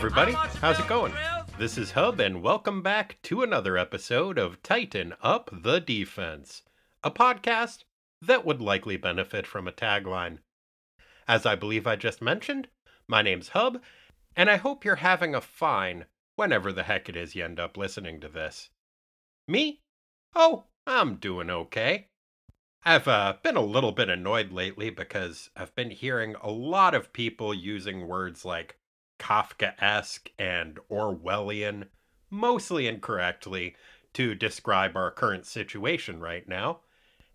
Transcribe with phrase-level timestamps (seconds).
[0.00, 0.32] everybody.
[0.32, 1.12] How's it going?
[1.58, 6.62] This is Hub, and welcome back to another episode of Tighten Up the Defense,
[7.04, 7.84] a podcast
[8.22, 10.38] that would likely benefit from a tagline.
[11.28, 12.68] As I believe I just mentioned,
[13.06, 13.82] my name's Hub,
[14.34, 17.76] and I hope you're having a fine whenever the heck it is you end up
[17.76, 18.70] listening to this.
[19.46, 19.82] Me?
[20.34, 22.08] Oh, I'm doing okay.
[22.86, 27.12] I've uh, been a little bit annoyed lately because I've been hearing a lot of
[27.12, 28.79] people using words like
[29.20, 31.84] Kafkaesque and Orwellian,
[32.30, 33.76] mostly incorrectly,
[34.14, 36.80] to describe our current situation right now.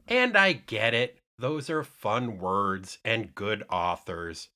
[0.08, 4.50] And I get it, those are fun words and good authors.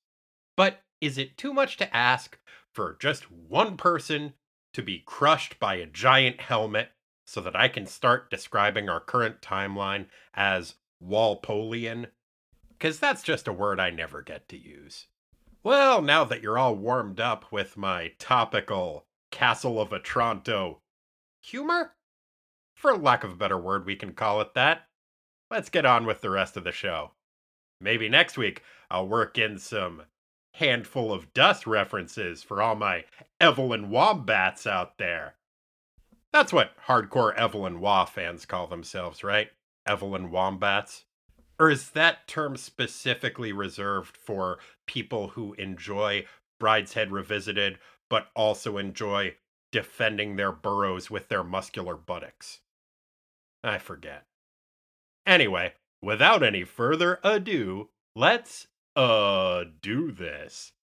[0.58, 2.38] But is it too much to ask
[2.74, 4.34] for just one person
[4.74, 6.90] to be crushed by a giant helmet
[7.26, 12.08] so that I can start describing our current timeline as Walpolian?
[12.70, 15.08] Because that's just a word I never get to use.
[15.62, 20.80] Well, now that you're all warmed up with my topical Castle of Otranto
[21.42, 21.96] humor?
[22.76, 24.88] For lack of a better word, we can call it that.
[25.52, 27.12] Let's get on with the rest of the show.
[27.82, 30.04] Maybe next week I'll work in some
[30.54, 33.04] handful of dust references for all my
[33.42, 35.36] Evelyn Wombats out there.
[36.32, 39.50] That's what hardcore Evelyn Waugh fans call themselves, right?
[39.86, 41.04] Evelyn Wombats.
[41.60, 46.26] Or is that term specifically reserved for people who enjoy
[46.60, 47.78] Brideshead Revisited,
[48.10, 49.36] but also enjoy
[49.72, 52.62] defending their burrows with their muscular buttocks?
[53.64, 54.26] I forget.
[55.28, 58.66] Anyway, without any further ado, let's
[58.96, 60.74] uh do this.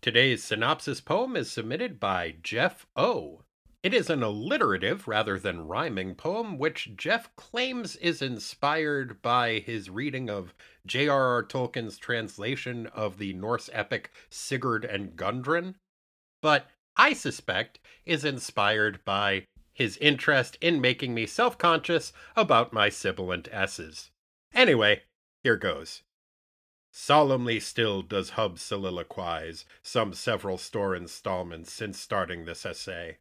[0.00, 3.42] Today's synopsis poem is submitted by Jeff O.
[3.80, 9.88] It is an alliterative rather than rhyming poem, which Jeff claims is inspired by his
[9.88, 10.52] reading of
[10.84, 11.44] J.R.R.
[11.44, 15.76] Tolkien's translation of the Norse epic Sigurd and Gudrun,
[16.42, 22.88] but I suspect is inspired by his interest in making me self conscious about my
[22.88, 24.10] sibilant S's.
[24.52, 25.04] Anyway,
[25.44, 26.02] here goes.
[26.90, 33.18] Solemnly still does Hub soliloquize, some several store installments since starting this essay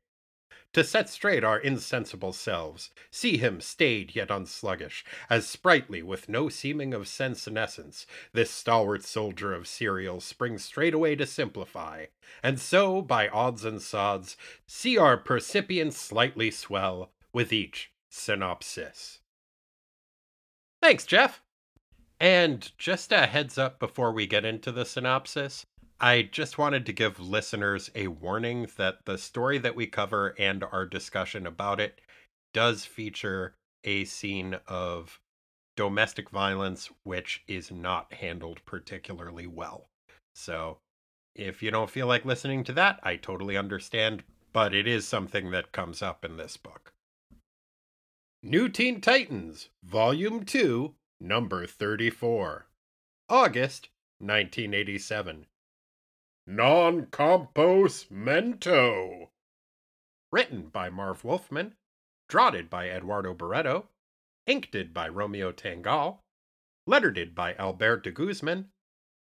[0.77, 2.91] to set straight our insensible selves.
[3.09, 9.55] See him, staid yet unsluggish, as sprightly with no seeming of senescence, this stalwart soldier
[9.55, 12.05] of cereal springs straightway to simplify,
[12.43, 19.21] and so, by odds and sods, see our percipience slightly swell with each synopsis.
[20.79, 21.41] Thanks, Jeff.
[22.19, 25.65] And just a heads up before we get into the synopsis
[25.99, 30.63] I just wanted to give listeners a warning that the story that we cover and
[30.63, 32.01] our discussion about it
[32.53, 35.19] does feature a scene of
[35.75, 39.89] domestic violence, which is not handled particularly well.
[40.35, 40.79] So,
[41.35, 45.51] if you don't feel like listening to that, I totally understand, but it is something
[45.51, 46.93] that comes up in this book.
[48.43, 52.67] New Teen Titans, Volume 2, Number 34.
[53.29, 55.47] August 1987.
[56.49, 59.31] Non Compos Mento.
[60.31, 61.75] Written by Marv Wolfman,
[62.29, 63.89] draughted by Eduardo Barreto,
[64.45, 66.19] inked by Romeo Tanghal,
[66.85, 68.71] lettered by Albert de Guzman,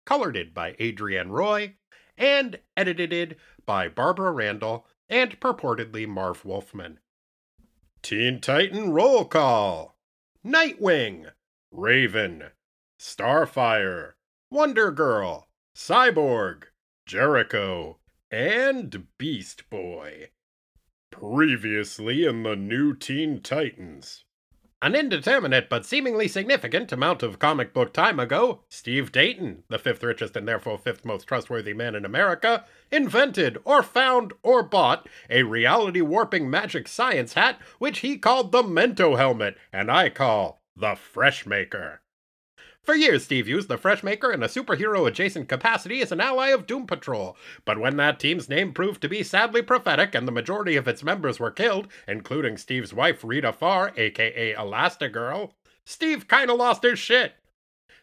[0.05, 1.77] colored by Adrienne Roy,
[2.17, 6.99] and edited by Barbara Randall and purportedly Marv Wolfman.
[8.01, 9.95] Teen Titan Roll Call
[10.45, 11.31] Nightwing,
[11.71, 12.51] Raven,
[12.99, 14.15] Starfire,
[14.51, 16.65] Wonder Girl, Cyborg,
[17.05, 17.97] Jericho,
[18.31, 20.29] and Beast Boy.
[21.11, 24.23] Previously in the New Teen Titans.
[24.81, 30.03] An indeterminate but seemingly significant amount of comic book time ago, Steve Dayton, the fifth
[30.03, 35.43] richest and therefore fifth most trustworthy man in America, invented or found or bought a
[35.43, 40.95] reality warping magic science hat which he called the Mento helmet and I call the
[40.95, 42.01] Fresh Maker.
[42.83, 46.67] For years, Steve used the Freshmaker in a superhero adjacent capacity as an ally of
[46.67, 50.75] Doom Patrol, but when that team's name proved to be sadly prophetic and the majority
[50.75, 55.53] of its members were killed, including Steve's wife Rita Farr, aka Elastigirl,
[55.85, 57.35] Steve kinda lost his shit.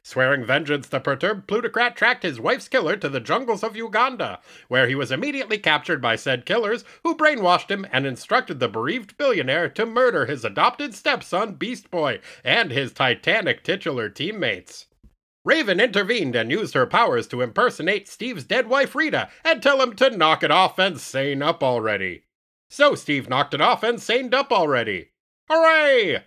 [0.02, 4.88] Swearing vengeance, the perturbed plutocrat tracked his wife's killer to the jungles of Uganda, where
[4.88, 9.68] he was immediately captured by said killers, who brainwashed him and instructed the bereaved billionaire
[9.68, 14.86] to murder his adopted stepson, Beast Boy, and his titanic titular teammates.
[15.44, 19.94] Raven intervened and used her powers to impersonate Steve's dead wife Rita and tell him
[19.96, 22.24] to knock it off and sane up already.
[22.68, 25.10] So Steve knocked it off and saned up already.
[25.48, 26.24] Hooray!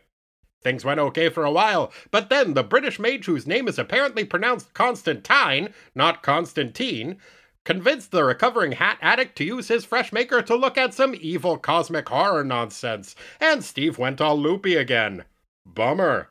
[0.63, 4.24] Things went okay for a while, but then the British mage whose name is apparently
[4.24, 7.18] pronounced Constantine, not Constantine,
[7.65, 11.57] convinced the recovering hat addict to use his fresh maker to look at some evil
[11.57, 15.25] cosmic horror nonsense, and Steve went all loopy again.
[15.65, 16.30] Bummer.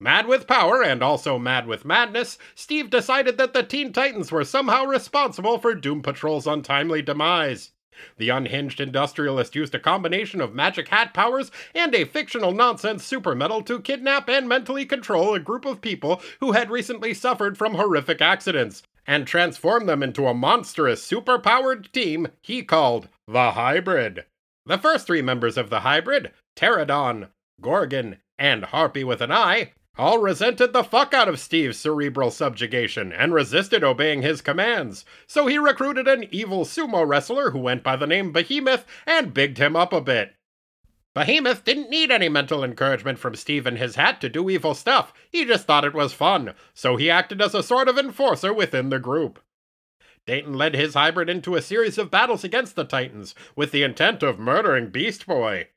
[0.00, 4.44] Mad with power and also mad with madness, Steve decided that the Teen Titans were
[4.44, 7.70] somehow responsible for Doom Patrol's untimely demise.
[8.16, 13.34] The unhinged industrialist used a combination of magic hat powers and a fictional nonsense super
[13.34, 17.74] metal to kidnap and mentally control a group of people who had recently suffered from
[17.74, 24.24] horrific accidents, and transform them into a monstrous super-powered team he called the Hybrid.
[24.64, 27.28] The first three members of the Hybrid, Pteradon,
[27.60, 33.12] Gorgon, and Harpi with an I, all resented the fuck out of Steve's cerebral subjugation
[33.12, 37.94] and resisted obeying his commands, so he recruited an evil sumo wrestler who went by
[37.96, 40.34] the name Behemoth and bigged him up a bit.
[41.14, 45.12] Behemoth didn't need any mental encouragement from Steve and his hat to do evil stuff,
[45.30, 48.88] he just thought it was fun, so he acted as a sort of enforcer within
[48.88, 49.38] the group.
[50.24, 54.22] Dayton led his hybrid into a series of battles against the Titans, with the intent
[54.22, 55.68] of murdering Beast Boy.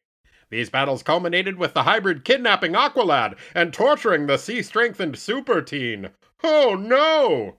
[0.50, 6.12] These battles culminated with the hybrid kidnapping Aqualad and torturing the sea strengthened super teen.
[6.44, 7.58] Oh no!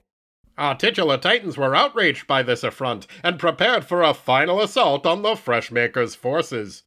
[0.57, 5.21] Our titular Titans were outraged by this affront and prepared for a final assault on
[5.21, 6.83] the Freshmakers' forces.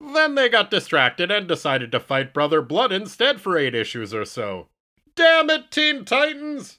[0.00, 4.24] Then they got distracted and decided to fight Brother Blood instead for eight issues or
[4.24, 4.68] so.
[5.16, 6.78] Damn it, Teen Titans!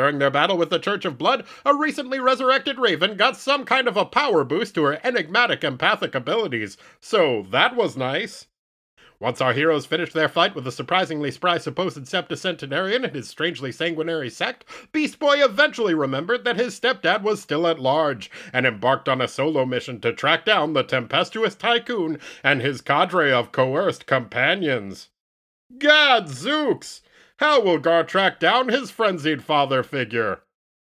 [0.00, 3.86] During their battle with the Church of Blood, a recently resurrected Raven got some kind
[3.86, 8.46] of a power boost to her enigmatic empathic abilities, so that was nice.
[9.18, 13.70] Once our heroes finished their fight with the surprisingly spry supposed septucentenarian and his strangely
[13.70, 19.06] sanguinary sect, Beast Boy eventually remembered that his stepdad was still at large, and embarked
[19.06, 24.06] on a solo mission to track down the tempestuous tycoon and his cadre of coerced
[24.06, 25.10] companions.
[25.76, 27.02] Gadzooks!
[27.40, 30.42] How will Gar track down his frenzied father figure?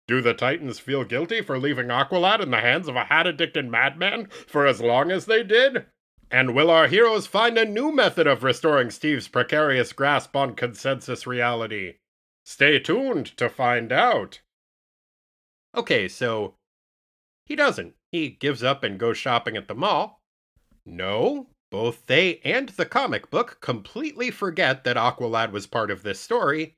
[0.08, 3.68] Do the Titans feel guilty for leaving Aqualad in the hands of a hat addicted
[3.68, 5.84] madman for as long as they did?
[6.30, 11.26] And will our heroes find a new method of restoring Steve's precarious grasp on consensus
[11.26, 11.96] reality?
[12.42, 14.40] Stay tuned to find out.
[15.76, 16.54] Okay, so
[17.44, 17.96] he doesn't.
[18.12, 20.22] He gives up and goes shopping at the mall.
[20.86, 26.20] No, both they and the comic book completely forget that Aqualad was part of this
[26.20, 26.76] story,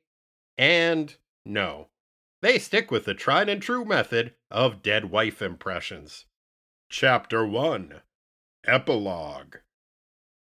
[0.58, 1.16] and
[1.46, 1.88] no,
[2.42, 6.26] they stick with the tried and true method of dead wife impressions.
[6.90, 8.02] Chapter 1
[8.64, 9.56] Epilogue.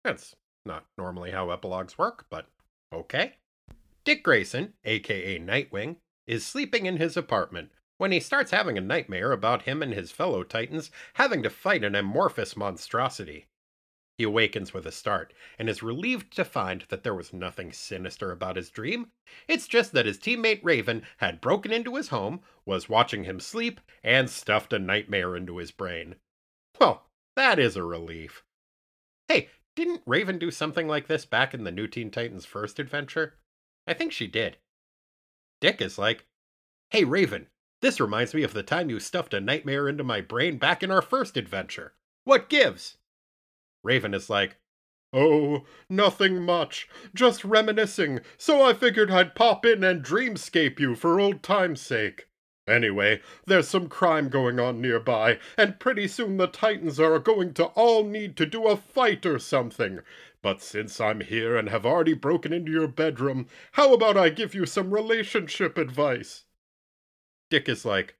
[0.03, 0.35] That's
[0.65, 2.47] not normally how epilogues work, but
[2.91, 3.35] okay.
[4.03, 9.31] Dick Grayson, aka Nightwing, is sleeping in his apartment when he starts having a nightmare
[9.31, 13.47] about him and his fellow Titans having to fight an amorphous monstrosity.
[14.19, 18.33] He awakens with a start and is relieved to find that there was nothing sinister
[18.33, 19.11] about his dream.
[19.47, 23.79] It's just that his teammate Raven had broken into his home, was watching him sleep,
[24.03, 26.17] and stuffed a nightmare into his brain.
[26.81, 28.43] Well, that is a relief.
[29.29, 33.37] Hey, didn't Raven do something like this back in the New Teen Titans first adventure?
[33.87, 34.57] I think she did.
[35.61, 36.25] Dick is like,
[36.89, 37.47] Hey Raven,
[37.81, 40.91] this reminds me of the time you stuffed a nightmare into my brain back in
[40.91, 41.93] our first adventure.
[42.25, 42.97] What gives?
[43.83, 44.57] Raven is like,
[45.11, 46.87] Oh, nothing much.
[47.15, 52.27] Just reminiscing, so I figured I'd pop in and dreamscape you for old time's sake.
[52.67, 57.65] Anyway, there's some crime going on nearby, and pretty soon the Titans are going to
[57.65, 60.01] all need to do a fight or something.
[60.43, 64.53] But since I'm here and have already broken into your bedroom, how about I give
[64.53, 66.45] you some relationship advice?
[67.49, 68.15] Dick is like,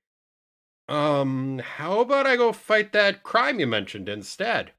[0.87, 4.73] Um, how about I go fight that crime you mentioned instead?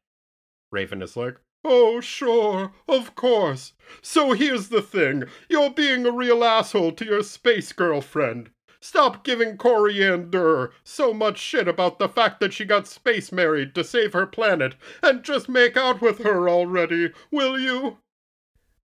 [0.70, 3.74] Raven is like, Oh, sure, of course.
[4.00, 8.50] So here's the thing you're being a real asshole to your space girlfriend.
[8.80, 13.84] Stop giving Koriand'r so much shit about the fact that she got space married to
[13.84, 17.98] save her planet and just make out with her already, will you?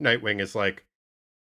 [0.01, 0.85] Nightwing is like,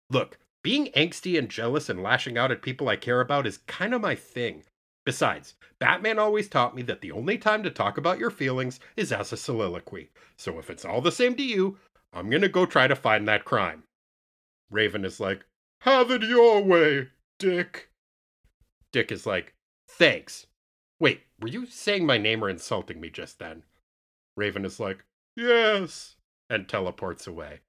[0.09, 3.93] Look, being angsty and jealous and lashing out at people I care about is kind
[3.93, 4.63] of my thing.
[5.07, 9.13] Besides, Batman always taught me that the only time to talk about your feelings is
[9.13, 10.09] as a soliloquy.
[10.35, 11.77] So if it's all the same to you,
[12.11, 13.83] I'm gonna go try to find that crime.
[14.69, 15.45] Raven is like,
[15.83, 17.07] Have it your way,
[17.39, 17.89] Dick.
[18.91, 19.53] Dick is like,
[19.87, 20.47] Thanks.
[20.99, 23.63] Wait, were you saying my name or insulting me just then?
[24.35, 25.05] Raven is like,
[25.37, 26.17] Yes,
[26.49, 27.61] and teleports away.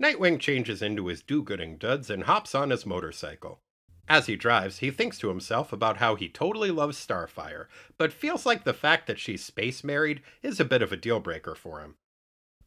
[0.00, 3.62] Nightwing changes into his do gooding duds and hops on his motorcycle.
[4.08, 7.66] As he drives, he thinks to himself about how he totally loves Starfire,
[7.98, 11.20] but feels like the fact that she's space married is a bit of a deal
[11.20, 11.96] breaker for him.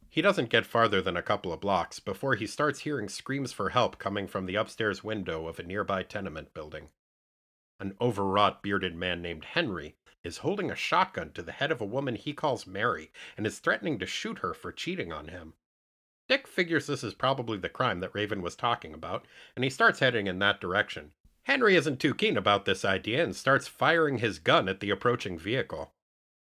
[0.08, 3.70] He doesn't get farther than a couple of blocks before he starts hearing screams for
[3.70, 6.90] help coming from the upstairs window of a nearby tenement building.
[7.80, 11.84] an overwrought bearded man named Henry, is holding a shotgun to the head of a
[11.84, 15.54] woman he calls Mary and is threatening to shoot her for cheating on him.
[16.28, 19.98] Dick figures this is probably the crime that Raven was talking about, and he starts
[19.98, 21.10] heading in that direction.
[21.44, 25.38] Henry isn't too keen about this idea and starts firing his gun at the approaching
[25.38, 25.92] vehicle.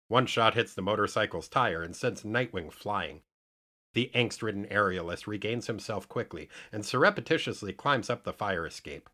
[0.07, 3.21] One shot hits the motorcycle's tire and sends Nightwing flying.
[3.93, 9.09] The angst ridden aerialist regains himself quickly and surreptitiously climbs up the fire escape.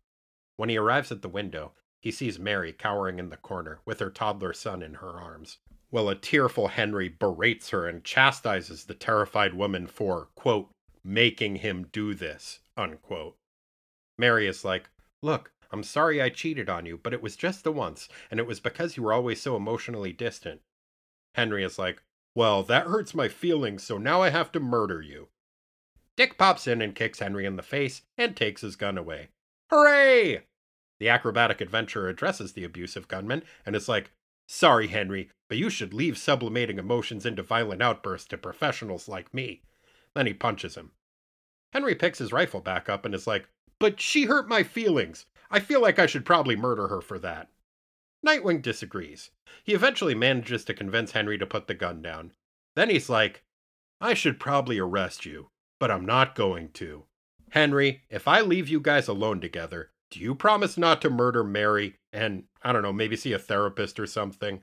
[0.56, 4.10] When he arrives at the window, he sees Mary cowering in the corner with her
[4.10, 5.58] toddler son in her arms,
[5.90, 10.70] while a tearful Henry berates her and chastises the terrified woman for, quote,
[11.04, 13.36] making him do this, unquote.
[14.18, 14.88] Mary is like,
[15.22, 18.46] Look, I'm sorry I cheated on you, but it was just the once, and it
[18.46, 20.62] was because you were always so emotionally distant.
[21.34, 22.02] Henry is like,
[22.34, 25.28] Well, that hurts my feelings, so now I have to murder you.
[26.16, 29.28] Dick pops in and kicks Henry in the face and takes his gun away.
[29.68, 30.46] Hooray!
[30.98, 34.12] The acrobatic adventurer addresses the abusive gunman and is like,
[34.48, 39.60] Sorry, Henry, but you should leave sublimating emotions into violent outbursts to professionals like me.
[40.14, 40.92] Then he punches him.
[41.74, 45.26] Henry picks his rifle back up and is like, But she hurt my feelings.
[45.50, 47.50] I feel like I should probably murder her for that.
[48.26, 49.30] Nightwing disagrees.
[49.62, 52.32] He eventually manages to convince Henry to put the gun down.
[52.74, 53.44] Then he's like,
[54.00, 57.04] I should probably arrest you, but I'm not going to.
[57.50, 61.96] Henry, if I leave you guys alone together, do you promise not to murder Mary
[62.12, 64.62] and, I don't know, maybe see a therapist or something?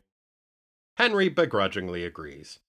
[0.98, 2.60] Henry begrudgingly agrees.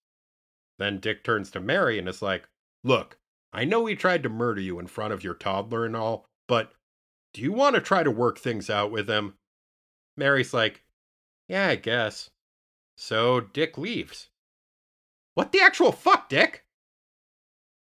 [0.78, 2.48] Then Dick turns to Mary and is like,
[2.82, 3.18] Look,
[3.52, 6.72] I know we tried to murder you in front of your toddler and all, but
[7.34, 9.34] do you want to try to work things out with him?
[10.16, 10.84] Mary's like,
[11.48, 12.30] Yeah, I guess.
[12.96, 14.28] So Dick leaves.
[15.34, 16.64] What the actual fuck, Dick?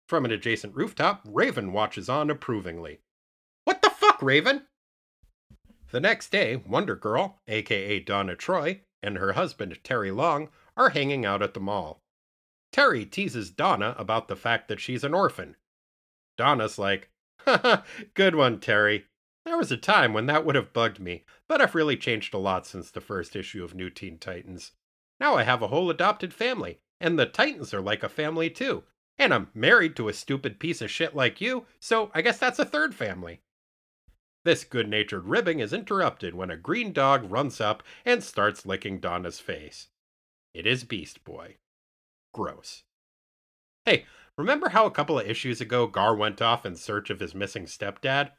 [0.07, 3.01] From an adjacent rooftop, Raven watches on approvingly.
[3.65, 4.63] What the fuck, Raven?
[5.91, 11.25] The next day, Wonder Girl, aka Donna Troy, and her husband, Terry Long, are hanging
[11.25, 12.01] out at the mall.
[12.71, 15.57] Terry teases Donna about the fact that she's an orphan.
[16.37, 17.09] Donna's like,
[17.39, 17.83] Haha,
[18.13, 19.05] good one, Terry.
[19.45, 22.37] There was a time when that would have bugged me, but I've really changed a
[22.37, 24.71] lot since the first issue of New Teen Titans.
[25.19, 28.83] Now I have a whole adopted family, and the Titans are like a family too.
[29.17, 32.59] And I'm married to a stupid piece of shit like you, so I guess that's
[32.59, 33.41] a third family.
[34.45, 38.99] This good natured ribbing is interrupted when a green dog runs up and starts licking
[38.99, 39.89] Donna's face.
[40.53, 41.57] It is Beast Boy.
[42.33, 42.83] Gross.
[43.85, 44.05] Hey,
[44.37, 47.65] remember how a couple of issues ago Gar went off in search of his missing
[47.65, 48.31] stepdad?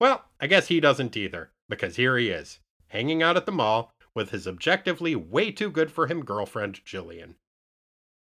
[0.00, 3.92] Well, I guess he doesn't either, because here he is, hanging out at the mall
[4.14, 7.34] with his objectively way too good for him girlfriend, Jillian.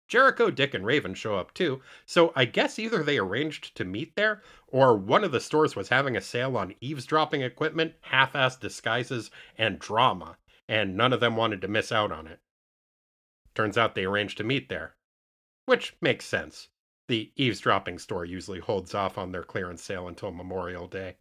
[0.08, 4.14] Jericho, Dick, and Raven show up too, so I guess either they arranged to meet
[4.14, 8.60] there, or one of the stores was having a sale on eavesdropping equipment, half assed
[8.60, 12.40] disguises, and drama, and none of them wanted to miss out on it.
[13.54, 14.94] Turns out they arranged to meet there.
[15.64, 16.68] Which makes sense.
[17.08, 21.16] The eavesdropping store usually holds off on their clearance sale until Memorial Day.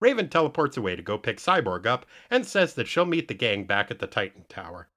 [0.00, 3.64] Raven teleports away to go pick Cyborg up and says that she'll meet the gang
[3.64, 4.88] back at the Titan Tower.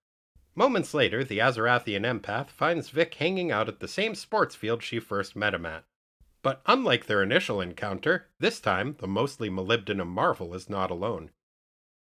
[0.56, 5.00] Moments later, the Azarathian empath finds Vic hanging out at the same sports field she
[5.00, 5.84] first met him at.
[6.42, 11.32] But unlike their initial encounter, this time the mostly molybdenum Marvel is not alone.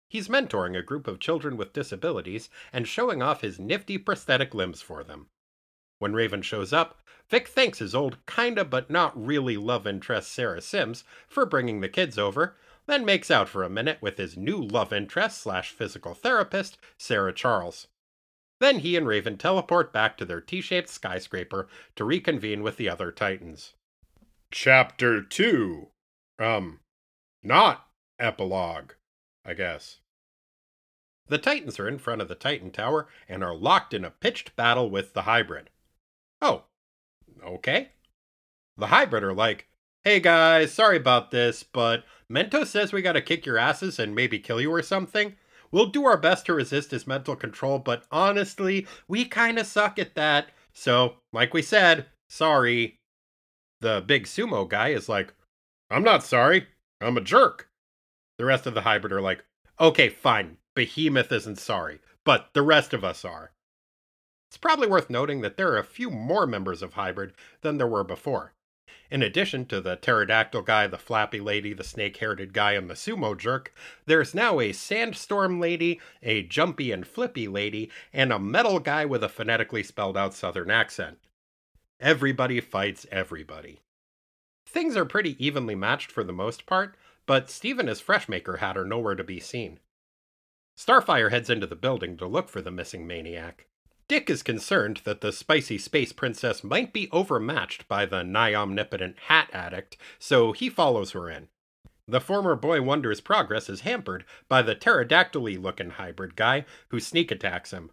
[0.09, 4.82] He's mentoring a group of children with disabilities and showing off his nifty prosthetic limbs
[4.82, 5.28] for them.
[5.99, 10.61] When Raven shows up, Vic thanks his old kinda but not really love interest Sarah
[10.61, 12.56] Simms for bringing the kids over,
[12.87, 17.33] then makes out for a minute with his new love interest slash physical therapist, Sarah
[17.33, 17.87] Charles.
[18.61, 22.89] Then he and Raven teleport back to their T shaped skyscraper to reconvene with the
[22.89, 23.75] other Titans.
[24.51, 25.89] Chapter 2.
[26.39, 26.81] Um,
[27.43, 28.93] not epilogue,
[29.45, 29.99] I guess.
[31.27, 34.55] The Titans are in front of the Titan Tower and are locked in a pitched
[34.55, 35.71] battle with the Hybrid.
[36.41, 36.65] Oh,
[37.45, 37.91] okay.
[38.77, 39.69] The Hybrid are like,
[40.05, 44.39] hey guys, sorry about this, but Mento says we gotta kick your asses and maybe
[44.39, 45.37] kill you or something.
[45.71, 49.99] We'll do our best to resist his mental control, but honestly, we kind of suck
[49.99, 50.49] at that.
[50.73, 52.99] So, like we said, sorry.
[53.81, 55.35] The big sumo guy is like,
[55.91, 56.69] I'm not sorry.
[57.01, 57.69] I'm a jerk.
[58.39, 59.45] The rest of the hybrid are like,
[59.81, 60.57] okay, fine.
[60.75, 63.53] Behemoth isn't sorry, but the rest of us are.
[64.53, 67.87] It's probably worth noting that there are a few more members of Hybrid than there
[67.87, 68.53] were before.
[69.12, 72.95] In addition to the pterodactyl guy, the flappy lady, the snake haired guy, and the
[72.95, 73.75] sumo jerk,
[74.07, 79.23] there's now a sandstorm lady, a jumpy and flippy lady, and a metal guy with
[79.23, 81.19] a phonetically spelled out southern accent.
[82.01, 83.81] Everybody fights everybody.
[84.67, 86.97] Things are pretty evenly matched for the most part,
[87.27, 89.79] but Steve and his Freshmaker hat are nowhere to be seen.
[90.79, 93.67] Starfire heads into the building to look for the missing maniac.
[94.12, 99.19] Dick is concerned that the spicy space princess might be overmatched by the nigh omnipotent
[99.21, 101.49] hat addict, so he follows her in.
[102.07, 107.31] The former Boy Wonder's progress is hampered by the pterodactyl looking hybrid guy who sneak
[107.31, 107.90] attacks him.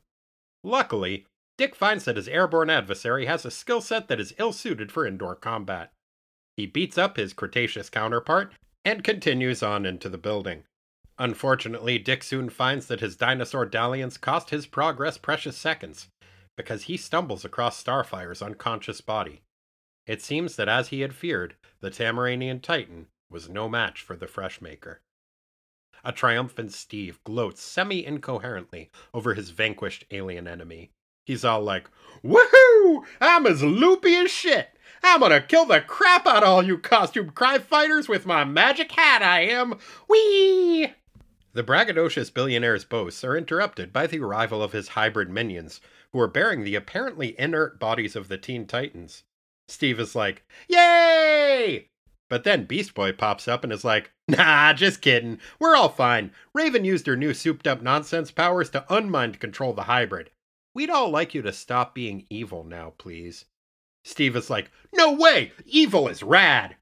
[0.61, 1.25] Luckily,
[1.57, 5.07] Dick finds that his airborne adversary has a skill set that is ill suited for
[5.07, 5.93] indoor combat.
[6.57, 8.51] He beats up his Cretaceous counterpart
[8.83, 10.65] and continues on into the building.
[11.19, 16.07] Unfortunately, Dick soon finds that his dinosaur dalliance cost his progress precious seconds,
[16.55, 19.41] because he stumbles across Starfire's unconscious body.
[20.07, 24.27] It seems that as he had feared, the Tamaranian Titan was no match for the
[24.27, 24.97] Freshmaker.
[26.05, 30.91] A triumphant Steve gloats semi incoherently over his vanquished alien enemy.
[31.25, 31.89] He's all like,
[32.23, 33.03] Woohoo!
[33.19, 34.69] I'm as loopy as shit!
[35.03, 38.93] I'm gonna kill the crap out of all you costume crime fighters with my magic
[38.93, 39.77] hat, I am!
[40.07, 40.93] Whee!
[41.51, 46.27] The braggadocious billionaire's boasts are interrupted by the arrival of his hybrid minions, who are
[46.27, 49.23] bearing the apparently inert bodies of the Teen Titans.
[49.67, 51.89] Steve is like, Yay!
[52.29, 55.39] But then Beast Boy pops up and is like, Nah, just kidding.
[55.59, 56.31] We're all fine.
[56.53, 60.29] Raven used her new souped up nonsense powers to unmind control the hybrid.
[60.75, 63.45] We'd all like you to stop being evil now, please.
[64.03, 65.51] Steve is like, No way!
[65.65, 66.75] Evil is rad!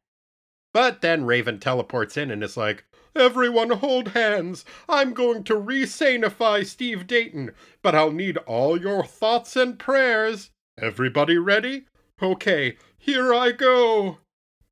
[0.73, 2.83] But then Raven teleports in and is like,
[3.17, 4.63] Everyone hold hands.
[4.87, 10.51] I'm going to resanify Steve Dayton, but I'll need all your thoughts and prayers.
[10.79, 11.85] Everybody ready?
[12.21, 14.19] Okay, here I go.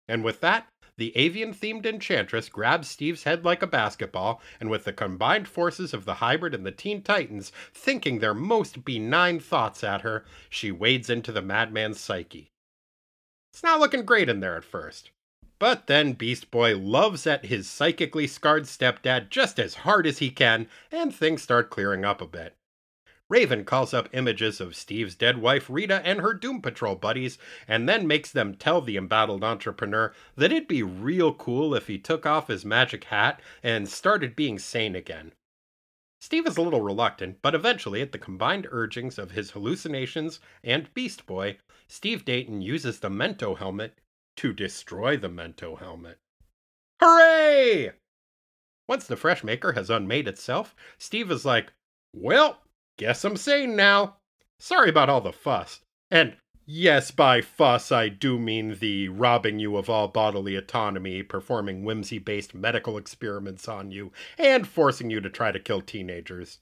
[0.07, 4.83] And with that, the avian themed enchantress grabs Steve's head like a basketball, and with
[4.83, 9.83] the combined forces of the hybrid and the Teen Titans thinking their most benign thoughts
[9.83, 12.51] at her, she wades into the madman's psyche.
[13.51, 15.09] It's not looking great in there at first.
[15.57, 20.29] But then Beast Boy loves at his psychically scarred stepdad just as hard as he
[20.29, 22.55] can, and things start clearing up a bit.
[23.27, 27.89] Raven calls up images of Steve's dead wife Rita and her Doom Patrol buddies, and
[27.89, 32.25] then makes them tell the embattled entrepreneur that it'd be real cool if he took
[32.25, 35.31] off his magic hat and started being sane again.
[36.19, 40.93] Steve is a little reluctant, but eventually, at the combined urgings of his hallucinations and
[40.93, 43.99] Beast Boy, Steve Dayton uses the Mento helmet
[44.37, 46.19] to destroy the Mento helmet.
[47.01, 47.91] Hooray!
[48.87, 51.73] Once the Fresh Maker has unmade itself, Steve is like,
[52.13, 52.61] Well,
[52.97, 54.17] guess I'm sane now.
[54.59, 55.81] Sorry about all the fuss.
[56.11, 61.83] And yes, by fuss, I do mean the robbing you of all bodily autonomy, performing
[61.83, 66.59] whimsy based medical experiments on you, and forcing you to try to kill teenagers.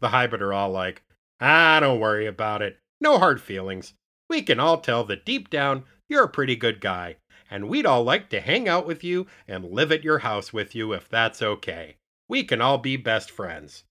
[0.00, 1.02] The hybrid are all like,
[1.40, 2.78] Ah, don't worry about it.
[3.00, 3.94] No hard feelings.
[4.28, 7.16] We can all tell that deep down you're a pretty good guy,
[7.50, 10.74] and we'd all like to hang out with you and live at your house with
[10.74, 11.96] you if that's okay.
[12.28, 13.84] We can all be best friends.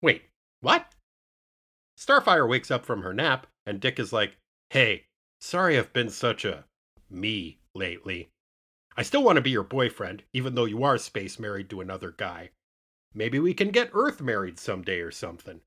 [0.00, 0.22] Wait,
[0.60, 0.94] what?
[1.98, 4.36] Starfire wakes up from her nap, and Dick is like,
[4.70, 5.06] Hey,
[5.40, 6.64] sorry I've been such a
[7.10, 8.30] me lately.
[8.96, 12.12] I still want to be your boyfriend, even though you are space married to another
[12.16, 12.50] guy.
[13.14, 15.60] Maybe we can get Earth married someday or something.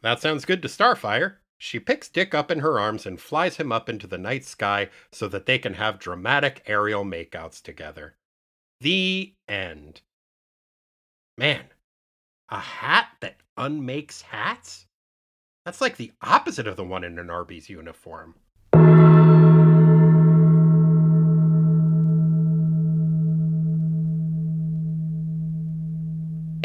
[0.00, 1.36] That sounds good to Starfire.
[1.64, 4.90] She picks Dick up in her arms and flies him up into the night sky
[5.12, 8.16] so that they can have dramatic aerial makeouts together.
[8.80, 10.00] The end.
[11.38, 11.66] Man,
[12.48, 14.86] a hat that unmakes hats?
[15.64, 18.34] That's like the opposite of the one in an Arby's uniform.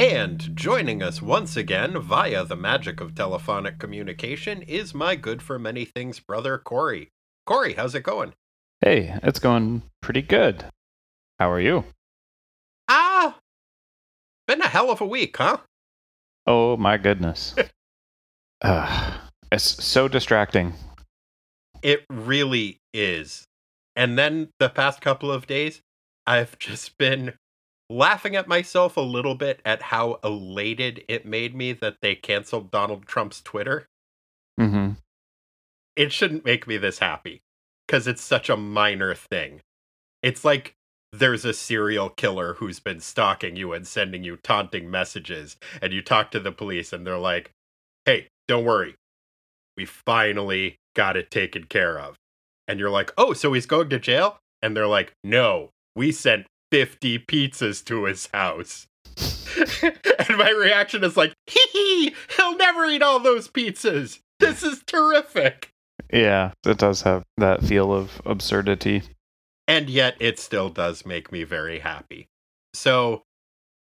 [0.10, 5.60] And joining us once again via the magic of telephonic communication is my good for
[5.60, 7.10] many things brother, Corey.
[7.46, 8.34] Corey, how's it going?
[8.80, 10.64] Hey, it's going pretty good.
[11.40, 11.84] How are you?
[12.88, 13.38] Ah,
[14.48, 15.58] been a hell of a week, huh?
[16.46, 17.54] Oh my goodness.
[18.62, 19.18] uh,
[19.52, 20.72] it's so distracting.
[21.82, 23.44] It really is.
[23.94, 25.82] And then the past couple of days,
[26.26, 27.34] I've just been
[27.90, 32.72] laughing at myself a little bit at how elated it made me that they canceled
[32.72, 33.88] Donald Trump's Twitter.
[34.60, 34.94] Mm-hmm.
[35.96, 37.42] It shouldn't make me this happy
[37.88, 39.62] because it's such a minor thing.
[40.22, 40.74] It's like
[41.14, 46.02] there's a serial killer who's been stalking you and sending you taunting messages, and you
[46.02, 47.52] talk to the police, and they're like,
[48.06, 48.96] hey, don't worry.
[49.78, 52.16] We finally got it taken care of.
[52.68, 54.40] And you're like, oh, so he's going to jail?
[54.62, 58.88] And they're like, no, we sent 50 pizzas to his house.
[59.82, 64.20] and my reaction is like, hee hee, he'll never eat all those pizzas.
[64.40, 65.72] This is terrific.
[66.12, 69.04] Yeah, it does have that feel of absurdity.
[69.68, 72.28] And yet it still does make me very happy.
[72.74, 73.24] So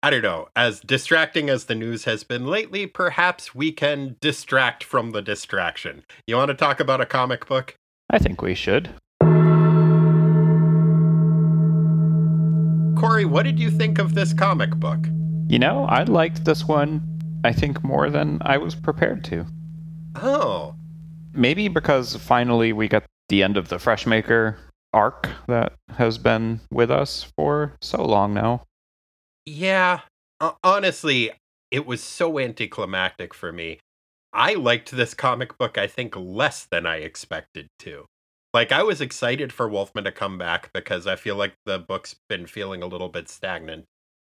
[0.02, 4.84] I don't know, as distracting as the news has been lately, perhaps we can distract
[4.84, 6.04] from the distraction.
[6.28, 7.76] You want to talk about a comic book?
[8.10, 8.90] I think we should.
[12.98, 14.98] Corey, what did you think of this comic book?
[15.48, 17.00] You know, I liked this one,
[17.44, 19.46] I think, more than I was prepared to.
[20.16, 20.74] Oh.
[21.32, 24.56] Maybe because finally we got the end of the Freshmaker
[24.94, 28.64] arc that has been with us for so long now.
[29.46, 30.00] Yeah.
[30.42, 31.30] Uh, honestly,
[31.70, 33.80] it was so anticlimactic for me.
[34.34, 38.06] I liked this comic book, I think, less than I expected to.
[38.54, 42.16] Like, I was excited for Wolfman to come back because I feel like the book's
[42.30, 43.86] been feeling a little bit stagnant.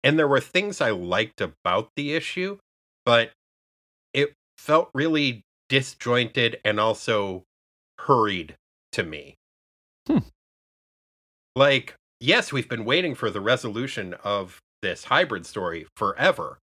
[0.03, 2.59] And there were things I liked about the issue,
[3.05, 3.31] but
[4.13, 7.43] it felt really disjointed and also
[7.99, 8.55] hurried
[8.91, 9.35] to me.
[10.07, 10.19] Hmm.
[11.55, 16.59] Like, yes, we've been waiting for the resolution of this hybrid story forever,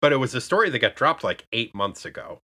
[0.00, 2.38] but it was a story that got dropped like eight months ago,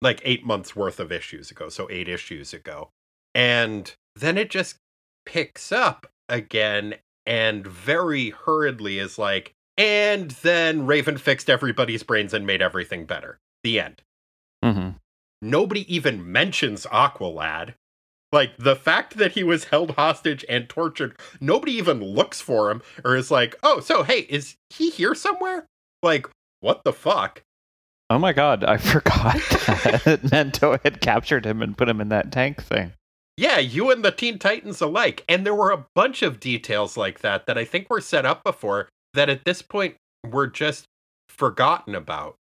[0.00, 2.90] like eight months worth of issues ago, so eight issues ago.
[3.34, 4.76] And then it just
[5.24, 6.94] picks up again
[7.26, 13.38] and very hurriedly is like, and then Raven fixed everybody's brains and made everything better.
[13.62, 14.02] The end.
[14.64, 14.90] Mm-hmm.
[15.40, 17.74] Nobody even mentions Aqualad.
[18.32, 22.82] Like the fact that he was held hostage and tortured, nobody even looks for him
[23.04, 25.66] or is like, oh, so hey, is he here somewhere?
[26.02, 26.26] Like,
[26.60, 27.42] what the fuck?
[28.08, 32.32] Oh my god, I forgot that Mento had captured him and put him in that
[32.32, 32.92] tank thing.
[33.36, 35.24] Yeah, you and the Teen Titans alike.
[35.28, 38.44] And there were a bunch of details like that that I think were set up
[38.44, 39.96] before that at this point
[40.28, 40.84] were just
[41.28, 42.36] forgotten about.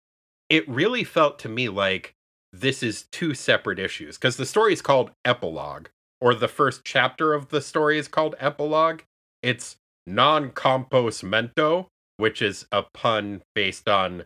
[0.49, 2.13] It really felt to me like
[2.54, 5.88] this is two separate issues because the story is called Epilogue,
[6.19, 9.01] or the first chapter of the story is called Epilogue.
[9.41, 14.25] It's non compos mento, which is a pun based on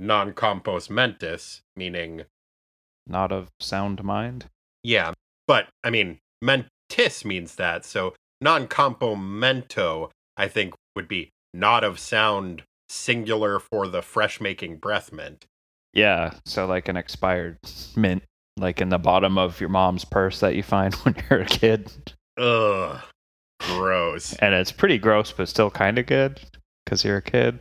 [0.00, 2.22] non compos mentis, meaning
[3.06, 4.46] not of sound mind.
[4.82, 5.12] Yeah,
[5.46, 7.84] but I mean, mentis means that.
[7.84, 14.76] So non compomento, I think, would be not of sound singular for the fresh making
[14.76, 15.44] breath mint.
[15.92, 17.58] Yeah, so like an expired
[17.96, 18.22] mint,
[18.58, 21.90] like in the bottom of your mom's purse that you find when you're a kid.
[22.38, 23.00] Ugh,
[23.60, 24.34] gross.
[24.34, 26.40] and it's pretty gross, but still kind of good
[26.84, 27.58] because you're a kid.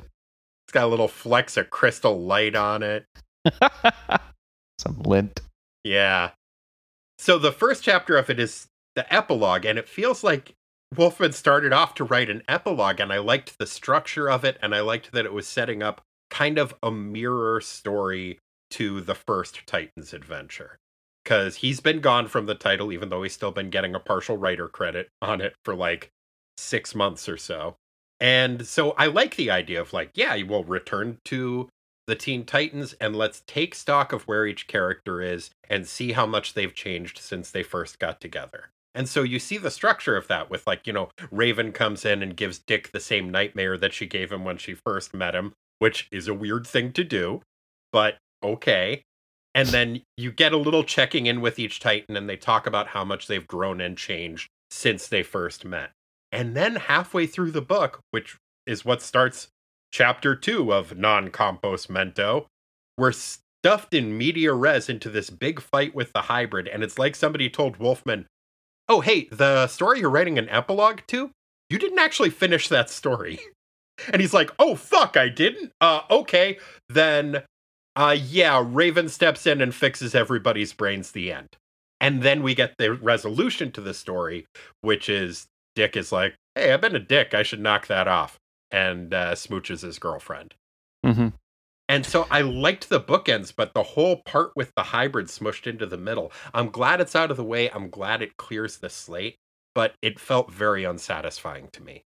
[0.66, 3.06] It's got a little flecks of crystal light on it.
[4.80, 5.40] Some lint.
[5.84, 6.32] Yeah.
[7.26, 10.54] So the first chapter of it is the epilogue, and it feels like
[10.96, 14.76] Wolfman started off to write an epilogue, and I liked the structure of it, and
[14.76, 18.38] I liked that it was setting up kind of a mirror story
[18.70, 20.78] to the first Titans adventure.
[21.24, 24.38] Because he's been gone from the title, even though he's still been getting a partial
[24.38, 26.12] writer credit on it for like
[26.60, 27.76] six months or so.
[28.20, 31.70] And so I like the idea of like, yeah, we'll return to
[32.08, 36.26] the Teen Titans and let's take stock of where each character is and see how
[36.26, 38.70] much they've changed since they first got together.
[38.94, 42.24] And so you see the structure of that with like, you know, Raven comes in
[42.24, 45.54] and gives Dick the same nightmare that she gave him when she first met him,
[45.80, 47.42] which is a weird thing to do,
[47.92, 49.02] but okay.
[49.54, 52.88] And then you get a little checking in with each Titan and they talk about
[52.88, 55.92] how much they've grown and changed since they first met.
[56.32, 59.50] And then halfway through the book, which is what starts
[59.96, 62.48] chapter two of Non Compos Mento,
[62.98, 66.68] we're stuffed in media res into this big fight with the hybrid.
[66.68, 68.26] And it's like somebody told Wolfman,
[68.90, 71.32] Oh, hey, the story you're writing an epilogue to?
[71.70, 73.40] You didn't actually finish that story.
[74.12, 77.44] And he's like, "Oh fuck, I didn't." Uh okay, then
[77.96, 81.48] uh yeah, Raven steps in and fixes everybody's brains the end.
[82.02, 84.48] And then we get the resolution to the story,
[84.82, 87.34] which is Dick is like, "Hey, I've been a dick.
[87.34, 88.38] I should knock that off."
[88.76, 90.54] And uh, smooches his girlfriend.
[91.06, 91.30] Mm-hmm.
[91.88, 95.86] And so I liked the bookends, but the whole part with the hybrid smushed into
[95.86, 96.32] the middle.
[96.54, 97.70] I'm glad it's out of the way.
[97.70, 99.38] I'm glad it clears the slate,
[99.74, 102.04] but it felt very unsatisfying to me.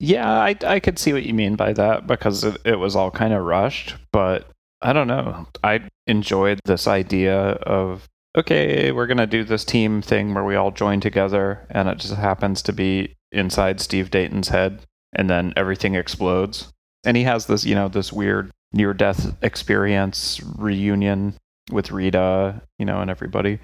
[0.00, 3.10] Yeah, I, I could see what you mean by that because it, it was all
[3.10, 4.48] kind of rushed, but
[4.80, 5.46] I don't know.
[5.62, 10.54] I enjoyed this idea of okay, we're going to do this team thing where we
[10.54, 14.80] all join together and it just happens to be inside Steve Dayton's head
[15.14, 16.72] and then everything explodes.
[17.04, 21.34] And he has this, you know, this weird near death experience reunion
[21.70, 23.58] with Rita, you know, and everybody.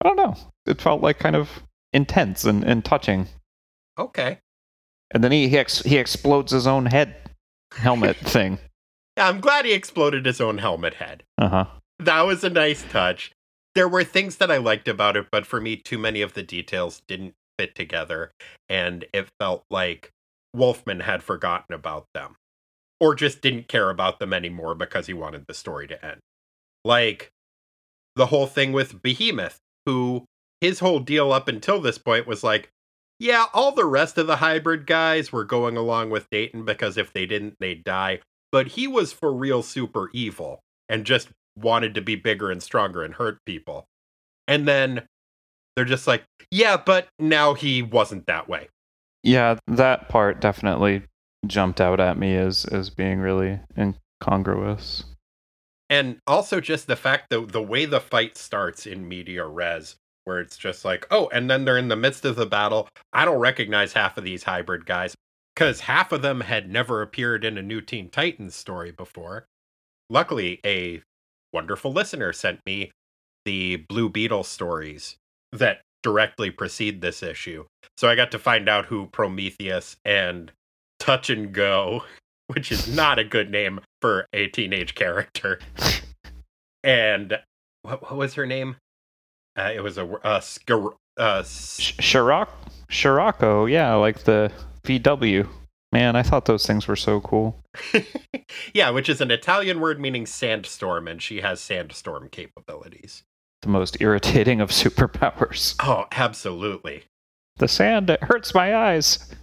[0.00, 0.36] I don't know.
[0.66, 1.48] It felt like kind of
[1.92, 3.28] intense and, and touching.
[3.98, 4.38] Okay.
[5.12, 7.14] And then he he, ex- he explodes his own head
[7.72, 8.58] helmet thing.
[9.16, 11.22] Yeah, I'm glad he exploded his own helmet head.
[11.38, 11.64] Uh huh.
[11.98, 13.32] That was a nice touch.
[13.74, 16.42] There were things that I liked about it, but for me, too many of the
[16.42, 18.32] details didn't fit together,
[18.68, 20.10] and it felt like
[20.54, 22.36] Wolfman had forgotten about them.
[23.00, 26.20] or just didn't care about them anymore because he wanted the story to end.
[26.84, 27.30] Like
[28.14, 30.24] the whole thing with Behemoth, who
[30.60, 32.70] his whole deal up until this point was like,
[33.18, 37.12] yeah, all the rest of the hybrid guys were going along with Dayton because if
[37.12, 38.20] they didn't, they'd die.
[38.52, 43.02] But he was for real super evil and just wanted to be bigger and stronger
[43.02, 43.86] and hurt people.
[44.46, 45.06] And then
[45.74, 48.68] they're just like, yeah, but now he wasn't that way.
[49.22, 51.02] Yeah, that part definitely
[51.46, 55.04] jumped out at me as as being really incongruous.
[55.90, 60.40] And also just the fact that the way the fight starts in media res, where
[60.40, 62.88] it's just like, oh, and then they're in the midst of the battle.
[63.12, 65.14] I don't recognize half of these hybrid guys
[65.54, 69.46] because half of them had never appeared in a new Teen Titans story before.
[70.08, 71.02] Luckily, a
[71.52, 72.90] wonderful listener sent me
[73.44, 75.16] the Blue Beetle stories
[75.52, 77.64] that directly precede this issue.
[77.96, 80.52] So I got to find out who Prometheus and
[80.98, 82.04] Touch and Go,
[82.48, 85.58] which is not a good name for a teenage character.
[86.84, 87.38] and
[87.82, 88.76] what, what was her name?
[89.58, 92.48] Uh, it was a uh, Scar- uh, Shirok
[92.90, 94.50] Scirocco, yeah, like the
[94.84, 95.48] VW.
[95.92, 97.60] Man, I thought those things were so cool.
[98.74, 103.24] yeah, which is an Italian word meaning sandstorm, and she has sandstorm capabilities.
[103.62, 105.76] The most irritating of superpowers.
[105.80, 107.04] Oh, absolutely.
[107.56, 109.34] The sand, it hurts my eyes.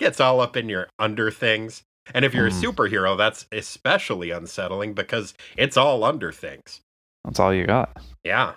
[0.00, 1.82] Gets all up in your under things.
[2.14, 2.64] And if you're mm.
[2.64, 6.80] a superhero, that's especially unsettling because it's all under things.
[7.24, 8.00] That's all you got.
[8.24, 8.54] Yeah.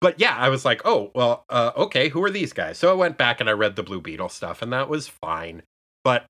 [0.00, 2.78] But yeah, I was like, oh, well, uh, okay, who are these guys?
[2.78, 5.62] So I went back and I read the Blue Beetle stuff, and that was fine.
[6.04, 6.26] But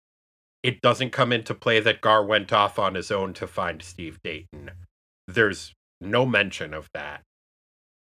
[0.63, 4.19] it doesn't come into play that Gar went off on his own to find Steve
[4.23, 4.71] Dayton.
[5.27, 7.23] There's no mention of that.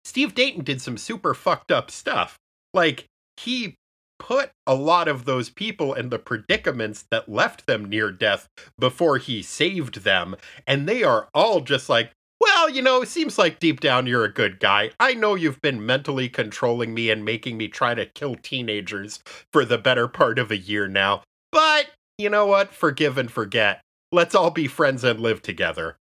[0.08, 2.40] Steve Dayton did some super fucked up stuff.
[2.74, 3.76] Like, he
[4.20, 8.48] put a lot of those people in the predicaments that left them near death
[8.80, 10.38] before he saved them.
[10.66, 14.24] And they are all just like, well, you know, it seems like deep down you're
[14.24, 14.92] a good guy.
[14.98, 19.20] I know you've been mentally controlling me and making me try to kill teenagers
[19.52, 21.24] for the better part of a year now.
[21.52, 22.74] But, you know what?
[22.74, 23.82] Forgive and forget.
[24.14, 25.98] Let's all be friends and live together.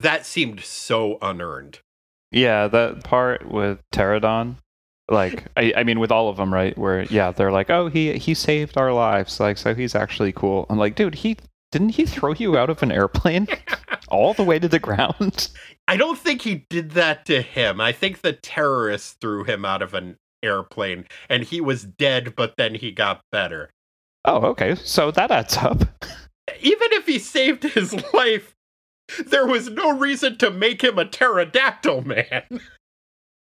[0.00, 1.80] That seemed so unearned.
[2.36, 4.56] Yeah, that part with Pteradon
[5.10, 8.18] like I, I mean with all of them right where yeah they're like oh he
[8.18, 10.66] he saved our lives like so he's actually cool.
[10.68, 11.36] I'm like dude he
[11.72, 13.48] didn't he throw you out of an airplane
[14.08, 15.48] all the way to the ground?
[15.88, 17.80] I don't think he did that to him.
[17.80, 22.54] I think the terrorists threw him out of an airplane and he was dead but
[22.56, 23.70] then he got better.
[24.24, 24.74] Oh okay.
[24.76, 25.82] So that adds up.
[26.60, 28.55] Even if he saved his life
[29.26, 32.60] there was no reason to make him a pterodactyl man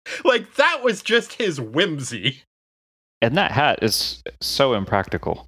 [0.23, 2.43] like that was just his whimsy.
[3.21, 5.47] And that hat is so impractical.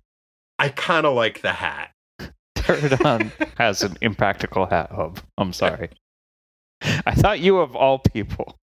[0.58, 1.92] I kind of like the hat.
[2.58, 5.20] Pteradon has an impractical hat hub.
[5.38, 5.90] I'm sorry.
[6.82, 8.58] I thought you of all people.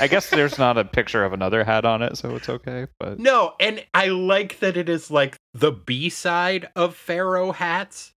[0.00, 2.86] I guess there's not a picture of another hat on it, so it's okay.
[2.98, 8.12] But no, and I like that it is like the B side of Pharaoh hats.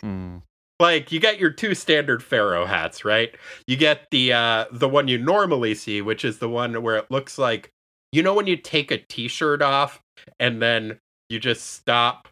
[0.00, 0.38] Hmm
[0.82, 3.34] like you get your two standard pharaoh hats right?
[3.66, 7.10] You get the uh the one you normally see which is the one where it
[7.10, 7.70] looks like
[8.10, 10.02] you know when you take a t-shirt off
[10.38, 10.98] and then
[11.30, 12.28] you just stop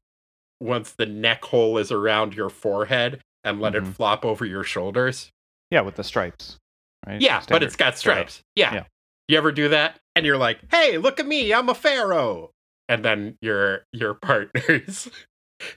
[0.60, 3.88] once the neck hole is around your forehead and let mm-hmm.
[3.88, 5.30] it flop over your shoulders?
[5.70, 6.58] Yeah with the stripes
[7.06, 7.20] right?
[7.20, 8.42] Yeah standard but it's got stripes.
[8.56, 8.74] Yeah.
[8.74, 8.84] yeah.
[9.28, 9.98] You ever do that?
[10.16, 12.50] And you're like hey look at me i'm a pharaoh.
[12.88, 15.08] And then your your partners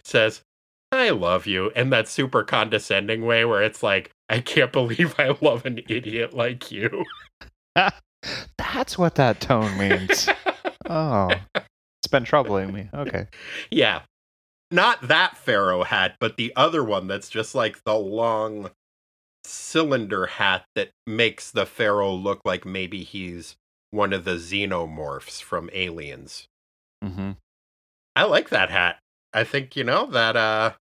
[0.04, 0.42] says
[0.94, 5.36] I love you in that super condescending way where it's like, I can't believe I
[5.42, 7.06] love an idiot like you.
[8.58, 10.30] That's what that tone means.
[10.90, 12.90] oh, it's been troubling me.
[12.94, 13.28] Okay.
[13.70, 14.02] Yeah.
[14.72, 18.72] Not that Pharaoh hat, but the other one that's just like the long
[19.44, 23.56] cylinder hat that makes the Pharaoh look like maybe he's
[23.92, 26.48] one of the xenomorphs from Aliens.
[27.04, 27.32] Mm-hmm.
[28.16, 28.98] I like that hat.
[29.34, 30.74] I think, you know, that uh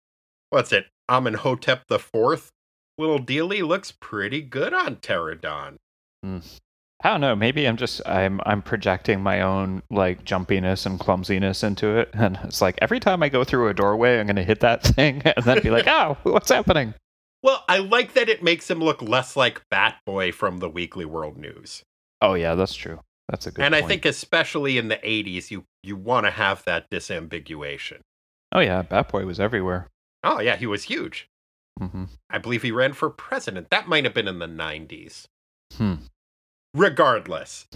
[0.53, 0.87] what's it?
[1.09, 2.51] Amenhotep the Fourth
[2.99, 5.77] little dealy looks pretty good on Pteradon.
[6.25, 6.61] Mm.
[7.03, 7.35] I don't know.
[7.35, 12.39] Maybe I'm just I'm I'm projecting my own like jumpiness and clumsiness into it, and
[12.45, 15.23] it's like every time I go through a doorway, I'm going to hit that thing
[15.25, 16.95] and then be like, "Oh, what's happening?"
[17.43, 21.37] Well, I like that it makes him look less like Batboy from the Weekly World
[21.37, 21.83] News.
[22.21, 23.01] Oh yeah, that's true.
[23.29, 23.65] That's a good.
[23.65, 23.85] And point.
[23.85, 28.01] I think especially in the '80s, you you want to have that disambiguation.
[28.53, 29.89] Oh yeah, Batboy was everywhere.
[30.23, 31.29] Oh yeah, he was huge.
[31.81, 32.05] Mm-hmm.
[32.31, 33.71] I believe he ran for president.
[33.71, 35.27] That might have been in the '90s.
[35.75, 35.95] Hmm.
[36.75, 37.67] Regardless,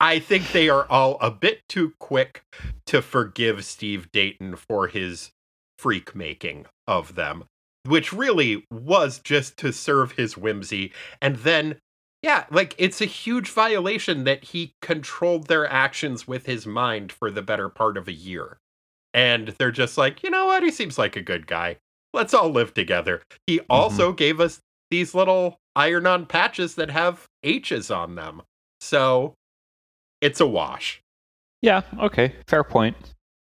[0.00, 2.42] I think they are all a bit too quick
[2.86, 5.32] to forgive Steve Dayton for his
[5.78, 7.44] freak making of them,
[7.84, 10.92] which really was just to serve his whimsy.
[11.20, 11.80] And then,
[12.22, 17.30] yeah, like it's a huge violation that he controlled their actions with his mind for
[17.30, 18.58] the better part of a year.
[19.18, 20.62] And they're just like, you know what?
[20.62, 21.78] He seems like a good guy.
[22.14, 23.22] Let's all live together.
[23.48, 24.16] He also mm-hmm.
[24.16, 24.60] gave us
[24.92, 28.42] these little iron on patches that have H's on them.
[28.80, 29.34] So
[30.20, 31.02] it's a wash.
[31.62, 32.94] Yeah, okay, fair point.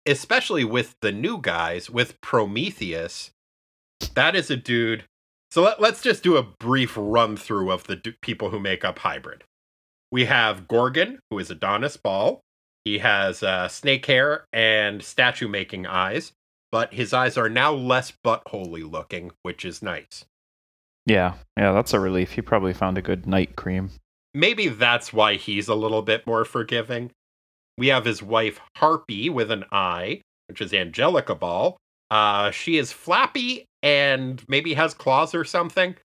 [0.07, 3.31] Especially with the new guys, with Prometheus.
[4.15, 5.05] That is a dude.
[5.51, 8.83] So let, us just do a brief run through of the d- people who make
[8.83, 9.45] up Hybrid.
[10.11, 12.41] We have Gorgon, who is Adonis Ball.
[12.85, 16.33] He has uh, snake hair and statue making eyes,
[16.73, 20.25] but his eyes are now less buttholey looking, which is nice.
[21.07, 22.33] Yeah, yeah, that's a relief.
[22.33, 23.91] He probably found a good night cream.
[24.33, 27.11] Maybe that's why he's a little bit more forgiving.
[27.77, 31.77] We have his wife Harpi with an I, which is Angelica Ball.
[32.11, 35.97] Uh, she is flappy and maybe has claws or something.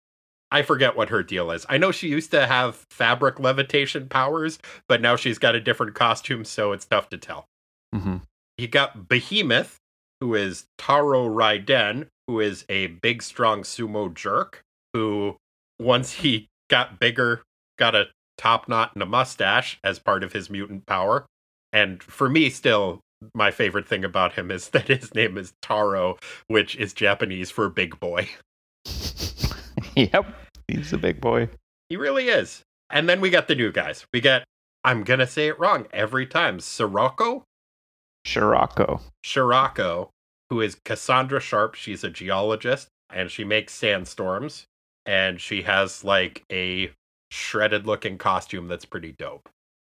[0.56, 1.66] I forget what her deal is.
[1.68, 5.96] I know she used to have fabric levitation powers, but now she's got a different
[5.96, 7.50] costume, so it's tough to tell.
[7.94, 8.18] Mm-hmm.
[8.58, 9.76] You got Behemoth,
[10.22, 14.62] who is Taro Raiden, who is a big, strong sumo jerk,
[14.94, 15.36] who,
[15.78, 17.44] once he got bigger,
[17.78, 18.06] got a
[18.38, 21.26] top knot and a mustache as part of his mutant power.
[21.74, 23.02] And for me, still,
[23.34, 27.68] my favorite thing about him is that his name is Taro, which is Japanese for
[27.68, 28.30] big boy.
[29.96, 30.26] yep,
[30.68, 31.50] he's a big boy.
[31.90, 32.64] He really is.
[32.90, 34.06] And then we got the new guys.
[34.14, 34.44] We got,
[34.84, 37.44] I'm going to say it wrong every time, Scirocco?
[38.26, 39.02] Scirocco.
[39.24, 40.10] Scirocco,
[40.50, 41.76] who is Cassandra Sharp.
[41.76, 44.66] She's a geologist and she makes sandstorms.
[45.06, 46.92] And she has like a
[47.32, 49.50] shredded looking costume that's pretty dope.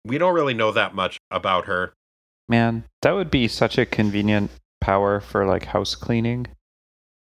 [0.04, 1.92] We don't really know that much about her.
[2.48, 6.46] Man, that would be such a convenient power for like house cleaning.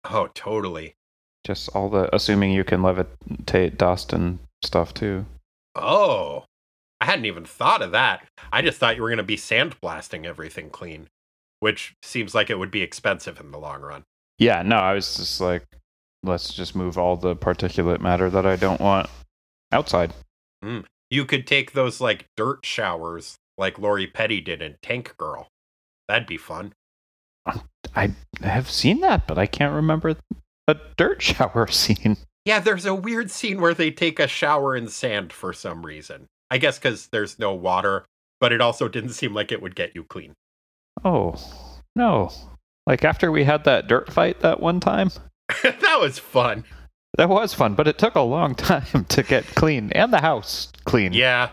[0.05, 0.95] Oh, totally.
[1.45, 5.27] Just all the assuming you can levitate dust and stuff too.
[5.77, 6.45] Oh,
[7.01, 8.27] I hadn't even thought of that.
[8.53, 11.09] I just thought you were going to be sandblasting everything clean,
[11.61, 14.05] which seems like it would be expensive in the long run.
[14.39, 15.65] Yeah, no, I was just like,
[16.23, 19.11] let's just move all the particulate matter that I don't want
[19.71, 20.15] outside.
[20.65, 20.85] Mm.
[21.11, 25.49] You could take those like dirt showers like Lori Petty did in Tank Girl.
[26.09, 26.73] That'd be fun.
[27.95, 30.17] I have seen that, but I can't remember
[30.69, 32.17] a dirt shower scene.
[32.45, 36.27] Yeah, there's a weird scene where they take a shower in sand for some reason.
[36.51, 38.05] I guess because there's no water,
[38.41, 40.35] but it also didn't seem like it would get you clean.
[41.05, 41.35] Oh,
[41.97, 42.31] no.
[42.87, 45.11] Like after we had that dirt fight that one time?
[45.63, 46.65] that was fun.
[47.17, 50.71] That was fun, but it took a long time to get clean and the house
[50.85, 51.13] clean.
[51.13, 51.51] Yeah.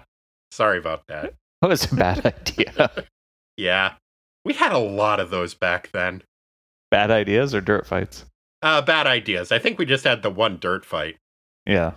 [0.51, 1.33] Sorry about that.
[1.61, 2.91] That was a bad idea.
[3.55, 3.93] yeah.
[4.43, 6.23] We had a lot of those back then.
[6.89, 8.25] Bad ideas or dirt fights?
[8.61, 9.51] Uh, bad ideas.
[9.51, 11.17] I think we just had the one dirt fight.
[11.65, 11.93] Yeah.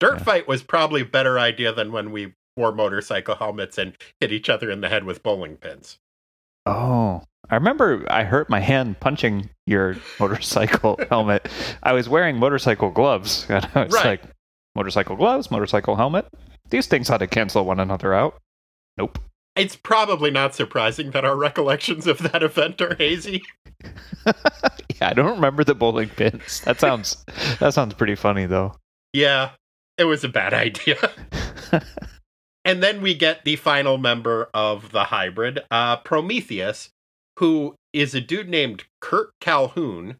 [0.00, 0.24] Dirt Yeah.
[0.24, 4.48] fight was probably a better idea than when we wore motorcycle helmets and hit each
[4.48, 5.98] other in the head with bowling pins.
[6.64, 11.48] Oh, I remember I hurt my hand punching your motorcycle helmet.
[11.82, 14.04] I was wearing motorcycle gloves, and I was Right.
[14.04, 14.22] like,
[14.74, 16.26] motorcycle gloves, motorcycle helmet.
[16.70, 18.40] These things ought to cancel one another out.
[18.98, 19.18] Nope.
[19.56, 23.42] It's probably not surprising that our recollections of that event are hazy.
[24.26, 26.60] yeah, I don't remember the bowling pins.
[26.62, 27.24] That sounds
[27.58, 28.74] that sounds pretty funny though.
[29.12, 29.50] Yeah,
[29.96, 30.98] it was a bad idea.
[32.64, 36.90] and then we get the final member of the hybrid, uh, Prometheus,
[37.38, 40.16] who is a dude named Kurt Calhoun,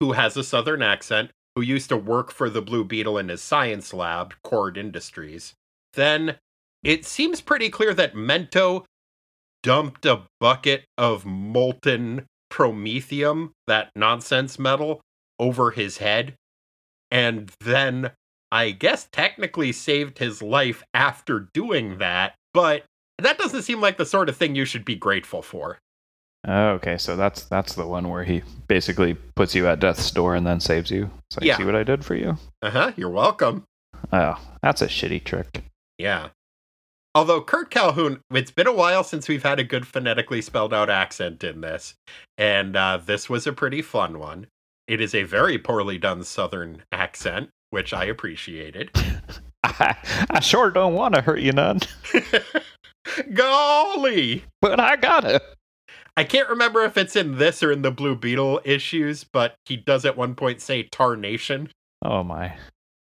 [0.00, 3.42] who has a southern accent, who used to work for the Blue Beetle in his
[3.42, 5.54] science lab, Kord Industries.
[5.92, 6.38] Then
[6.82, 8.84] it seems pretty clear that Mento
[9.62, 15.00] dumped a bucket of molten promethium, that nonsense metal,
[15.38, 16.34] over his head,
[17.10, 18.10] and then
[18.50, 22.84] I guess technically saved his life after doing that, but
[23.18, 25.78] that doesn't seem like the sort of thing you should be grateful for.
[26.46, 30.34] Oh, okay, so that's that's the one where he basically puts you at death's door
[30.34, 31.08] and then saves you.
[31.30, 31.56] So Yeah.
[31.56, 32.36] see what I did for you?
[32.60, 33.62] Uh huh, you're welcome.
[34.12, 35.62] Oh, that's a shitty trick.
[35.98, 36.30] Yeah.
[37.14, 40.88] Although Kurt Calhoun, it's been a while since we've had a good phonetically spelled out
[40.88, 41.94] accent in this,
[42.38, 44.46] and uh, this was a pretty fun one.
[44.88, 48.90] It is a very poorly done Southern accent, which I appreciated.
[49.62, 49.96] I,
[50.30, 51.80] I sure don't want to hurt you none,
[53.34, 54.44] Golly!
[54.62, 55.42] but I gotta.
[56.16, 59.76] I can't remember if it's in this or in the Blue Beetle issues, but he
[59.76, 61.70] does at one point say Tarnation.
[62.02, 62.56] Oh my.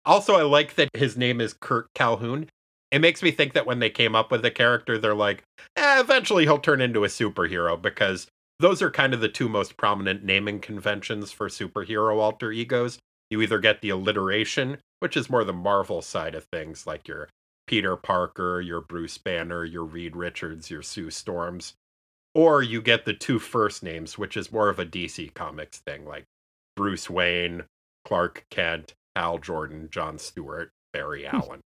[0.05, 2.49] Also, I like that his name is Kurt Calhoun.
[2.93, 5.43] It makes me think that when they came up with the character, they're like,
[5.75, 8.27] eh, eventually he'll turn into a superhero because
[8.59, 12.99] those are kind of the two most prominent naming conventions for superhero alter egos.
[13.31, 17.29] You either get the alliteration, which is more the Marvel side of things, like your
[17.65, 21.73] Peter Parker, your Bruce Banner, your Reed Richards, your Sue Storms,
[22.35, 26.05] or you get the two first names, which is more of a DC Comics thing,
[26.05, 26.25] like
[26.75, 27.63] Bruce Wayne,
[28.05, 31.37] Clark Kent, Hal Jordan, John Stewart, Barry Hmm.
[31.37, 31.59] Allen.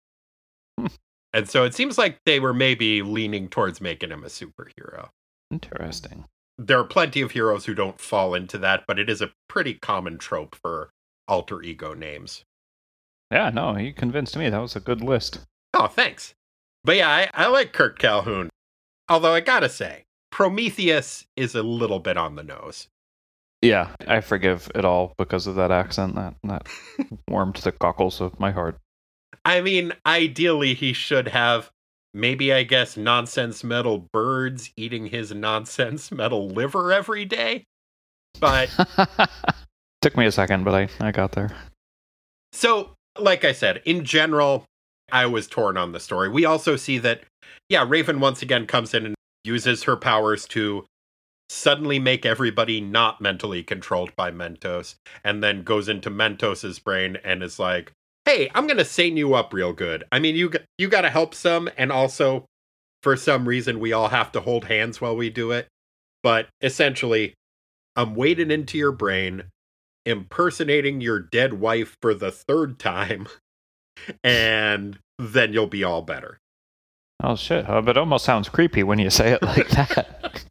[1.35, 5.09] And so it seems like they were maybe leaning towards making him a superhero.
[5.51, 6.25] Interesting.
[6.57, 9.75] There are plenty of heroes who don't fall into that, but it is a pretty
[9.75, 10.91] common trope for
[11.27, 12.45] alter ego names.
[13.33, 14.49] Yeah, no, you convinced me.
[14.49, 15.41] That was a good list.
[15.75, 16.35] Oh, thanks.
[16.85, 18.49] But yeah, I, I like Kirk Calhoun.
[19.09, 22.87] Although I gotta say, Prometheus is a little bit on the nose.
[23.61, 26.15] Yeah, I forgive it all because of that accent.
[26.15, 26.69] That that
[27.29, 28.79] warmed the cockles of my heart.
[29.45, 31.71] I mean, ideally, he should have
[32.13, 37.65] maybe, I guess, nonsense metal birds eating his nonsense metal liver every day.
[38.41, 38.71] But
[40.05, 41.51] Took me a second, but I, I got there.
[42.53, 44.67] so, like I said, in general,
[45.11, 46.29] I was torn on the story.
[46.29, 47.23] We also see that,
[47.71, 49.15] yeah, Raven once again comes in and
[49.45, 50.85] uses her powers to
[51.49, 57.43] suddenly make everybody not mentally controlled by Mentos, and then goes into Mentos's brain and
[57.43, 57.93] is like,
[58.25, 60.05] "Hey, I'm gonna sane you up real good.
[60.11, 62.47] I mean, you you gotta help some, and also,
[63.03, 65.69] for some reason, we all have to hold hands while we do it.
[66.23, 67.35] But essentially,
[67.97, 69.45] I'm wading into your brain,
[70.07, 73.29] impersonating your dead wife for the third time,
[74.25, 76.39] and then you'll be all better."
[77.23, 77.67] Oh shit!
[77.67, 80.45] But it almost sounds creepy when you say it like that.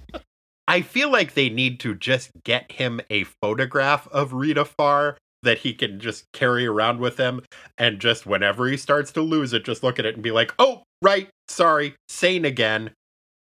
[0.67, 5.59] I feel like they need to just get him a photograph of Rita Farr that
[5.59, 7.41] he can just carry around with him
[7.77, 10.53] and just whenever he starts to lose it, just look at it and be like,
[10.59, 12.91] oh, right, sorry, sane again.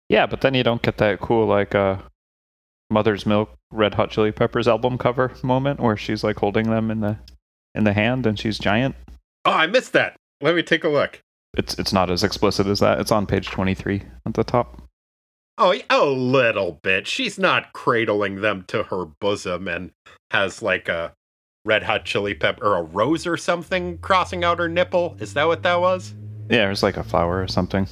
[0.09, 1.97] yeah, but then you don't get that cool like uh,
[2.91, 7.01] Mother's Milk Red Hot Chili Peppers album cover moment where she's like holding them in
[7.01, 7.19] the
[7.75, 8.95] in the hand and she's giant.
[9.45, 10.17] Oh, I missed that.
[10.43, 11.21] Let me take a look.
[11.57, 13.01] It's it's not as explicit as that.
[13.01, 14.83] It's on page twenty three at the top.
[15.59, 17.07] Oh, a little bit.
[17.07, 19.91] She's not cradling them to her bosom and
[20.31, 21.13] has like a
[21.65, 25.17] red hot chili pepper or a rose or something crossing out her nipple.
[25.21, 26.15] Is that what that was?
[26.51, 27.87] Yeah, it was like a flower or something.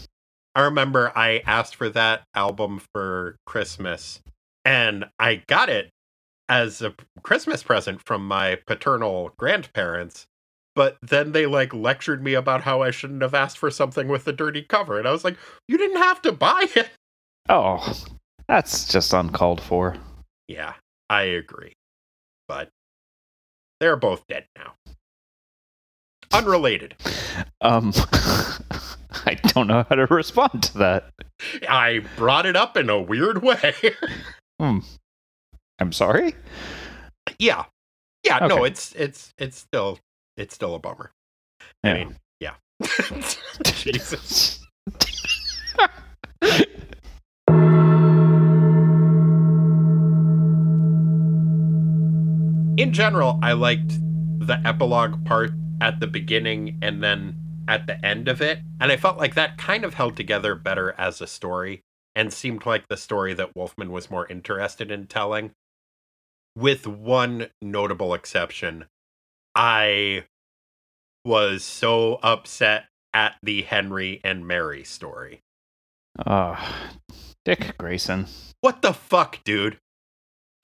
[0.55, 4.21] I remember I asked for that album for Christmas
[4.65, 5.91] and I got it
[6.49, 10.27] as a Christmas present from my paternal grandparents.
[10.75, 14.27] But then they like lectured me about how I shouldn't have asked for something with
[14.27, 14.99] a dirty cover.
[14.99, 15.37] And I was like,
[15.69, 16.89] you didn't have to buy it.
[17.49, 18.05] Oh,
[18.49, 19.97] that's just uncalled for.
[20.49, 20.75] Yeah,
[21.09, 21.73] I agree.
[22.49, 22.71] But
[23.81, 24.75] they're both dead now.
[26.33, 26.95] Unrelated.
[27.61, 27.93] Um,
[29.27, 31.11] I don't know how to respond to that.
[31.69, 33.75] I brought it up in a weird way.
[34.61, 34.81] Hmm.
[35.79, 36.35] I'm sorry.
[37.39, 37.65] yeah.
[38.25, 39.99] Yeah, no, it's it's it's still
[40.37, 41.13] it's still a bummer.
[41.83, 41.91] Yeah.
[41.91, 42.55] I mean, yeah.
[43.65, 44.60] Jesus.
[52.81, 53.99] In general, I liked
[54.39, 55.51] the epilogue part
[55.83, 58.61] at the beginning and then at the end of it.
[58.81, 61.83] And I felt like that kind of held together better as a story
[62.17, 65.51] and seemed like the story that Wolfman was more interested in telling.
[66.57, 68.87] With one notable exception,
[69.55, 70.25] I
[71.23, 75.43] was so upset at the Henry and Mary story.
[76.27, 76.57] Oh,
[77.45, 78.25] Dick Grayson.
[78.63, 79.77] What the fuck, dude?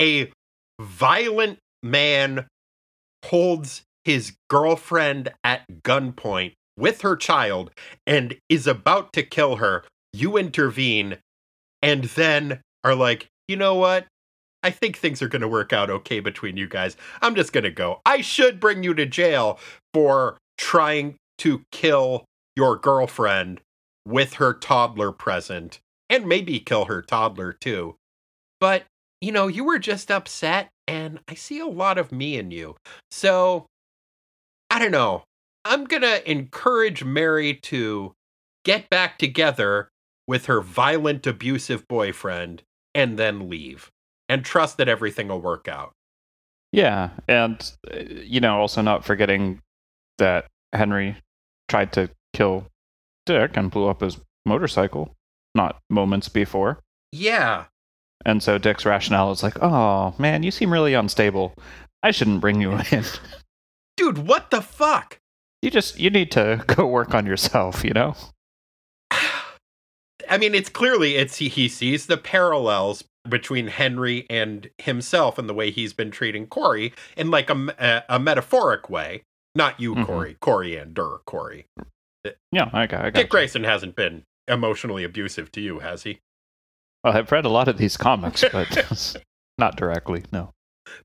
[0.01, 0.33] A
[0.81, 2.47] violent man
[3.24, 7.70] holds his girlfriend at gunpoint with her child
[8.07, 9.85] and is about to kill her.
[10.12, 11.18] You intervene
[11.83, 14.07] and then are like, you know what?
[14.62, 16.97] I think things are going to work out okay between you guys.
[17.22, 18.01] I'm just going to go.
[18.05, 19.59] I should bring you to jail
[19.95, 22.24] for trying to kill
[22.57, 23.61] your girlfriend
[24.07, 27.97] with her toddler present and maybe kill her toddler too.
[28.61, 28.85] But,
[29.20, 32.76] you know, you were just upset and I see a lot of me in you.
[33.11, 33.66] So,
[34.70, 35.24] I don't know.
[35.64, 38.12] I'm going to encourage Mary to
[38.64, 39.89] get back together
[40.28, 42.62] with her violent, abusive boyfriend
[42.95, 43.91] and then leave
[44.28, 45.93] and trust that everything will work out.
[46.72, 49.61] Yeah, and uh, you know, also not forgetting
[50.18, 51.16] that Henry
[51.68, 52.66] tried to kill
[53.24, 55.16] Dick and blew up his motorcycle
[55.55, 56.80] not moments before.
[57.11, 57.64] Yeah.
[58.27, 61.55] And so Dick's rationale is like, "Oh, man, you seem really unstable.
[62.03, 63.05] I shouldn't bring you in.
[63.97, 65.18] Dude, what the fuck?
[65.62, 68.14] you just you need to go work on yourself, you know?"
[70.29, 75.55] I mean, it's clearly it's he, sees the parallels between Henry and himself and the
[75.55, 79.22] way he's been treating Corey in like a, a, a metaphoric way.
[79.55, 80.07] Not you, Mhm.
[80.07, 80.37] Corey.
[80.43, 81.66] Koriand'r, Corey.
[82.53, 83.31] Yeah, I got, I got Dick you.
[83.31, 86.18] Grayson hasn't been emotionally abusive to you, has he?
[87.07, 89.16] Well, I've read a lot of these comics, but
[89.59, 90.24] not directly.
[90.32, 90.50] No.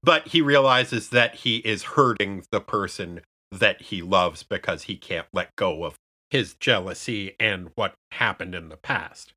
[0.01, 3.21] But he realizes that he is hurting the person
[3.51, 5.97] that he loves because he can't let go of
[6.31, 9.33] his jealousy and what happened in the past,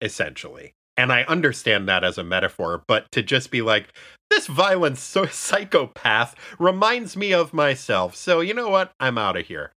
[0.00, 0.74] essentially.
[0.96, 3.88] And I understand that as a metaphor, but to just be like,
[4.30, 8.14] this violent so- psychopath reminds me of myself.
[8.14, 8.92] So you know what?
[9.00, 9.72] I'm out of here.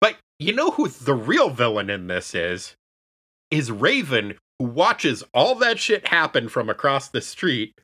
[0.00, 2.76] But you know who the real villain in this is?
[3.50, 7.74] Is Raven, watches all that shit happen from across the street.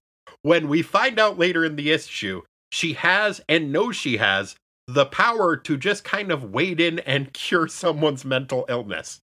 [0.43, 4.57] When we find out later in the issue, she has and knows she has
[4.87, 9.21] the power to just kind of wade in and cure someone's mental illness.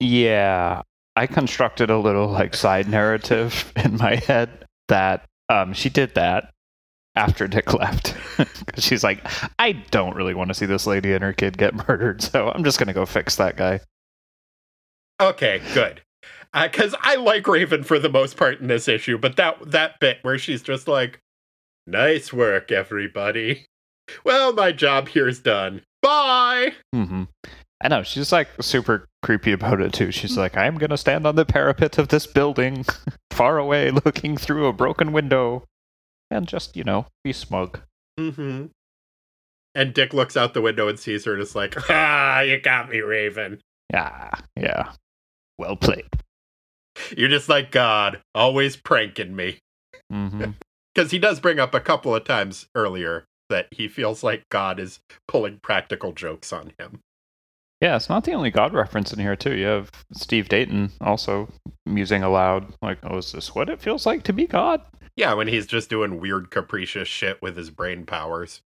[0.00, 0.82] Yeah,
[1.16, 6.52] I constructed a little like side narrative in my head that um, she did that
[7.16, 8.14] after Dick left.
[8.78, 9.26] She's like,
[9.58, 12.62] I don't really want to see this lady and her kid get murdered, so I'm
[12.62, 13.80] just gonna go fix that guy.
[15.20, 16.00] Okay, good.
[16.52, 20.18] Because I like Raven for the most part in this issue, but that that bit
[20.22, 21.20] where she's just like,
[21.86, 23.66] "Nice work, everybody.
[24.24, 25.82] Well, my job here's done.
[26.02, 27.24] Bye." hmm
[27.80, 30.10] I know she's like super creepy about it too.
[30.10, 32.84] She's like, I'm gonna stand on the parapet of this building,
[33.30, 35.64] far away, looking through a broken window,
[36.30, 37.80] and just you know be smug.
[38.18, 38.66] Mm-hmm.
[39.74, 42.88] And Dick looks out the window and sees her and is like, "Ah, you got
[42.88, 43.60] me, Raven.
[43.92, 44.92] Yeah, yeah.
[45.58, 46.08] Well played.
[47.16, 49.58] You're just like God, always pranking me."
[50.12, 50.52] Mm-hmm.
[50.94, 54.80] Because he does bring up a couple of times earlier that he feels like God
[54.80, 56.98] is pulling practical jokes on him.
[57.80, 59.54] Yeah, it's not the only God reference in here too.
[59.54, 61.48] You have Steve Dayton also
[61.86, 64.82] musing aloud, like, "Oh, is this what it feels like to be God?"
[65.14, 68.62] Yeah, when he's just doing weird, capricious shit with his brain powers.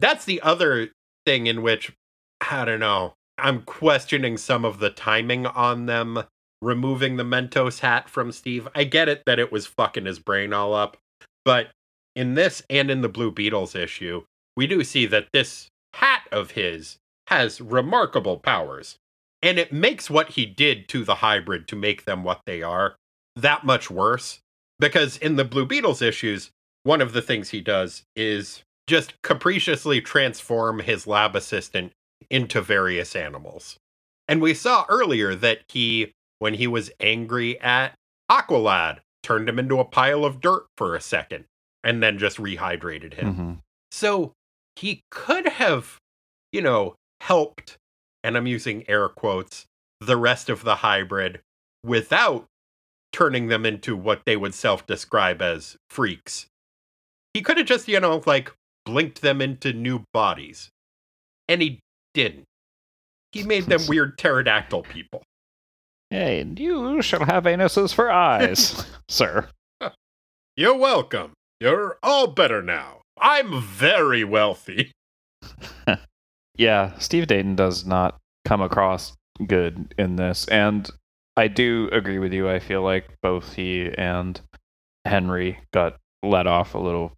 [0.00, 0.90] That's the other
[1.26, 1.92] thing in which,
[2.40, 6.22] I don't know, I'm questioning some of the timing on them
[6.66, 8.66] removing the Mentos hat from Steve.
[8.74, 10.96] I get it that it was fucking his brain all up,
[11.44, 11.68] but
[12.16, 14.24] in this and in the Blue Beetles issue,
[14.56, 16.96] we do see that this hat of his
[17.28, 18.96] has remarkable powers.
[19.42, 22.96] And it makes what he did to the hybrid to make them what they are
[23.36, 24.40] that much worse.
[24.80, 26.50] Because in the Blue Beetles issues,
[26.82, 31.92] one of the things he does is just capriciously transform his lab assistant
[32.30, 33.76] into various animals.
[34.26, 37.94] And we saw earlier that he, when he was angry at
[38.30, 41.44] Aqualad, turned him into a pile of dirt for a second
[41.82, 43.34] and then just rehydrated him.
[43.34, 43.52] hmm
[43.90, 44.32] So
[44.76, 45.98] he could have,
[46.52, 47.76] you know, helped,
[48.22, 49.66] and I'm using air quotes,
[50.00, 51.40] the rest of the hybrid
[51.82, 52.46] without
[53.12, 56.46] turning them into what they would self describe as freaks.
[57.32, 58.52] He could have just, you know, like
[58.84, 60.70] blinked them into new bodies.
[61.48, 61.80] And he
[62.14, 62.44] didn't.
[63.32, 65.22] He made them weird pterodactyl people.
[66.10, 69.48] Hey, and you shall have anuses for eyes, sir.
[70.56, 71.32] You're welcome.
[71.60, 73.02] You're all better now.
[73.18, 74.92] I'm very wealthy.
[76.58, 79.12] Yeah, Steve Dayton does not come across
[79.46, 80.88] good in this, and
[81.36, 82.48] I do agree with you.
[82.48, 84.40] I feel like both he and
[85.04, 87.12] Henry got let off a little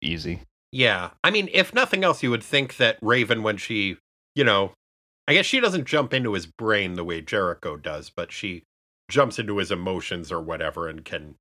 [0.00, 0.40] easy.
[0.72, 1.10] Yeah.
[1.22, 3.98] I mean, if nothing else, you would think that Raven, when she,
[4.34, 4.72] you know,
[5.28, 8.62] I guess she doesn't jump into his brain the way Jericho does, but she
[9.10, 11.34] jumps into his emotions or whatever and can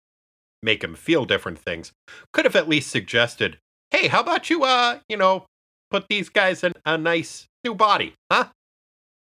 [0.61, 1.93] make him feel different things.
[2.33, 3.59] Could have at least suggested,
[3.91, 5.45] hey, how about you, uh, you know,
[5.89, 8.47] put these guys in a nice new body, huh?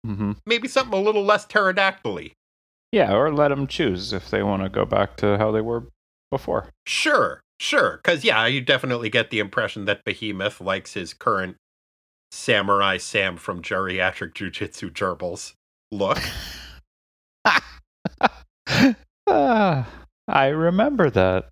[0.08, 0.32] Mm-hmm.
[0.46, 2.22] Maybe something a little less pterodactyl
[2.94, 5.90] Yeah, or let them choose if they want to go back to how they were
[6.32, 6.70] before.
[6.88, 8.00] Sure, sure.
[8.02, 11.58] Because, yeah, you definitely get the impression that Behemoth likes his current
[12.34, 15.54] Samurai Sam from Geriatric Jujitsu Gerbils
[15.92, 16.20] look.
[19.26, 19.90] Ah,
[20.28, 21.50] I remember that.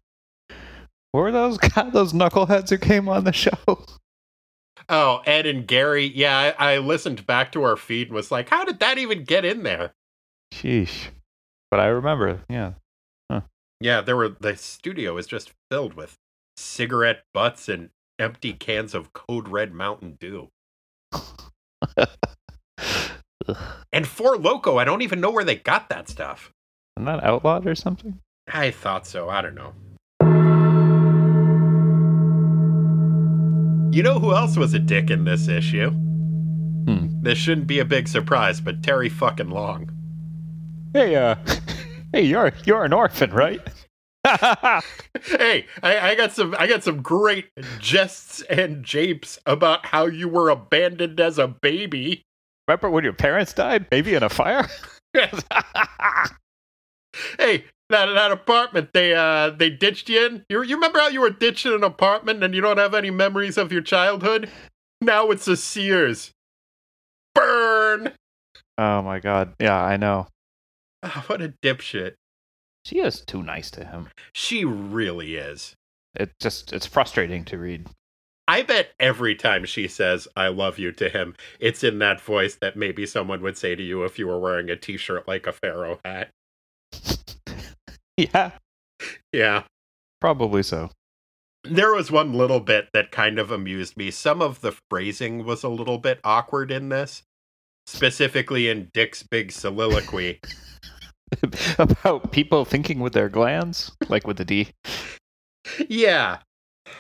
[1.12, 3.86] What were those guys, those knuckleheads who came on the show?
[4.90, 6.12] Oh, Ed and Gary.
[6.14, 9.24] Yeah, I, I listened back to our feed and was like, how did that even
[9.24, 9.94] get in there?
[10.54, 11.08] Sheesh.
[11.70, 12.74] But I remember, yeah.
[13.80, 16.18] Yeah, there were the studio is just filled with
[16.58, 20.50] cigarette butts and empty cans of Code Red Mountain Dew.
[23.94, 26.54] And Four Loco, I don't even know where they got that stuff.
[26.98, 28.20] Isn't that outlawed or something?
[28.48, 29.30] I thought so.
[29.30, 29.74] I don't know.
[33.94, 35.90] You know who else was a dick in this issue?
[35.90, 37.08] Hmm.
[37.22, 39.92] This shouldn't be a big surprise, but Terry fucking Long.
[40.94, 41.36] Hey, uh,
[42.14, 43.60] hey, you're you're an orphan, right?
[45.24, 50.30] hey, I, I got some I got some great jests and japes about how you
[50.30, 52.24] were abandoned as a baby.
[52.68, 53.90] Remember when your parents died?
[53.90, 54.68] baby in a fire?
[55.14, 55.26] hey,
[57.90, 60.46] that that apartment they uh they ditched you in.
[60.50, 63.12] You you remember how you were ditched in an apartment and you don't have any
[63.12, 64.50] memories of your childhood?
[65.02, 66.32] Now it's a Sears.
[67.34, 68.14] Burn.
[68.78, 69.54] oh my god.
[69.60, 70.28] Yeah, I know.
[71.04, 72.14] Ah, what a dipshit.
[72.86, 74.10] She is too nice to him.
[74.34, 75.74] She really is.
[76.16, 77.88] It just it's frustrating to read.
[78.48, 82.56] I bet every time she says "I love you" to him, it's in that voice
[82.60, 85.54] that maybe someone would say to you if you were wearing a T-shirt like a
[85.54, 86.30] pharaoh hat.
[88.18, 88.52] yeah,
[89.32, 89.64] Yeah.
[90.20, 90.90] probably so.
[91.64, 94.10] There was one little bit that kind of amused me.
[94.12, 97.22] Some of the phrasing was a little bit awkward in this,
[97.86, 100.40] specifically in Dick's big soliloquy.
[101.80, 104.70] About people thinking with their glands, like with the D.
[105.88, 106.40] yeah.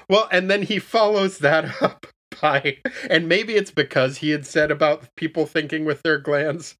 [0.09, 2.07] Well, and then he follows that up
[2.41, 2.77] by,
[3.09, 6.75] and maybe it's because he had said about people thinking with their glands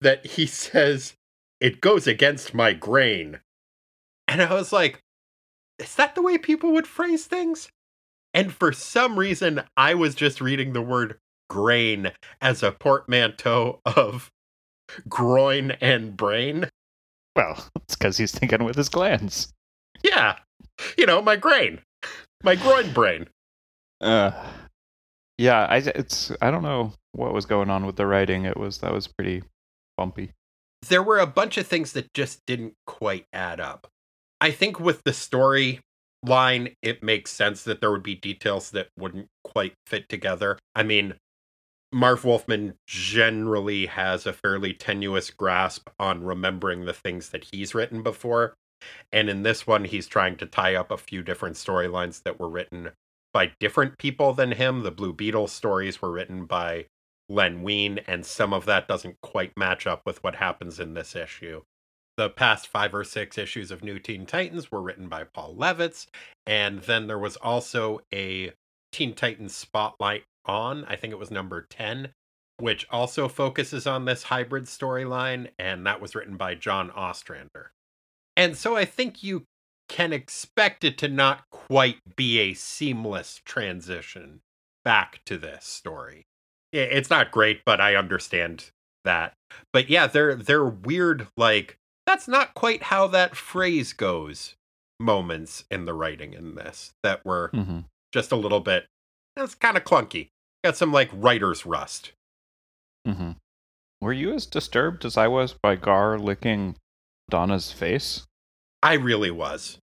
[0.00, 1.14] that he says,
[1.60, 3.40] it goes against my grain.
[4.28, 5.00] And I was like,
[5.78, 7.70] is that the way people would phrase things?
[8.34, 11.18] And for some reason, I was just reading the word
[11.48, 14.30] grain as a portmanteau of
[15.08, 16.68] groin and brain.
[17.36, 19.52] Well, it's because he's thinking with his glands.
[20.02, 20.36] Yeah.
[20.98, 21.80] You know, my grain.
[22.42, 23.28] My groin brain.
[24.00, 24.32] Uh,
[25.38, 28.44] yeah, I it's I don't know what was going on with the writing.
[28.44, 29.44] It was that was pretty
[29.96, 30.32] bumpy.
[30.88, 33.86] There were a bunch of things that just didn't quite add up.
[34.40, 35.80] I think with the story
[36.24, 40.58] line, it makes sense that there would be details that wouldn't quite fit together.
[40.74, 41.14] I mean,
[41.92, 48.02] Marv Wolfman generally has a fairly tenuous grasp on remembering the things that he's written
[48.02, 48.54] before.
[49.12, 52.48] And in this one, he's trying to tie up a few different storylines that were
[52.48, 52.90] written
[53.32, 54.82] by different people than him.
[54.82, 56.86] The Blue Beetle stories were written by
[57.28, 61.14] Len Wein, and some of that doesn't quite match up with what happens in this
[61.14, 61.62] issue.
[62.16, 66.06] The past five or six issues of New Teen Titans were written by Paul Levitz,
[66.46, 68.52] and then there was also a
[68.90, 72.12] Teen Titans Spotlight on, I think it was number 10,
[72.58, 77.72] which also focuses on this hybrid storyline, and that was written by John Ostrander.
[78.36, 79.44] And so I think you
[79.88, 84.40] can expect it to not quite be a seamless transition
[84.84, 86.24] back to this story.
[86.72, 88.70] It's not great, but I understand
[89.04, 89.34] that.
[89.72, 91.76] But yeah, they're they're weird like
[92.06, 94.54] that's not quite how that phrase goes
[94.98, 97.80] moments in the writing in this that were Mm-hmm.
[98.12, 98.86] just a little bit
[99.36, 100.28] that's kind of clunky.
[100.64, 102.12] Got some like writer's rust.
[103.06, 103.32] Mm-hmm.
[104.00, 106.76] Were you as disturbed as I was by Gar licking
[107.30, 108.26] Donna's face?
[108.82, 109.78] I really was.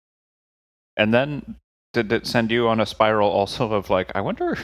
[0.98, 1.56] And then
[1.94, 4.58] did it send you on a spiral also of like, I wonder,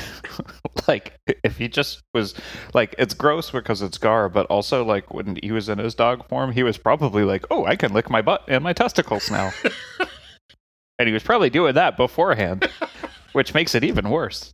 [0.88, 2.34] like, if he just was
[2.74, 6.26] like, it's gross because it's Gar, but also like when he was in his dog
[6.28, 9.52] form, he was probably like, oh, I can lick my butt and my testicles now.
[10.98, 12.68] and he was probably doing that beforehand,
[13.32, 14.52] which makes it even worse.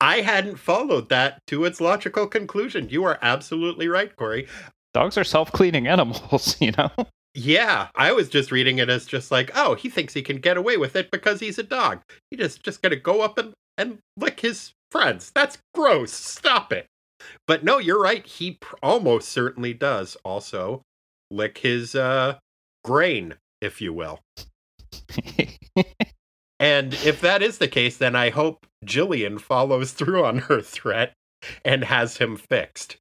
[0.00, 2.88] I hadn't followed that to its logical conclusion.
[2.88, 4.46] You are absolutely right, Corey.
[4.94, 6.90] Dogs are self cleaning animals, you know?
[7.34, 10.56] Yeah, I was just reading it as just like, oh, he thinks he can get
[10.56, 12.00] away with it because he's a dog.
[12.30, 15.30] He just just gonna go up and and lick his friends.
[15.34, 16.12] That's gross.
[16.12, 16.86] Stop it.
[17.46, 18.26] But no, you're right.
[18.26, 20.82] He pr- almost certainly does also
[21.30, 22.38] lick his uh
[22.84, 24.20] grain, if you will.
[26.60, 31.14] And if that is the case, then I hope Jillian follows through on her threat
[31.64, 32.96] and has him fixed.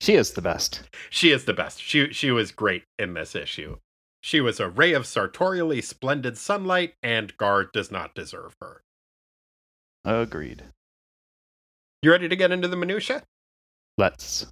[0.00, 0.82] she is the best.
[1.10, 1.80] She is the best.
[1.82, 3.78] She she was great in this issue.
[4.22, 8.82] She was a ray of sartorially splendid sunlight, and Gar does not deserve her.
[10.04, 10.62] Agreed.
[12.02, 13.24] You ready to get into the minutia?
[13.98, 14.46] Let's.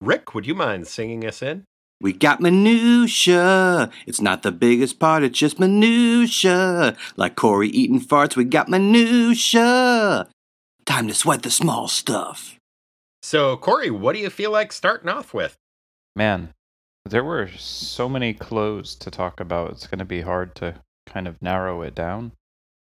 [0.00, 1.64] Rick, would you mind singing us in?
[2.00, 3.90] We got minutia.
[4.06, 6.96] It's not the biggest part, it's just minutia.
[7.16, 10.28] Like Corey eating farts, we got minutia.
[10.86, 12.56] Time to sweat the small stuff.
[13.22, 15.56] So, Corey, what do you feel like starting off with?
[16.14, 16.54] Man,
[17.04, 19.72] there were so many clothes to talk about.
[19.72, 20.76] It's going to be hard to
[21.06, 22.32] kind of narrow it down.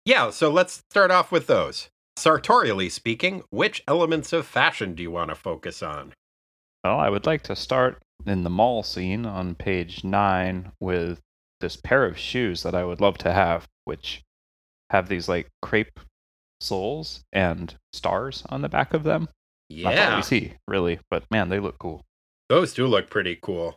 [0.06, 1.90] Yeah, so let's start off with those.
[2.16, 6.12] Sartorially speaking, which elements of fashion do you want to focus on?
[6.82, 11.20] Well, I would like to start in the mall scene on page nine with
[11.60, 14.22] this pair of shoes that I would love to have, which
[14.90, 16.00] have these like crepe
[16.60, 19.28] soles and stars on the back of them.
[19.70, 21.00] That's all Yeah, we see, really.
[21.10, 22.02] But man, they look cool.
[22.48, 23.76] those do look pretty cool.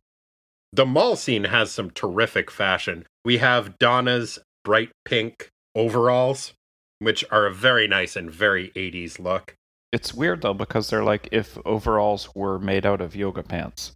[0.74, 3.06] The mall scene has some terrific fashion.
[3.24, 6.54] We have Donna's bright pink overalls,
[7.00, 9.56] which are a very nice and very 80s look.
[9.94, 13.94] It's weird though because they're like if overalls were made out of yoga pants.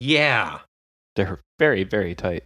[0.00, 0.60] Yeah.
[1.16, 2.44] They're very very tight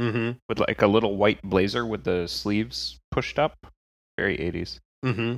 [0.00, 0.38] Mm-hmm.
[0.48, 3.54] with like a little white blazer with the sleeves pushed up.
[4.18, 4.80] Very 80s.
[5.04, 5.36] Mm-hmm.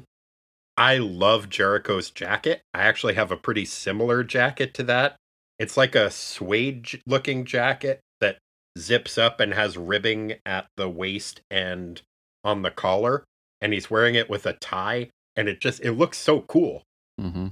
[0.79, 2.62] I love Jericho's jacket.
[2.73, 5.17] I actually have a pretty similar jacket to that.
[5.59, 8.39] It's like a suede looking jacket that
[8.79, 12.01] zips up and has ribbing at the waist and
[12.43, 13.25] on the collar.
[13.61, 15.11] And he's wearing it with a tie.
[15.35, 16.83] And it just, it looks so cool.
[17.21, 17.49] Mm-hmm.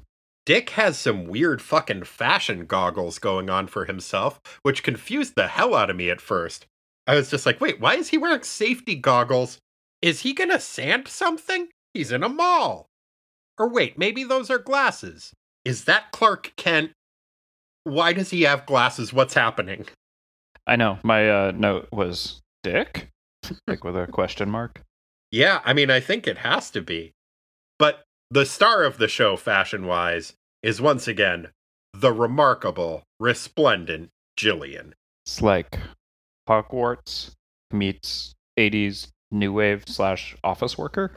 [0.47, 5.75] Dick has some weird fucking fashion goggles going on for himself, which confused the hell
[5.75, 6.67] out of me at first.
[7.07, 9.59] I was just like, wait, why is he wearing safety goggles?
[10.03, 11.69] Is he gonna sand something?
[11.95, 12.87] He's in a mall.
[13.59, 15.33] Or wait, maybe those are glasses.
[15.65, 16.93] Is that Clark Kent?
[17.85, 19.13] Why does he have glasses?
[19.13, 19.87] What's happening?
[20.67, 20.99] I know.
[21.03, 23.09] My uh, note was Dick,
[23.67, 24.83] like with a question mark.
[25.31, 27.13] Yeah, I mean, I think it has to be.
[27.79, 31.49] But the star of the show, fashion wise, is once again
[31.93, 34.93] the remarkable, resplendent Jillian.
[35.25, 35.79] It's like
[36.49, 37.33] Hogwarts
[37.73, 41.17] meets 80s new wave slash office worker.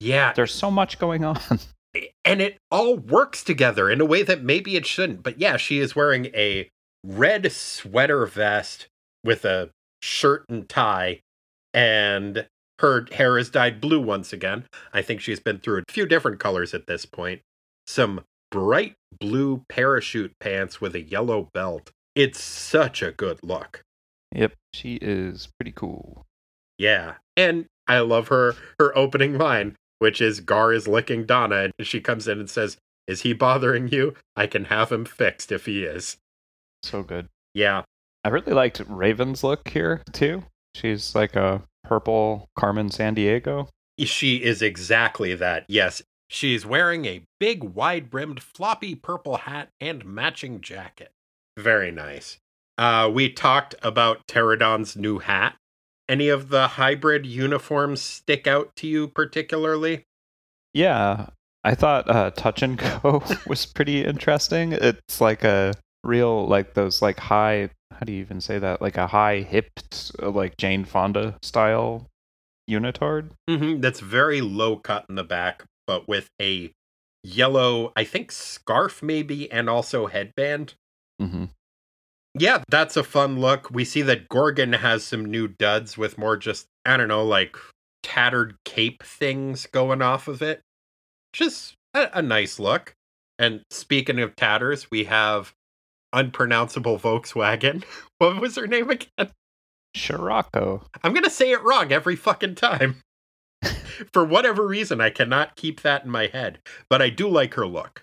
[0.00, 1.38] Yeah, There's so much going on.
[2.24, 5.22] and it all works together in a way that maybe it shouldn't.
[5.22, 6.68] But yeah, she is wearing a
[7.04, 8.88] red sweater vest
[9.22, 9.70] with a
[10.02, 11.20] shirt and tie,
[11.72, 12.46] and
[12.80, 14.64] her hair is dyed blue once again.
[14.92, 17.40] I think she's been through a few different colors at this point.
[17.86, 21.90] Some bright blue parachute pants with a yellow belt.
[22.14, 23.82] It's such a good look.
[24.34, 26.24] yep, she is pretty cool.
[26.78, 27.14] Yeah.
[27.36, 32.00] And I love her her opening line, which is Gar is licking Donna, and she
[32.00, 34.14] comes in and says, Is he bothering you?
[34.36, 36.16] I can have him fixed if he is.
[36.82, 37.28] So good.
[37.54, 37.82] Yeah.
[38.24, 40.44] I really liked Raven's look here too.
[40.74, 43.68] She's like a purple Carmen Sandiego.
[43.98, 45.64] She is exactly that.
[45.68, 46.02] Yes.
[46.28, 51.12] She's wearing a big wide brimmed floppy purple hat and matching jacket.
[51.58, 52.38] Very nice.
[52.76, 55.56] Uh we talked about Pteradon's new hat.
[56.08, 60.04] Any of the hybrid uniforms stick out to you particularly?
[60.74, 61.28] Yeah,
[61.64, 64.72] I thought uh, Touch and Go was pretty interesting.
[64.72, 65.72] It's like a
[66.02, 67.70] real like those like high.
[67.94, 68.80] How do you even say that?
[68.82, 72.08] Like a high hipped uh, like Jane Fonda style
[72.70, 73.30] unitard.
[73.48, 76.72] hmm That's very low cut in the back, but with a
[77.22, 80.74] yellow, I think, scarf maybe, and also headband.
[81.20, 81.44] Mm-hmm.
[82.38, 83.70] Yeah, that's a fun look.
[83.70, 87.56] We see that Gorgon has some new duds with more just, I don't know, like
[88.02, 90.60] tattered cape things going off of it.
[91.32, 92.94] Just a, a nice look.
[93.38, 95.52] And speaking of tatters, we have
[96.14, 97.84] unpronounceable Volkswagen.
[98.18, 99.30] What was her name again?
[99.96, 100.82] Scirocco.
[101.02, 102.96] I'm going to say it wrong every fucking time.
[104.12, 106.58] For whatever reason, I cannot keep that in my head,
[106.88, 108.02] but I do like her look.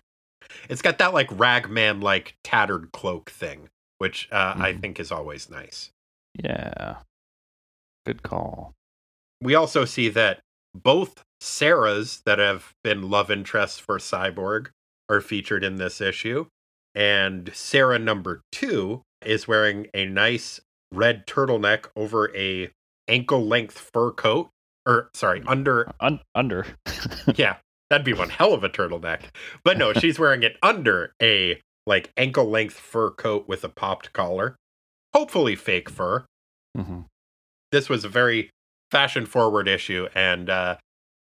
[0.70, 4.82] It's got that like ragman like tattered cloak thing, which uh, I Mhm.
[4.82, 5.92] think is always nice.
[6.36, 6.98] Yeah.
[8.06, 8.74] Good call.
[9.42, 10.40] We also see that
[10.76, 14.68] both Sarahs that have been love interests for Cyborg
[15.10, 16.48] are featured in this issue.
[16.96, 20.60] And Sarah number two is wearing a nice
[20.92, 22.70] red turtleneck over a
[23.08, 24.50] ankle length fur coat.
[24.86, 26.66] Or sorry, under Un- under.
[27.36, 27.58] yeah,
[27.90, 29.22] that'd be one hell of a turtleneck.
[29.64, 34.12] But no, she's wearing it under a like ankle length fur coat with a popped
[34.14, 34.56] collar.
[35.14, 36.26] Hopefully fake fur.
[36.76, 37.02] hmm
[37.72, 38.50] This was a very
[38.92, 40.76] fashion forward issue and uh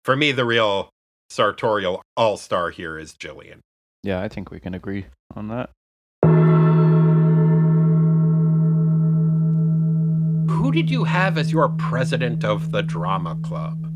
[0.03, 0.89] for me the real
[1.31, 3.57] sartorial all-star here is Jillian.
[4.03, 5.05] Yeah, I think we can agree
[5.35, 5.69] on that.
[10.49, 13.91] Who did you have as your president of the drama club?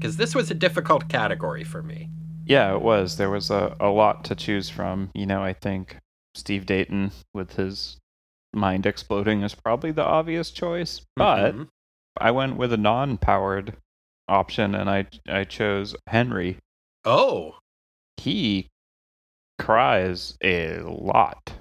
[0.00, 2.10] Cuz this was a difficult category for me.
[2.44, 3.16] Yeah, it was.
[3.16, 5.10] There was a, a lot to choose from.
[5.14, 5.98] You know, I think
[6.34, 7.98] Steve Dayton with his
[8.54, 11.00] mind exploding is probably the obvious choice.
[11.16, 11.68] But Mhm.
[12.18, 13.76] I went with a non-powered
[14.28, 16.58] option and I I chose Henry.
[17.04, 17.58] oh,
[18.16, 18.68] He
[19.58, 21.52] cries a lot.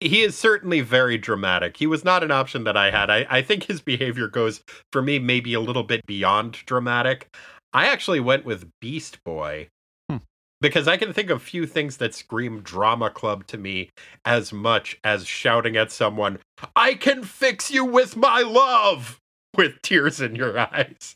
[0.00, 1.76] he is certainly very dramatic.
[1.76, 3.08] He was not an option that I had.
[3.08, 4.62] I, I think his behavior goes,
[4.92, 7.28] for me, maybe a little bit beyond dramatic.
[7.72, 9.68] I actually went with Beast Boy
[10.10, 10.16] Hmm.
[10.60, 13.90] because I can think of few things that scream drama club to me
[14.24, 16.38] as much as shouting at someone,
[16.74, 19.20] I can fix you with my love,
[19.56, 21.14] with tears in your eyes.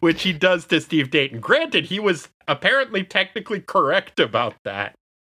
[0.00, 1.40] Which he does to Steve Dayton.
[1.40, 4.94] Granted, he was apparently technically correct about that.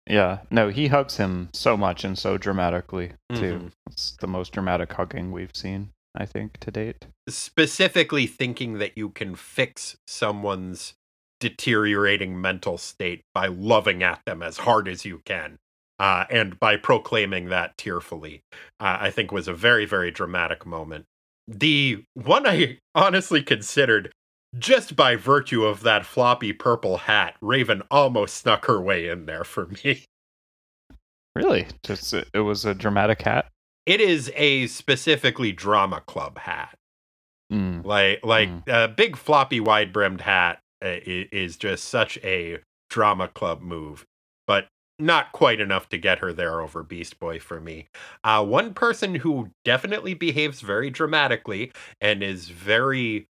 [0.09, 0.39] Yeah.
[0.49, 3.59] No, he hugs him so much and so dramatically too.
[3.59, 3.71] Mhm.
[3.91, 7.05] It's the most dramatic hugging we've seen, I think, to date.
[7.29, 10.95] Specifically thinking that you can fix someone's
[11.39, 15.57] deteriorating mental state by loving at them as hard as you can.
[15.99, 18.41] Uh, and by proclaiming that tearfully,
[18.79, 21.05] uh, I think was a very, very dramatic moment.
[21.47, 24.11] The one I honestly considered,
[24.57, 29.43] just by virtue of that floppy purple hat, Raven almost snuck her way in there
[29.43, 30.03] for me.
[31.35, 31.67] Really?
[31.83, 33.49] Just it was a dramatic hat.
[33.85, 36.75] It is a specifically drama club hat.
[37.51, 37.85] Mm.
[37.85, 43.61] Like like a big floppy wide brimmed hat uh, is just such a drama club
[43.61, 44.05] move,
[44.47, 44.67] but
[44.99, 47.87] not quite enough to get her there over Beast Boy for me.
[48.23, 51.71] Uh, one person who definitely behaves very dramatically
[52.01, 53.28] and is very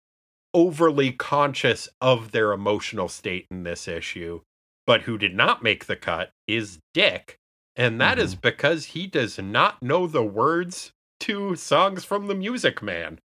[0.58, 4.41] overly conscious of their emotional state in this issue,
[4.88, 7.38] but who did not make the cut is Dick.
[7.76, 12.82] And that is because he does not know the words to songs from the Music
[12.82, 13.20] Man.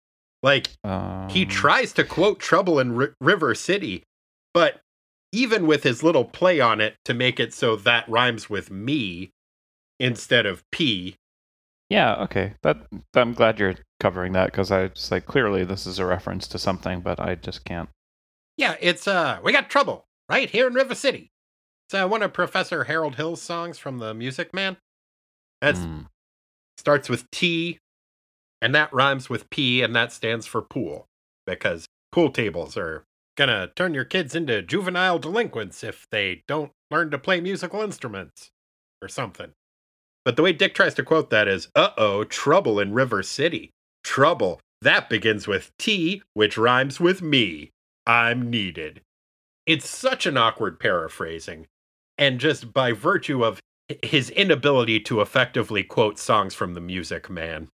[0.41, 0.69] Like,
[1.29, 4.01] he Um, tries to quote Trouble in Ri River City,
[4.51, 4.81] but
[5.31, 9.29] even with his little play on it to make it so that rhymes with me
[9.99, 11.15] instead of P,
[11.89, 12.53] Yeah, okay.
[12.63, 16.47] That I'm glad you're covering that because I just like clearly this is a reference
[16.49, 17.89] to something, but I just can't.
[18.57, 21.31] yeah, it's uh, we got trouble right here in River City.
[21.87, 24.77] It's uh, one of Professor Harold Hill's songs from the Music Man.
[25.61, 26.05] That Mm.
[26.77, 27.79] starts with T,
[28.61, 31.07] and that rhymes with P, and that stands for pool
[31.45, 33.03] because pool tables are
[33.35, 38.49] gonna turn your kids into juvenile delinquents if they don't learn to play musical instruments
[39.01, 39.51] or something.
[40.25, 43.71] But the way Dick tries to quote that is, uh oh, trouble in River City.
[44.09, 44.59] Trouble.
[44.81, 47.69] That begins with T, which rhymes with me.
[48.07, 49.01] I'm needed.
[49.67, 51.67] It's such an awkward paraphrasing.
[52.17, 53.59] And just by virtue of
[54.01, 57.67] his inability to effectively quote songs from the Music Man,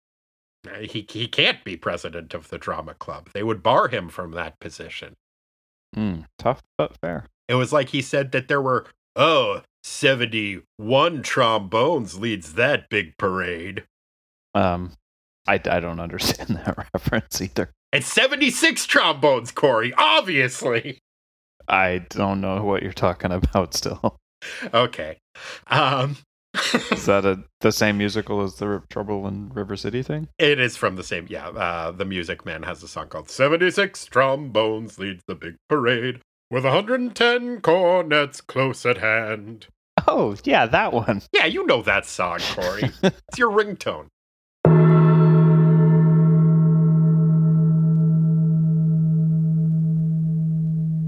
[0.68, 3.30] uh, he, he can't be president of the drama club.
[3.34, 5.14] They would bar him from that position.
[5.96, 6.26] Mm.
[6.38, 7.28] Tough but fair.
[7.48, 13.86] It was like he said that there were, oh, 71 trombones leads that big parade.
[14.54, 14.92] Um,
[15.48, 17.72] I, I don't understand that reference either.
[17.93, 21.00] It's 76 trombones, Corey, obviously.
[21.68, 23.74] I don't know what you're talking about.
[23.74, 24.18] Still,
[24.74, 25.18] Okay.
[25.68, 26.18] Um,
[26.91, 30.30] is that a the same musical as the Trouble in River City thing?
[30.39, 31.50] it is from the same, yeah.
[31.50, 36.22] Uh, the Music Man has a song called 76 Trombones Leads the Big Parade
[36.52, 39.68] with 110 cornets close at hand.
[40.08, 41.24] Oh yeah, that one.
[41.34, 42.91] Yeah, you know that song, Corey.
[43.04, 44.08] it's your ringtone.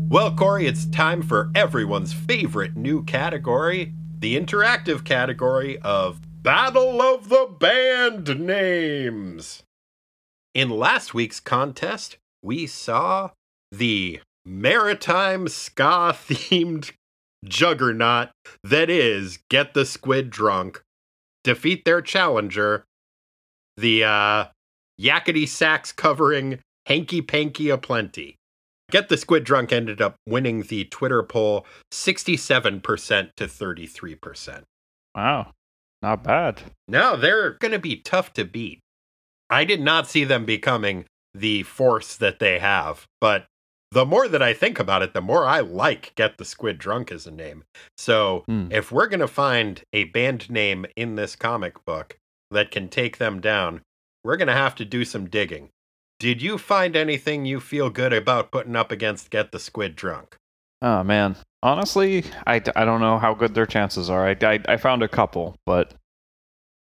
[0.09, 7.29] Well, Corey, it's time for everyone's favorite new category the interactive category of Battle of
[7.29, 9.63] the Band Names.
[10.55, 13.31] In last week's contest, we saw
[13.71, 16.91] the maritime ska themed
[17.45, 18.29] juggernaut
[18.63, 20.81] that is Get the Squid Drunk,
[21.43, 22.85] defeat their challenger,
[23.75, 24.45] the uh,
[24.99, 28.36] yakety sax covering Hanky Panky Aplenty.
[28.89, 32.81] Get the Squid Drunk ended up winning the Twitter poll 67%
[33.35, 34.63] to 33%.
[35.15, 35.51] Wow,
[36.01, 36.61] not bad.
[36.87, 38.79] No, they're going to be tough to beat.
[39.49, 43.45] I did not see them becoming the force that they have, but
[43.91, 47.11] the more that I think about it, the more I like Get the Squid Drunk
[47.11, 47.63] as a name.
[47.97, 48.67] So Hmm.
[48.71, 52.17] if we're going to find a band name in this comic book
[52.51, 53.81] that can take them down,
[54.23, 55.69] we're going to have to do some digging.
[56.19, 60.35] Did you find anything you feel good about putting up against Get the Squid Drunk?
[60.81, 64.27] Oh man, honestly, I, I don't know how good their chances are.
[64.27, 65.93] I, I I found a couple, but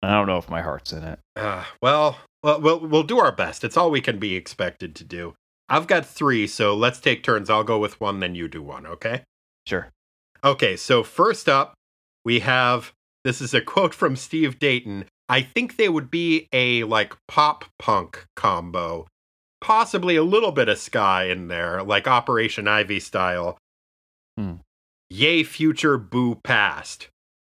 [0.02, 1.18] I don't know if my heart's in it.
[1.36, 3.64] Uh, well, well, we'll we'll do our best.
[3.64, 5.34] It's all we can be expected to do.
[5.68, 7.48] I've got three, so let's take turns.
[7.48, 8.86] I'll go with one, then you do one.
[8.86, 9.22] Okay.
[9.66, 9.88] Sure.
[10.44, 10.76] Okay.
[10.76, 11.74] So first up,
[12.24, 12.92] we have
[13.24, 15.06] this is a quote from Steve Dayton.
[15.28, 19.06] I think they would be a like pop punk combo,
[19.64, 23.56] possibly a little bit of sky in there, like Operation Ivy style.
[24.36, 24.56] Hmm.
[25.08, 27.08] Yay, future, boo, past.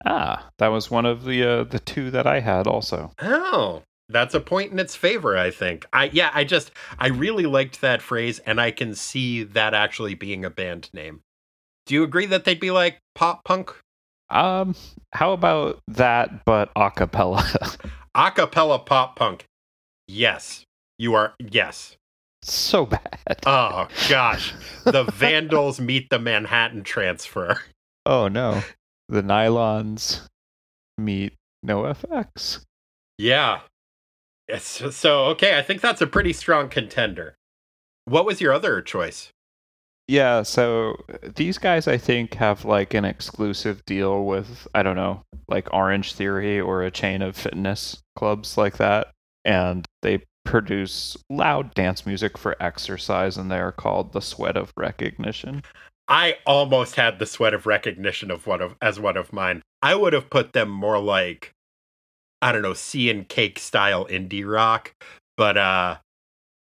[0.05, 3.13] Ah, that was one of the uh, the two that I had also.
[3.21, 5.85] Oh, that's a point in its favor, I think.
[5.93, 10.15] I yeah, I just I really liked that phrase and I can see that actually
[10.15, 11.21] being a band name.
[11.85, 13.73] Do you agree that they'd be like pop punk?
[14.29, 14.75] Um,
[15.13, 17.77] how about that, but acapella?
[18.17, 19.45] Acapella pop punk.
[20.09, 20.65] Yes.
[20.97, 21.95] You are yes.
[22.43, 23.07] So bad.
[23.45, 24.53] Oh gosh.
[24.83, 27.61] The Vandals meet the Manhattan transfer.
[28.05, 28.61] Oh no.
[29.09, 30.27] the nylons
[30.97, 31.33] meet
[31.65, 32.63] NoFX.
[33.17, 33.61] Yeah.
[34.47, 37.35] Yes, so okay, I think that's a pretty strong contender.
[38.05, 39.29] What was your other choice?
[40.07, 40.95] Yeah, so
[41.35, 46.13] these guys I think have like an exclusive deal with I don't know, like Orange
[46.13, 49.11] Theory or a chain of fitness clubs like that
[49.45, 54.73] and they produce loud dance music for exercise and they are called the Sweat of
[54.75, 55.63] Recognition.
[56.07, 59.61] I almost had the Sweat of Recognition of one of as one of mine.
[59.81, 61.53] I would have put them more like
[62.41, 64.93] I don't know, sea and cake style indie rock,
[65.37, 65.97] but uh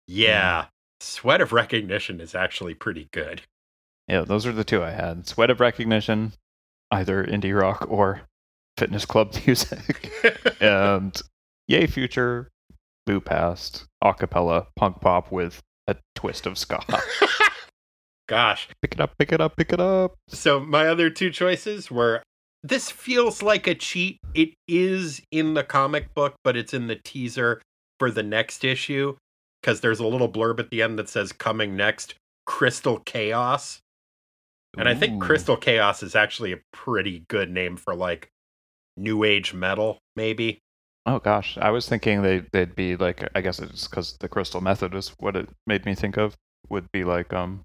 [0.06, 0.66] yeah,
[1.00, 3.42] Sweat of Recognition is actually pretty good.
[4.08, 5.26] Yeah, those are the two I had.
[5.26, 6.32] Sweat of Recognition,
[6.90, 8.22] either indie rock or
[8.76, 10.10] fitness club music.
[10.60, 11.20] and
[11.68, 12.50] Yay Future,
[13.06, 16.80] Boo Past, acapella, punk pop with a twist of ska.
[18.26, 18.68] Gosh.
[18.80, 20.14] pick it up, pick it up, pick it up.
[20.28, 22.22] So my other two choices were
[22.62, 24.18] this feels like a cheat.
[24.34, 27.60] It is in the comic book, but it's in the teaser
[27.98, 29.16] for the next issue
[29.60, 32.14] because there's a little blurb at the end that says coming next
[32.46, 33.80] Crystal Chaos.
[34.76, 38.28] And I think Crystal Chaos is actually a pretty good name for like
[38.96, 40.58] new age metal, maybe.
[41.06, 44.60] Oh gosh, I was thinking they they'd be like I guess it's because the Crystal
[44.60, 46.34] Method is what it made me think of.
[46.70, 47.64] Would be like um,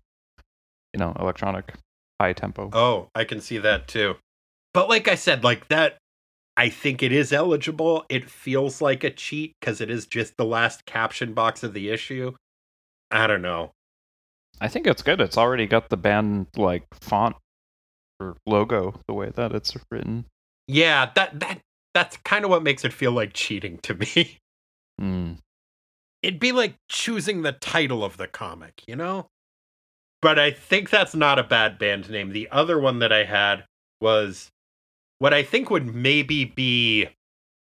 [0.93, 1.73] you know, electronic,
[2.19, 2.69] high tempo.
[2.73, 4.15] Oh, I can see that too.
[4.73, 5.97] But like I said, like that,
[6.57, 8.05] I think it is eligible.
[8.09, 11.89] It feels like a cheat because it is just the last caption box of the
[11.89, 12.33] issue.
[13.09, 13.71] I don't know.
[14.59, 15.21] I think it's good.
[15.21, 17.37] It's already got the band like font
[18.19, 20.25] or logo the way that it's written.
[20.67, 21.61] Yeah, that that
[21.93, 24.37] that's kind of what makes it feel like cheating to me.
[24.99, 25.37] Mm.
[26.21, 29.27] It'd be like choosing the title of the comic, you know?
[30.21, 32.31] But I think that's not a bad band name.
[32.33, 33.63] The other one that I had
[34.01, 34.49] was
[35.19, 37.07] what I think would maybe be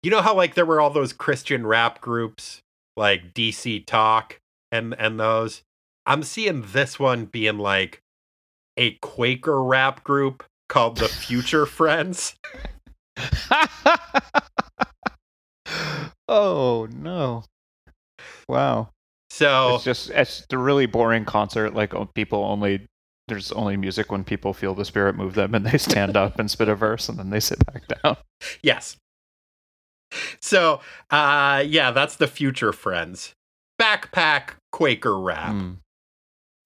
[0.04, 2.62] you know how like there were all those Christian rap groups
[2.96, 4.40] like DC Talk
[4.72, 5.64] and and those
[6.06, 8.02] I'm seeing this one being like
[8.78, 12.36] a Quaker rap group called the Future Friends.
[16.28, 17.44] oh no!
[18.48, 18.90] Wow,
[19.30, 21.74] So it's just it's a really boring concert.
[21.74, 22.86] Like people only
[23.28, 26.50] there's only music when people feel the spirit move them, and they stand up and
[26.50, 28.18] spit a verse, and then they sit back down.
[28.62, 28.98] Yes.
[30.42, 33.34] So, uh yeah, that's the future friends.
[33.82, 35.54] Backpack Quaker rap.
[35.54, 35.78] Mm.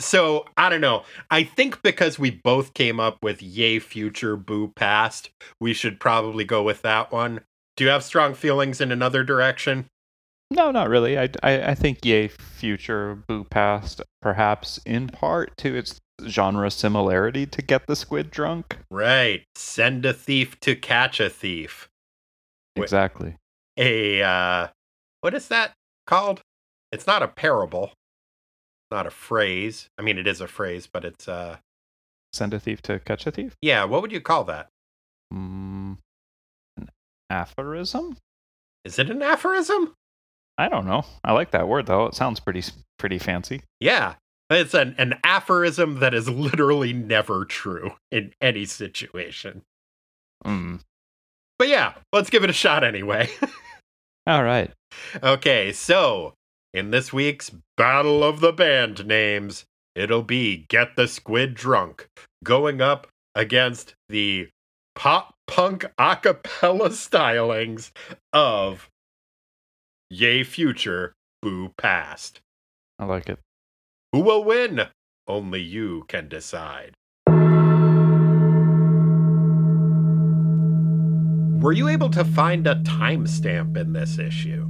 [0.02, 1.04] So, I don't know.
[1.30, 5.30] I think because we both came up with yay future boo past,
[5.60, 7.42] we should probably go with that one.
[7.76, 9.88] Do you have strong feelings in another direction?
[10.52, 11.18] No, not really.
[11.18, 17.46] I, I, I think Yay Future Boo Past, perhaps in part to its genre similarity
[17.46, 18.78] to Get the Squid Drunk.
[18.90, 19.44] Right.
[19.56, 21.88] Send a thief to catch a thief.
[22.76, 23.36] Exactly.
[23.78, 24.68] A uh
[25.22, 25.74] what is that
[26.08, 26.42] called?
[26.92, 27.92] It's not a parable.
[28.92, 29.90] Not a phrase.
[29.98, 31.58] I mean it is a phrase, but it's uh
[32.34, 33.56] Send a thief to catch a thief.
[33.62, 34.70] yeah, what would you call that?
[35.34, 35.98] Mm,
[36.78, 36.90] an
[37.30, 38.18] aphorism?
[38.86, 39.94] Is it an aphorism?
[40.58, 41.06] I don't know.
[41.24, 42.06] I like that word though.
[42.08, 42.64] It sounds pretty
[42.98, 43.62] pretty fancy.
[43.80, 44.16] Yeah.
[44.52, 49.62] It's an, an aphorism that is literally never true in any situation.
[50.44, 50.80] Mm.
[51.60, 53.30] But yeah, let's give it a shot anyway.
[54.28, 54.72] All right.
[55.22, 56.34] okay, so
[56.74, 59.66] in this week's Battle of the Band Names,
[59.96, 62.08] it'll be Get the Squid Drunk
[62.44, 64.50] going up against the
[64.96, 67.92] pop punk a acapella stylings
[68.34, 68.90] of
[70.10, 72.42] Yay Future, Boo Past.
[73.00, 73.40] I like it.
[74.12, 74.82] Who will win?
[75.28, 76.94] Only you can decide.
[81.62, 84.70] Were you able to find a timestamp in this issue?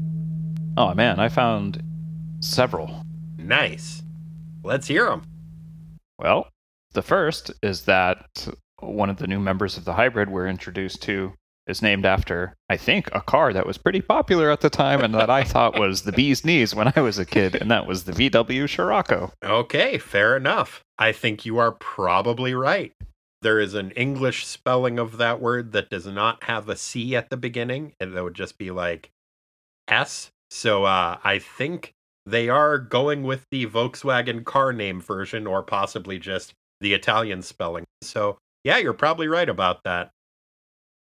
[0.75, 1.83] Oh man, I found
[2.39, 3.03] several.
[3.37, 4.03] Nice.
[4.63, 5.23] Let's hear them.
[6.17, 6.49] Well,
[6.93, 8.47] the first is that
[8.79, 11.33] one of the new members of the hybrid we're introduced to
[11.67, 15.13] is named after, I think, a car that was pretty popular at the time and
[15.13, 18.03] that I thought was the bee's knees when I was a kid, and that was
[18.03, 19.31] the VW Scirocco.
[19.43, 20.83] Okay, fair enough.
[20.97, 22.91] I think you are probably right.
[23.41, 27.29] There is an English spelling of that word that does not have a C at
[27.29, 29.11] the beginning, and that would just be like
[29.87, 30.31] S.
[30.49, 31.93] So uh, I think
[32.29, 37.85] they are going with the Volkswagen car name version, or possibly just the Italian spelling.
[38.01, 40.11] So yeah, you're probably right about that.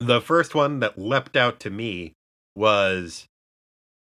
[0.01, 2.13] The first one that leapt out to me
[2.55, 3.27] was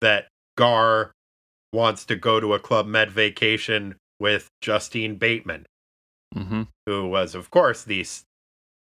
[0.01, 1.13] that Gar
[1.73, 5.67] wants to go to a Club Med vacation with Justine Bateman,
[6.35, 8.05] hmm who was, of course, the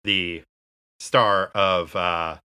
[0.04, 0.42] the
[1.00, 2.38] star of uh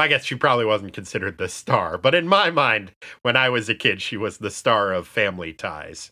[0.00, 3.50] well, I guess she probably wasn't considered the star, but in my mind, when I
[3.50, 6.10] was a kid, she was the star of Family Ties,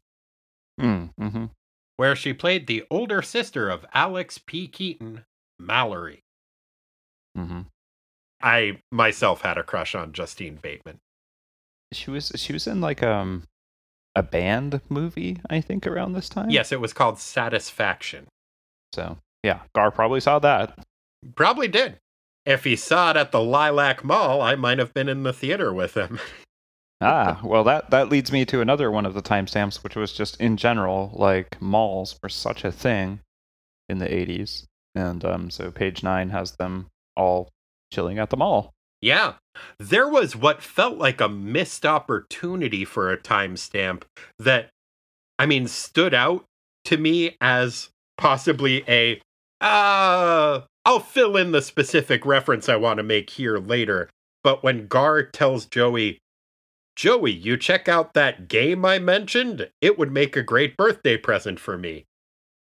[0.79, 1.47] Mm, hmm
[1.97, 4.69] where she played the older sister of Alex P.
[4.69, 5.25] Keaton,
[5.59, 6.21] Mallory.
[7.35, 7.63] hmm
[8.43, 10.99] I myself had a crush on Justine Bateman.
[11.93, 13.45] She was she was in like um
[14.15, 16.51] a band movie, I think, around this time.
[16.51, 18.27] Yes, it was called Satisfaction.
[18.95, 20.79] So yeah, Gar probably saw that.
[21.35, 21.99] Probably did.
[22.49, 25.73] If he saw it at the Lilac Mall, I might have been in the theater
[25.73, 26.19] with him.
[27.01, 30.41] Ah, well that that leads me to another one of the timestamps, which was just
[30.41, 33.21] in general, like malls were such a thing
[33.89, 34.67] in the eighties.
[34.97, 37.51] And um so page nine has them all
[37.93, 38.73] chilling at the mall.
[39.01, 39.35] Yeah.
[39.79, 44.03] There was what felt like a missed opportunity for a timestamp
[44.39, 44.71] that,
[45.39, 46.45] I mean, stood out
[46.87, 49.21] to me as possibly a,
[49.61, 54.09] uh, I'll fill in the specific reference I want to make here later.
[54.45, 56.19] But when Gar tells Joey,
[56.97, 61.61] Joey, you check out that game I mentioned, it would make a great birthday present
[61.61, 62.07] for me.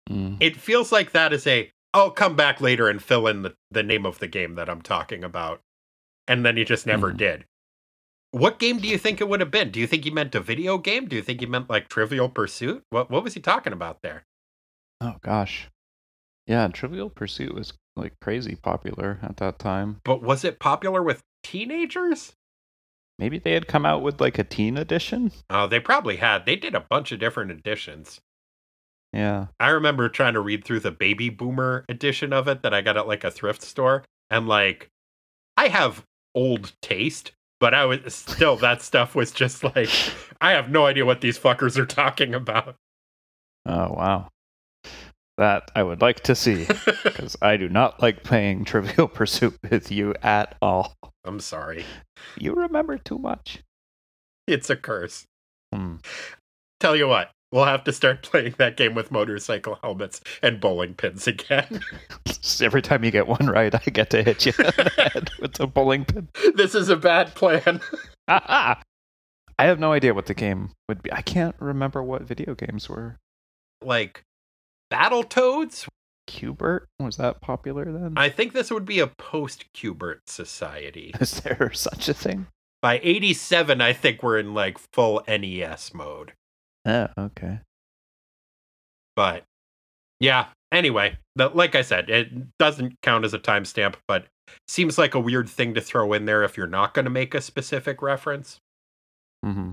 [0.08, 0.36] Mm.
[0.40, 3.82] It feels like that is a, I'll come back later and fill in the, the
[3.82, 5.60] name of the game that I'm talking about
[6.26, 7.16] and then he just never Mhm.
[7.18, 7.44] did.
[8.30, 9.70] What game do you think it would have been?
[9.70, 11.06] Do you think he meant a video game?
[11.06, 12.82] Do you think he meant like Trivial Pursuit?
[12.90, 14.24] What what was he talking about there?
[15.00, 15.68] Oh gosh.
[16.46, 20.00] Yeah, Trivial Pursuit was like crazy popular at that time.
[20.04, 22.34] But was it popular with teenagers?
[23.18, 25.30] Maybe they had come out with like a teen edition?
[25.48, 26.46] Oh, they probably had.
[26.46, 28.20] They did a bunch of different editions.
[29.12, 29.46] Yeah.
[29.60, 32.96] I remember trying to read through the baby boomer edition of it that I got
[32.96, 34.88] at like a thrift store and like
[35.56, 37.30] I have old taste,
[37.60, 39.90] but I was still that stuff was just like
[40.40, 42.74] I have no idea what these fuckers are talking about.
[43.64, 44.28] Oh wow.
[45.36, 46.66] That I would like to see
[47.02, 50.94] because I do not like playing Trivial Pursuit with you at all.
[51.24, 51.84] I'm sorry.
[52.38, 53.60] You remember too much.
[54.46, 55.24] It's a curse.
[55.74, 55.96] Hmm.
[56.78, 60.94] Tell you what, we'll have to start playing that game with motorcycle helmets and bowling
[60.94, 61.80] pins again.
[62.60, 65.58] Every time you get one right, I get to hit you in the head with
[65.58, 66.28] a bowling pin.
[66.54, 67.80] this is a bad plan.
[68.28, 68.76] I
[69.58, 71.12] have no idea what the game would be.
[71.12, 73.16] I can't remember what video games were.
[73.82, 74.22] like
[74.94, 75.86] Battletoads?
[76.26, 78.14] Q*bert was that popular then?
[78.16, 81.12] I think this would be a post Q*bert society.
[81.20, 82.46] Is there such a thing?
[82.80, 86.32] By 87, I think we're in like full NES mode.
[86.86, 87.60] Oh, okay.
[89.16, 89.44] But
[90.20, 94.26] yeah, anyway, but like I said, it doesn't count as a timestamp, but
[94.68, 97.34] seems like a weird thing to throw in there if you're not going to make
[97.34, 98.58] a specific reference.
[99.44, 99.72] Mm-hmm.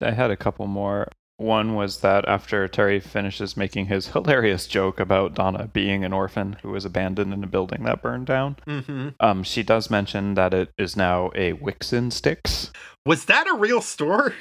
[0.00, 1.08] I had a couple more.
[1.38, 6.56] One was that after Terry finishes making his hilarious joke about Donna being an orphan
[6.62, 9.08] who was abandoned in a building that burned down, Mm-hmm.
[9.20, 12.70] um, she does mention that it is now a Wicks 'n' Sticks.
[13.04, 14.34] Was that a real store?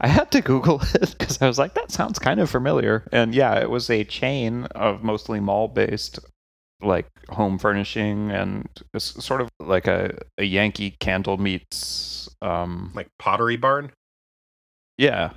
[0.00, 3.06] I had to Google it because I was like, that sounds kind of familiar.
[3.12, 6.18] And yeah, it was a chain of mostly mall based,
[6.80, 12.28] like home furnishing and sort of like a, a Yankee candle meets.
[12.40, 13.90] Um, Like Pottery Barn?
[14.96, 15.30] yeah,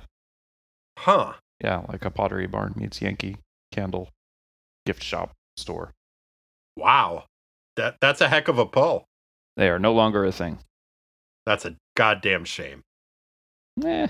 [0.98, 1.34] Huh.
[1.62, 3.36] yeah, like a Pottery Barn meets Yankee
[3.70, 4.08] candle
[4.84, 5.92] gift shop store.
[6.76, 7.24] Wow.
[7.76, 9.04] That that's a heck of a pull.
[9.56, 10.58] They are no longer a thing.
[11.46, 12.82] That's a goddamn shame.
[13.84, 14.08] Eh.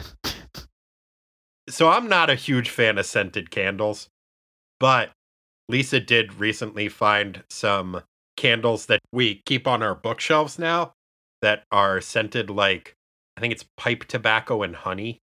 [1.68, 4.08] So I'm not a huge fan of scented candles,
[4.80, 5.10] but
[5.68, 8.02] Lisa did recently find some
[8.38, 10.94] candles that we keep on our bookshelves now
[11.42, 12.94] that are scented like
[13.36, 15.20] I think it's pipe tobacco and honey.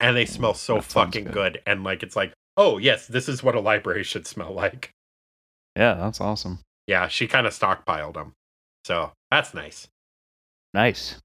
[0.00, 1.32] And they smell so that fucking good.
[1.32, 1.62] good.
[1.66, 4.90] And like it's like, oh yes, this is what a library should smell like.
[5.76, 6.60] Yeah, that's awesome.
[6.86, 8.32] Yeah, she kind of stockpiled them.
[8.84, 9.88] So that's nice.
[10.72, 11.16] Nice.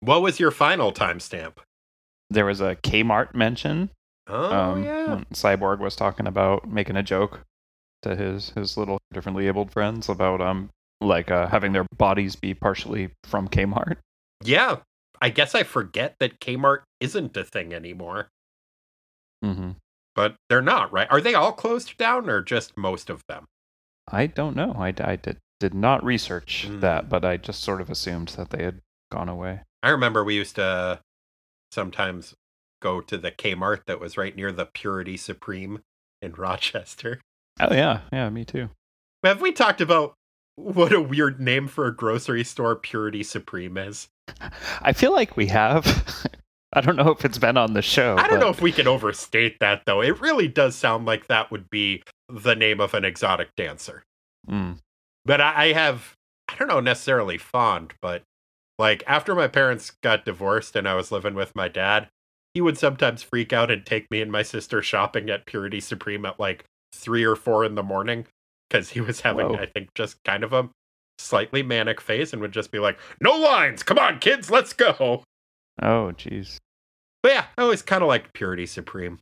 [0.00, 1.54] What was your final timestamp?
[2.28, 3.90] There was a Kmart mention
[4.28, 5.20] Oh um, yeah.
[5.32, 7.42] Cyborg was talking about making a joke
[8.02, 12.54] to his his little differently abled friends about um like uh, having their bodies be
[12.54, 13.96] partially from Kmart.
[14.42, 14.78] Yeah.
[15.20, 18.28] I guess I forget that Kmart isn't a thing anymore.
[19.42, 19.72] hmm
[20.14, 21.08] But they're not, right?
[21.10, 23.46] Are they all closed down or just most of them?
[24.08, 24.74] I don't know.
[24.78, 26.80] I, I did did not research Mm.
[26.80, 28.80] that, but I just sort of assumed that they had
[29.10, 29.62] gone away.
[29.82, 31.00] I remember we used to
[31.72, 32.34] sometimes
[32.82, 35.82] go to the Kmart that was right near the Purity Supreme
[36.20, 37.20] in Rochester.
[37.58, 38.68] Oh yeah, yeah, me too.
[39.24, 40.14] Have we talked about
[40.56, 44.08] what a weird name for a grocery store Purity Supreme is?
[44.82, 46.26] I feel like we have.
[46.72, 48.16] I don't know if it's been on the show.
[48.18, 50.02] I don't but- know if we can overstate that though.
[50.02, 54.02] It really does sound like that would be the name of an exotic dancer.
[54.48, 54.78] Mm.
[55.24, 56.14] But I, I have,
[56.48, 58.22] I don't know necessarily fond, but
[58.78, 62.08] like after my parents got divorced and I was living with my dad,
[62.52, 66.26] he would sometimes freak out and take me and my sister shopping at Purity Supreme
[66.26, 68.26] at like three or four in the morning
[68.68, 69.56] because he was having, Whoa.
[69.56, 70.68] I think, just kind of a
[71.18, 75.24] slightly manic face and would just be like, "No lines, come on, kids, let's go."
[75.82, 76.58] Oh, jeez.
[77.22, 79.18] But yeah, I always kind of liked Purity Supreme.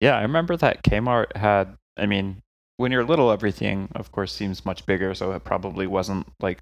[0.00, 1.76] Yeah, I remember that Kmart had.
[1.96, 2.40] I mean,
[2.76, 6.60] when you're little, everything, of course, seems much bigger, so it probably wasn't like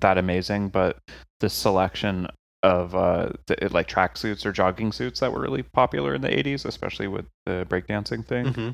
[0.00, 0.68] that amazing.
[0.68, 0.98] But
[1.40, 2.28] the selection
[2.62, 6.64] of uh, the, like tracksuits or jogging suits that were really popular in the '80s,
[6.64, 8.46] especially with the breakdancing thing.
[8.46, 8.70] Mm-hmm.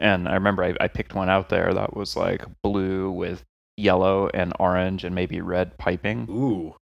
[0.00, 3.44] And I remember I, I picked one out there that was like blue with
[3.80, 6.76] yellow and orange and maybe red piping, Ooh,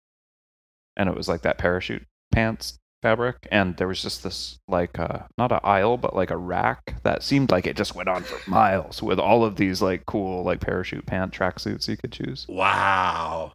[0.96, 3.46] and it was like that parachute pants fabric.
[3.52, 7.22] And there was just this like uh not a aisle but like a rack that
[7.22, 10.60] seemed like it just went on for miles with all of these like cool like
[10.60, 12.46] parachute pant tracksuits you could choose.
[12.48, 13.52] Wow.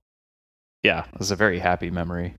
[0.84, 2.36] yeah it was a very happy memory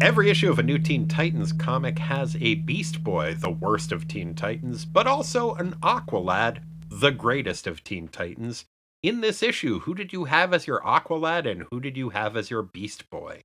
[0.00, 4.08] Every issue of a new Teen Titans comic has a Beast Boy, the worst of
[4.08, 8.64] Teen Titans, but also an Aqualad, the greatest of Teen Titans.
[9.02, 12.36] In this issue, who did you have as your Aqualad and who did you have
[12.36, 13.42] as your Beast Boy?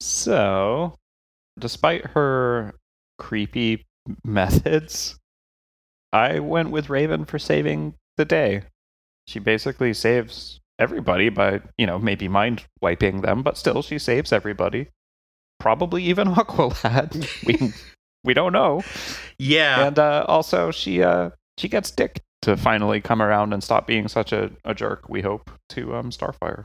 [0.00, 0.94] so
[1.58, 2.74] despite her
[3.18, 3.84] creepy
[4.24, 5.18] methods
[6.12, 8.62] i went with raven for saving the day
[9.26, 14.32] she basically saves everybody by you know maybe mind wiping them but still she saves
[14.32, 14.88] everybody
[15.58, 17.72] probably even aqualad we
[18.24, 18.82] we don't know
[19.38, 23.86] Yeah, and uh, also she uh she gets dick to finally come around and stop
[23.86, 26.64] being such a, a jerk we hope to um starfire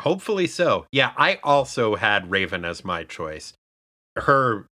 [0.00, 0.86] hopefully so.
[0.92, 3.52] Yeah, I also had Raven as my choice.
[4.16, 4.66] Her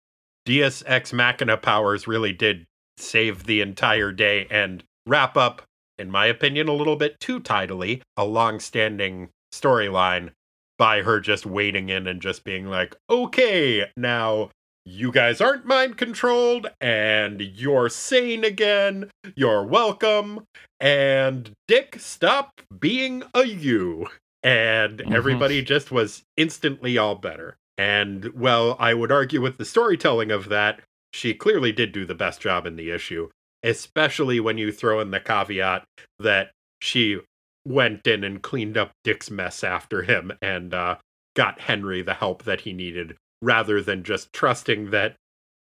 [0.46, 2.66] Deus Ex Machina powers really did
[2.98, 5.64] save the entire day and wrap up,
[5.98, 10.32] in my opinion, a little bit too tidily, a long standing storyline
[10.78, 14.50] by her just wading in and just being like, okay, now
[14.86, 19.10] you guys aren't mind controlled and you're sane again.
[19.36, 20.44] You're welcome.
[20.80, 24.08] And Dick, stop being a you.
[24.44, 25.12] And Mhm.
[25.16, 27.56] everybody just was instantly all better.
[27.78, 30.82] And well, I would argue with the storytelling of that,
[31.14, 33.30] she clearly did do the best job in the issue,
[33.64, 35.84] especially when you throw in the caveat
[36.20, 37.22] that she
[37.66, 40.98] went in and cleaned up Dick's mess after him and uh,
[41.36, 45.16] got Henry the help that he needed, rather than just trusting that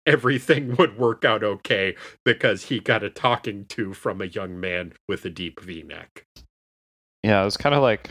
[0.05, 1.95] everything would work out okay
[2.25, 6.25] because he got a talking to from a young man with a deep v neck.
[7.23, 8.09] Yeah, it was kind of like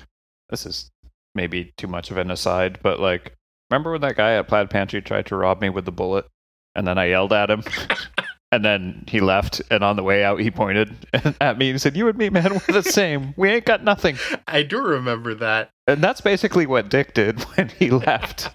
[0.51, 0.90] this is
[1.35, 3.35] maybe too much of an aside, but like,
[3.70, 6.27] remember when that guy at Plaid Pantry tried to rob me with the bullet,
[6.74, 7.62] and then I yelled at him,
[8.52, 10.94] and then he left, and on the way out he pointed
[11.40, 13.35] at me and said, "You and me, man, we're the same.
[13.36, 14.16] We ain't got nothing."
[14.48, 15.70] I do remember that.
[15.86, 18.51] And that's basically what Dick did when he left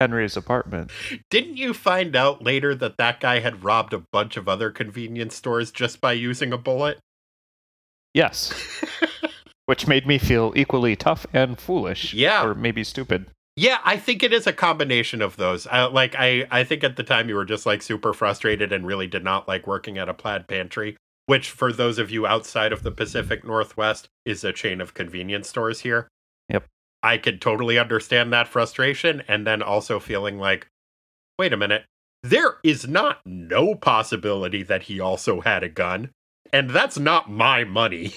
[0.00, 0.90] Henry's apartment.
[1.30, 5.36] Didn't you find out later that that guy had robbed a bunch of other convenience
[5.36, 6.98] stores just by using a bullet?
[8.14, 8.52] Yes,
[9.66, 12.44] which made me feel equally tough and foolish, Yeah.
[12.44, 13.26] or maybe stupid.
[13.56, 15.66] Yeah, I think it is a combination of those.
[15.66, 18.86] I, like I, I think at the time you were just like super frustrated and
[18.86, 20.96] really did not like working at a plaid pantry,
[21.26, 25.48] which for those of you outside of the Pacific Northwest is a chain of convenience
[25.48, 26.08] stores here.
[26.48, 26.66] Yep.
[27.02, 30.68] I could totally understand that frustration and then also feeling like,
[31.38, 31.84] wait a minute,
[32.22, 36.10] there is not no possibility that he also had a gun,
[36.52, 38.14] and that's not my money.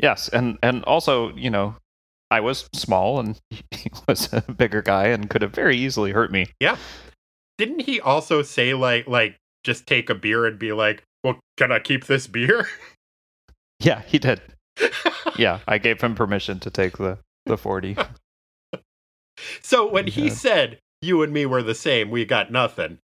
[0.00, 1.74] Yes, and and also, you know,
[2.30, 3.38] I was small and
[3.70, 6.46] he was a bigger guy and could have very easily hurt me.
[6.60, 6.76] Yeah.
[7.56, 11.72] Didn't he also say like like just take a beer and be like, "Well, can
[11.72, 12.68] I keep this beer?"
[13.80, 14.40] Yeah, he did.
[15.36, 17.96] Yeah, I gave him permission to take the the 40.
[19.62, 20.32] so when he Yeah.
[20.34, 22.98] said you and me were the same, we got nothing.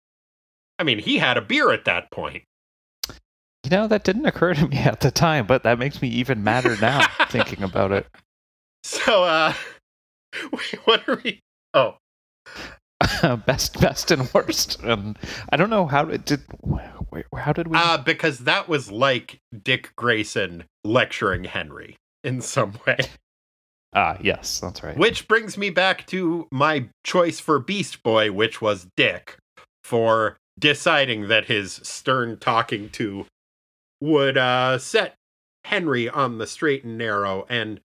[0.79, 2.43] I mean, he had a beer at that point.
[3.63, 6.43] You know, that didn't occur to me at the time, but that makes me even
[6.43, 8.07] madder now thinking about it.
[8.83, 9.53] So uh
[10.51, 11.39] wait, what are we
[11.73, 11.95] Oh,
[13.45, 14.79] best best and worst.
[14.81, 15.17] And
[15.49, 19.39] I don't know how it did wait, how did we uh because that was like
[19.63, 22.97] Dick Grayson lecturing Henry in some way.
[23.95, 24.97] Ah, yes, that's right.
[24.97, 29.37] Which brings me back to my choice for Beast Boy, which was Dick,
[29.83, 33.27] for deciding that his stern talking to
[34.01, 35.13] would uh, set
[35.65, 37.45] Henry on the straight and narrow.
[37.49, 37.81] And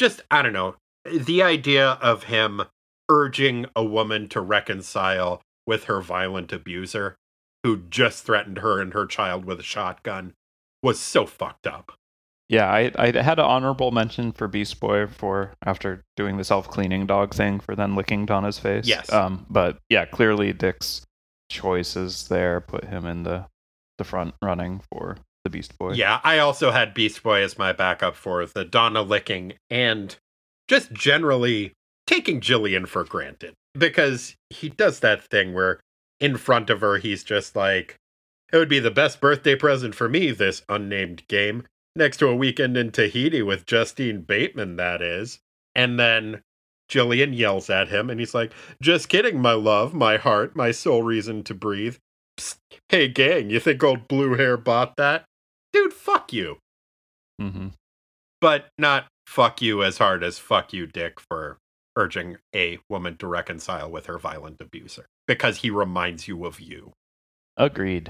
[0.00, 0.74] just, I don't know,
[1.04, 2.62] the idea of him
[3.08, 7.16] urging a woman to reconcile with her violent abuser.
[7.62, 10.32] who just threatened her and her child with a shotgun
[10.82, 11.92] was so fucked up.
[12.48, 16.68] Yeah, I I had an honorable mention for Beast Boy for after doing the self
[16.68, 18.88] cleaning dog thing for then licking Donna's face.
[18.88, 19.12] Yes.
[19.12, 21.02] Um, but yeah, clearly Dick's
[21.50, 23.46] choices there put him in the
[23.98, 25.92] the front running for the Beast Boy.
[25.92, 30.16] Yeah, I also had Beast Boy as my backup for the Donna licking and
[30.68, 31.72] just generally
[32.06, 35.80] taking Jillian for granted because he does that thing where
[36.18, 37.96] in front of her he's just like
[38.52, 41.64] it would be the best birthday present for me this unnamed game
[41.94, 45.38] next to a weekend in Tahiti with Justine Bateman that is.
[45.74, 46.42] And then
[46.90, 48.52] Jillian yells at him and he's like
[48.82, 51.96] just kidding my love my heart my sole reason to breathe.
[52.88, 55.24] Hey gang you think old blue hair bought that
[56.00, 56.56] fuck you
[57.38, 57.68] hmm
[58.40, 61.58] but not fuck you as hard as fuck you, Dick, for
[61.96, 66.92] urging a woman to reconcile with her violent abuser because he reminds you of you.
[67.56, 68.08] Agreed.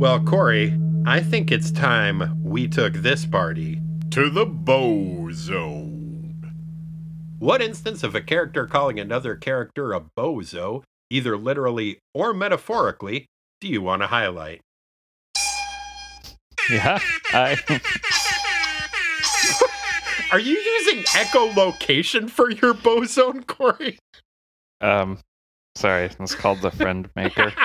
[0.00, 6.16] Well, Corey, I think it's time we took this party to the Bozone.
[7.38, 13.26] What instance of a character calling another character a bozo, either literally or metaphorically,
[13.60, 14.60] do you want to highlight?
[16.70, 16.98] Yeah.
[17.32, 17.58] I
[20.32, 23.98] Are you using echolocation for your bozone, Corey?
[24.80, 25.18] um
[25.74, 27.52] sorry, it's called the friend maker.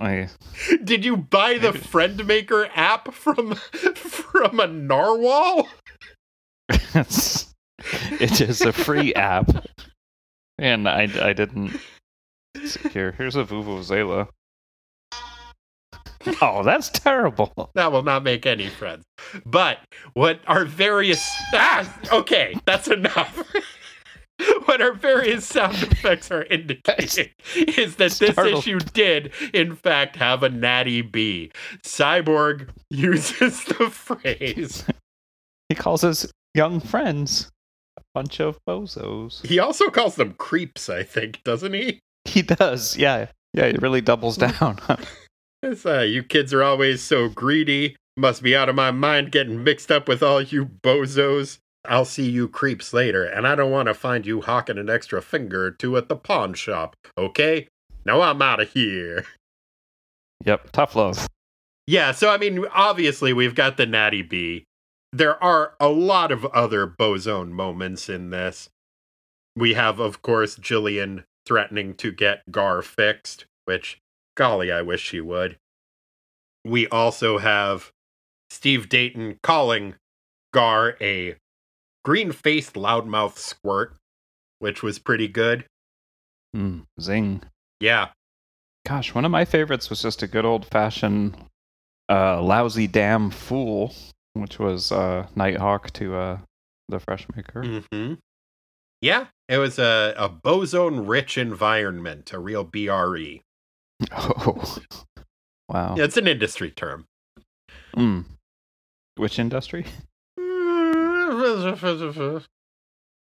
[0.00, 0.28] I
[0.82, 1.74] Did you buy the.
[1.74, 5.68] Friend Maker app from from a narwhal?
[6.70, 7.52] it's,
[8.12, 9.66] it is a free app.
[10.58, 11.78] And I, I didn't.
[12.92, 14.28] Here, here's a Vuvuzela.
[16.42, 17.70] Oh, that's terrible.
[17.74, 19.04] That will not make any friends.
[19.46, 19.78] But
[20.12, 23.42] what our various ah, okay, that's enough.
[24.64, 30.42] what our various sound effects are indicating is that this issue did, in fact, have
[30.42, 31.50] a natty B.
[31.84, 34.84] Cyborg uses the phrase.
[35.68, 37.50] He calls us young friends
[37.96, 39.44] a bunch of bozos.
[39.46, 42.00] He also calls them creeps, I think, doesn't he?
[42.26, 43.26] He does, yeah.
[43.54, 44.78] Yeah, he really doubles down.
[45.62, 47.96] It's, uh, you kids are always so greedy.
[48.16, 51.58] Must be out of my mind getting mixed up with all you bozos.
[51.84, 55.22] I'll see you creeps later, and I don't want to find you hawking an extra
[55.22, 57.68] finger or two at the pawn shop, okay?
[58.04, 59.24] Now I'm out of here.
[60.44, 61.26] yep, tough love.
[61.86, 64.64] Yeah, so I mean, obviously, we've got the Natty B.
[65.12, 68.68] There are a lot of other bozone moments in this.
[69.56, 73.98] We have, of course, Jillian threatening to get Gar fixed, which,
[74.36, 75.56] golly, I wish she would.
[76.64, 77.90] We also have
[78.50, 79.96] Steve Dayton calling
[80.54, 81.34] Gar a
[82.04, 83.96] green faced loudmouth squirt,
[84.60, 85.64] which was pretty good.
[86.54, 87.42] Mm, zing.
[87.80, 88.10] Yeah,
[88.86, 91.36] Gosh, one of my favorites was just a good old fashioned
[92.08, 93.94] uh, lousy damn fool,
[94.34, 96.38] which was uh, Nighthawk to uh,
[96.88, 97.82] the Fresh Maker.
[99.00, 103.40] Yeah, it was a, a bozone rich environment, a real BRE.
[104.12, 104.78] Oh,
[105.68, 105.94] wow.
[105.96, 107.06] Yeah, it's an industry term.
[107.96, 108.24] Mm.
[109.16, 109.86] Which industry?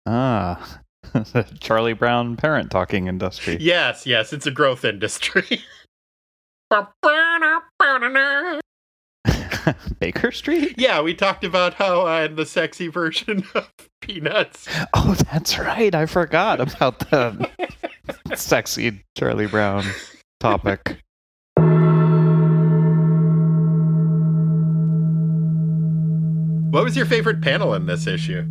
[0.06, 0.80] Ah,
[1.60, 3.57] Charlie Brown parent talking industry.
[3.60, 5.61] yes, yes, it's a growth industry.
[9.99, 10.76] Baker Street?
[10.77, 13.72] yeah, we talked about how uh, the sexy version of
[14.02, 14.68] Peanuts.
[14.93, 15.93] Oh, that's right.
[15.93, 17.49] I forgot about the
[18.35, 19.85] sexy Charlie Brown
[20.39, 20.98] topic.
[26.72, 28.45] What was your favorite panel in this issue?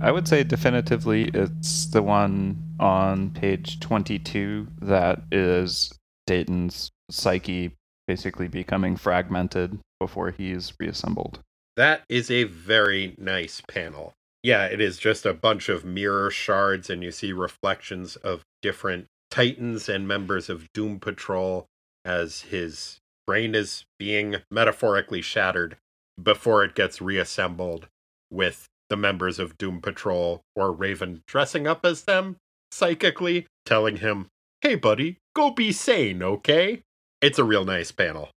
[0.00, 5.92] I would say definitively it's the one on page 22 that is
[6.26, 7.74] Dayton's psyche
[8.06, 11.40] basically becoming fragmented before he's reassembled.
[11.76, 14.14] That is a very nice panel.
[14.42, 19.06] Yeah, it is just a bunch of mirror shards, and you see reflections of different
[19.30, 21.66] Titans and members of Doom Patrol
[22.04, 25.76] as his brain is being metaphorically shattered
[26.20, 27.88] before it gets reassembled
[28.30, 32.36] with the members of Doom Patrol or Raven dressing up as them
[32.72, 34.28] psychically, telling him,
[34.60, 36.82] Hey, buddy, go be sane, okay?
[37.20, 38.30] It's a real nice panel.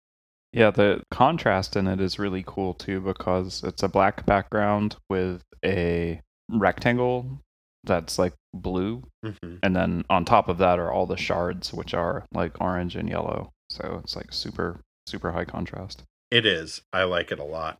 [0.52, 5.44] Yeah, the contrast in it is really cool too because it's a black background with
[5.64, 6.22] a
[6.52, 7.42] rectangle
[7.84, 11.94] that's like blue, hmm and then on top of that are all the shards, which
[11.94, 13.52] are like orange and yellow.
[13.70, 16.04] So it's like super, super high contrast.
[16.32, 16.82] It is.
[16.92, 17.78] I like it a lot.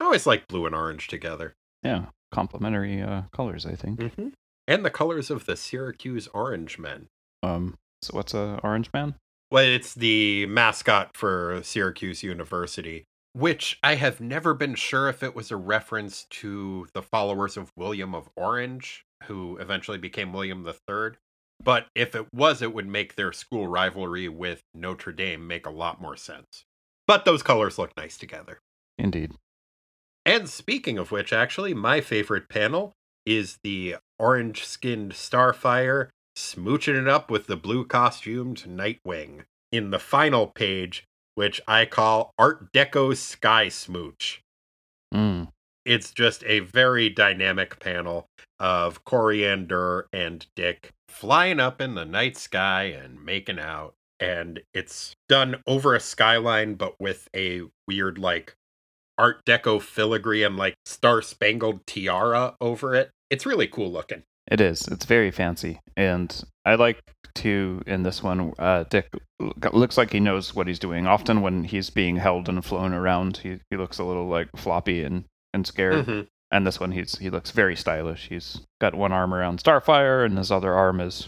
[0.00, 1.54] I always like blue and orange together.
[1.82, 4.00] Yeah, complementary uh, colors, I think.
[4.00, 4.28] Mm-hmm.
[4.66, 7.08] and the colors of the Syracuse Orange Men.
[7.42, 9.14] Um, so what's a orange man?
[9.50, 15.36] Well, it's the mascot for Syracuse University, which I have never been sure if it
[15.36, 21.18] was a reference to the followers of William of Orange, who eventually became William III.
[21.62, 25.70] But if it was, it would make their school rivalry with Notre Dame make a
[25.70, 26.64] lot more sense.
[27.06, 28.58] But those colors look nice together.
[28.98, 29.32] Indeed.
[30.24, 32.92] And speaking of which, actually, my favorite panel
[33.24, 39.98] is the orange skinned Starfire smooching it up with the blue costumed Nightwing in the
[39.98, 41.04] final page,
[41.34, 44.42] which I call Art Deco Sky Smooch.
[45.14, 45.48] Mm.
[45.84, 48.26] It's just a very dynamic panel
[48.58, 53.94] of Koriand'r and Dick flying up in the night sky and making out.
[54.18, 58.54] And it's done over a skyline, but with a weird, like,
[59.18, 63.10] Art Deco filigree and, like, star spangled tiara over it.
[63.30, 64.22] It's really cool looking.
[64.50, 64.86] It is.
[64.88, 67.00] It's very fancy, and I like
[67.36, 68.52] to in this one.
[68.58, 69.08] Uh, Dick
[69.72, 71.06] looks like he knows what he's doing.
[71.06, 75.02] Often when he's being held and flown around, he he looks a little like floppy
[75.02, 76.06] and and scared.
[76.06, 76.26] Mhm.
[76.52, 78.28] And this one, he's he looks very stylish.
[78.28, 81.26] He's got one arm around Starfire, and his other arm is,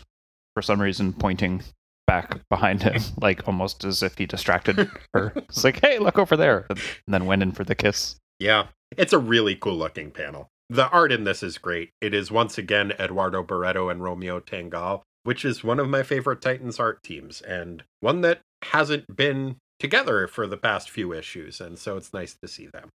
[0.55, 1.63] for some reason, pointing
[2.07, 5.33] back behind him, like almost as if he distracted her.
[5.35, 6.79] It's like, hey, look over there, and
[7.09, 8.15] then went in for the kiss.
[8.39, 10.49] Yeah, it's a really cool looking panel.
[10.71, 11.93] The art in this is great.
[12.03, 16.43] It is once again Eduardo Barreto and Romeo Tangal, which is one of my favorite
[16.43, 21.79] Titans art teams, and one that hasn't been together for the past few issues, and
[21.79, 22.91] so it's nice to see them.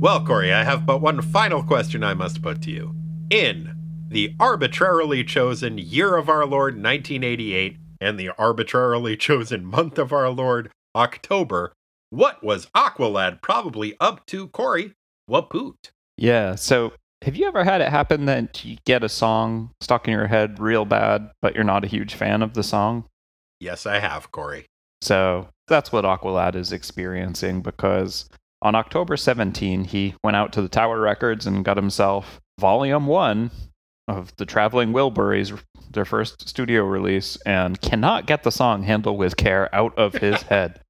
[0.00, 2.92] Well, Corey, I have but one final question I must put to you.
[3.30, 3.76] In
[4.08, 10.30] the arbitrarily chosen year of our Lord 1988 and the arbitrarily chosen month of our
[10.30, 11.72] Lord October,
[12.10, 14.94] what was Aqualad probably up to, Corey?
[15.30, 15.90] Wapoot.
[16.16, 16.54] Yeah.
[16.54, 16.92] So,
[17.22, 20.58] have you ever had it happen that you get a song stuck in your head
[20.58, 23.04] real bad, but you're not a huge fan of the song?
[23.60, 24.66] Yes, I have, Corey.
[25.02, 28.28] So that's what Aqualad is experiencing because
[28.62, 33.50] on October 17, he went out to the Tower Records and got himself Volume 1
[34.08, 35.58] of the Traveling Wilburys,
[35.90, 40.42] their first studio release, and cannot get the song Handle with Care out of his
[40.42, 40.80] head.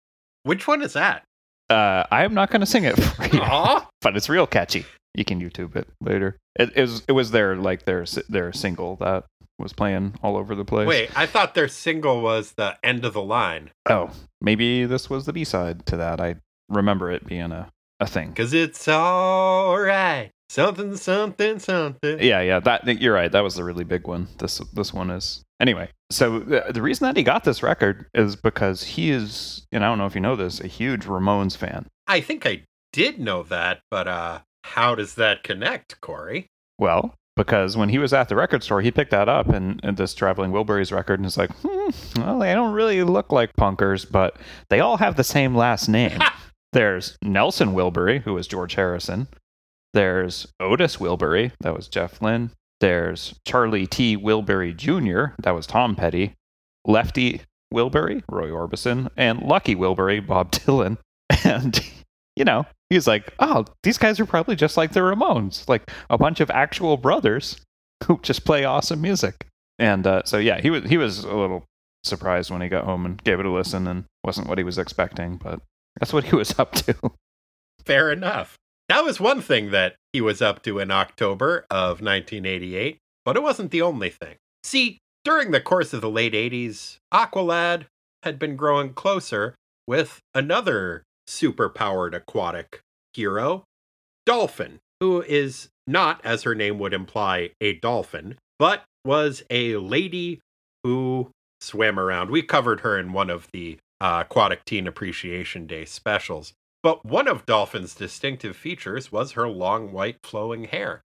[0.42, 1.22] Which one is that?
[1.68, 4.84] Uh, I am not going to sing it for you, but it's real catchy.
[5.14, 6.36] You can YouTube it later.
[6.56, 9.24] It, it was it was their like their their single that
[9.58, 10.86] was playing all over the place.
[10.88, 13.70] Wait, I thought their single was the end of the line.
[13.88, 14.10] Oh,
[14.40, 16.20] maybe this was the B side to that.
[16.20, 16.36] I
[16.68, 17.68] remember it being a,
[17.98, 18.32] a thing.
[18.34, 20.30] Cause it's alright.
[20.48, 22.18] Something, something, something.
[22.20, 23.30] Yeah, yeah, that you're right.
[23.30, 24.26] That was the really big one.
[24.38, 25.90] This this one is anyway.
[26.10, 29.88] So the, the reason that he got this record is because he is, and I
[29.88, 31.86] don't know if you know this, a huge Ramones fan.
[32.06, 36.46] I think I did know that, but uh how does that connect, Corey?
[36.78, 39.96] Well, because when he was at the record store, he picked that up and, and
[39.96, 44.10] this Traveling Wilburys record, and it's like, hmm, well, they don't really look like punkers,
[44.10, 44.36] but
[44.68, 46.18] they all have the same last name.
[46.72, 49.26] There's Nelson Wilbury, who was George Harrison.
[49.92, 52.50] There's Otis Wilbury, that was Jeff Lynne.
[52.80, 54.16] There's Charlie T.
[54.16, 56.34] Wilbury Jr., that was Tom Petty.
[56.86, 57.42] Lefty
[57.72, 60.96] Wilbury, Roy Orbison, and Lucky Wilbury, Bob Dylan.
[61.44, 61.78] And,
[62.36, 66.18] you know, he's like, oh, these guys are probably just like the Ramones, like a
[66.18, 67.60] bunch of actual brothers
[68.06, 69.46] who just play awesome music.
[69.78, 71.64] And uh, so, yeah, he was he was a little
[72.04, 74.78] surprised when he got home and gave it a listen, and wasn't what he was
[74.78, 75.60] expecting, but
[75.98, 76.94] that's what he was up to.
[77.86, 78.56] Fair enough.
[78.90, 83.42] That was one thing that he was up to in October of 1988, but it
[83.44, 84.34] wasn't the only thing.
[84.64, 87.86] See, during the course of the late 80s, Aqualad
[88.24, 89.54] had been growing closer
[89.86, 92.80] with another superpowered aquatic
[93.14, 93.62] hero,
[94.26, 100.40] Dolphin, who is not, as her name would imply, a dolphin, but was a lady
[100.82, 101.30] who
[101.60, 102.28] swam around.
[102.28, 106.54] We covered her in one of the uh, Aquatic Teen Appreciation Day specials.
[106.82, 111.02] But one of Dolphin's distinctive features was her long white flowing hair.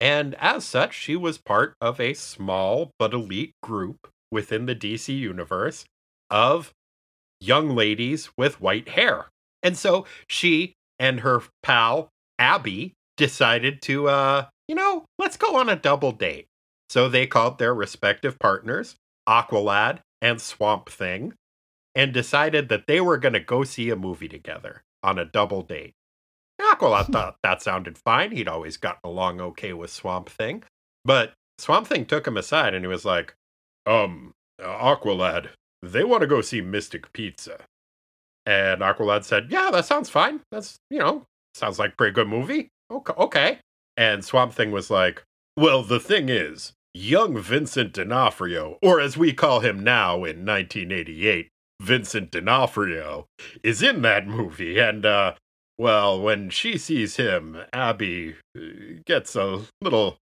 [0.00, 5.16] And as such, she was part of a small but elite group within the DC
[5.16, 5.86] universe
[6.30, 6.72] of
[7.40, 9.28] young ladies with white hair.
[9.62, 15.68] And so she and her pal, Abby, decided to, uh, you know, let's go on
[15.68, 16.46] a double date.
[16.90, 18.96] So they called their respective partners,
[19.26, 21.34] Aqualad and Swamp Thing,
[21.94, 25.62] and decided that they were going to go see a movie together on a double
[25.62, 25.92] date.
[26.60, 28.32] Aqualad thought that sounded fine.
[28.32, 30.64] He'd always gotten along okay with Swamp Thing.
[31.04, 33.34] But Swamp Thing took him aside and he was like,
[33.86, 35.50] Um, Aqualad,
[35.82, 37.58] they want to go see Mystic Pizza.
[38.46, 40.40] And Aqualad said, Yeah, that sounds fine.
[40.50, 41.24] That's, you know,
[41.54, 42.68] sounds like a pretty good movie.
[42.90, 43.58] Okay, okay.
[43.96, 45.22] And Swamp Thing was like,
[45.56, 51.48] well, the thing is, young Vincent D'Onofrio, or as we call him now in 1988,
[51.80, 53.26] Vincent D'Onofrio,
[53.62, 54.78] is in that movie.
[54.78, 55.34] And, uh,
[55.78, 58.60] well, when she sees him, Abby uh,
[59.06, 60.16] gets a little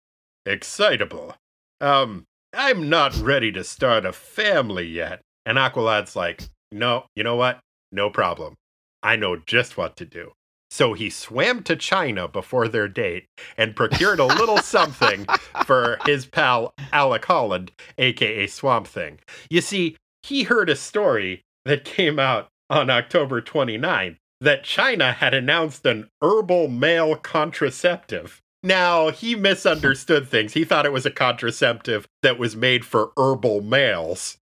[0.46, 1.36] excitable.
[1.82, 5.22] Um, I'm not ready to start a family yet.
[5.46, 7.60] And Aqualad's like, no, you know what?
[7.92, 8.56] No problem.
[9.02, 10.34] I know just what to do.
[10.72, 13.26] So he swam to China before their date
[13.58, 15.26] and procured a little something
[15.66, 19.20] for his pal Alec Holland, aka Swamp Thing.
[19.50, 19.98] You see,
[20.30, 26.08] he heard a story that came out on October 29th that China had announced an
[26.22, 28.40] herbal male contraceptive.
[28.62, 30.54] Now, he misunderstood things.
[30.54, 34.38] He thought it was a contraceptive that was made for herbal males.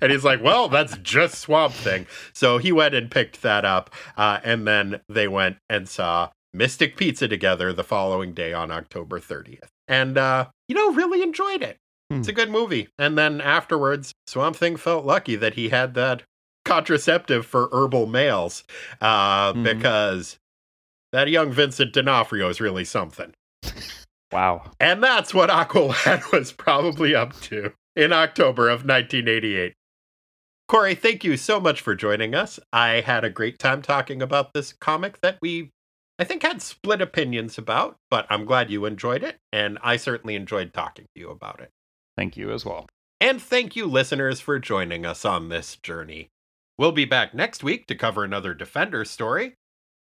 [0.00, 2.06] and he's like, well, that's just Swamp Thing.
[2.32, 3.90] So he went and picked that up.
[4.16, 9.18] Uh, and then they went and saw Mystic Pizza together the following day on October
[9.18, 9.68] 30th.
[9.88, 11.78] And, uh, you know, really enjoyed it.
[12.18, 12.88] It's a good movie.
[12.98, 16.22] And then afterwards, Swamp Thing felt lucky that he had that
[16.64, 18.64] contraceptive for herbal males
[19.00, 19.64] uh, Mhm.
[19.64, 20.38] because
[21.12, 23.32] that young Vincent D'Onofrio is really something.
[24.32, 24.70] Wow.
[24.80, 29.74] And that's what Aqualad was probably up to in October of 1988.
[30.68, 32.58] Corey, thank you so much for joining us.
[32.72, 35.70] I had a great time talking about this comic that we,
[36.18, 40.34] I think, had split opinions about, but I'm glad you enjoyed it, and I certainly
[40.34, 41.70] enjoyed talking to you about it.
[42.16, 42.86] Thank you as well.
[43.20, 46.28] And thank you, listeners, for joining us on this journey.
[46.78, 49.54] We'll be back next week to cover another Defender story.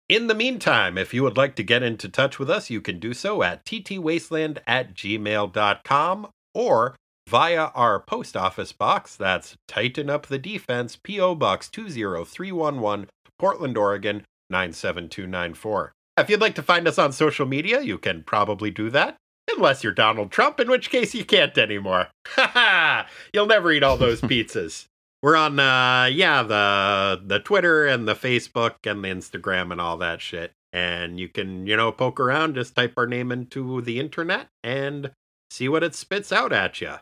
[0.10, 3.00] In the meantime, if you would like to get into touch with us, you can
[3.00, 6.96] do so at ttwasteland at gmail.com or
[7.30, 9.16] via our post office box.
[9.16, 11.36] That's Tighten Up the Defense, P.O.
[11.36, 13.10] Box 20311,
[13.40, 15.94] Portland, Oregon 97294.
[16.18, 19.18] If you'd like to find us on social media, you can probably do that.
[19.52, 22.08] Unless you're Donald Trump, in which case you can't anymore.
[22.36, 23.08] Ha ha!
[23.34, 24.86] You'll never eat all those pizzas.
[25.22, 29.98] We're on uh yeah, the the Twitter and the Facebook and the Instagram and all
[29.98, 30.52] that shit.
[30.72, 35.12] And you can, you know, poke around, just type our name into the internet and
[35.52, 36.96] see what it spits out at you.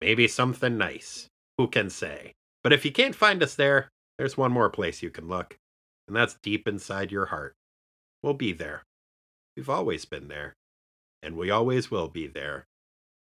[0.00, 1.28] Maybe something nice.
[1.56, 2.32] Who can say?
[2.64, 3.88] But if you can't find us there,
[4.18, 5.56] there's one more place you can look.
[6.08, 7.54] And that's deep inside your heart.
[8.22, 8.82] We'll be there.
[9.56, 10.54] We've always been there
[11.22, 12.66] and we always will be there.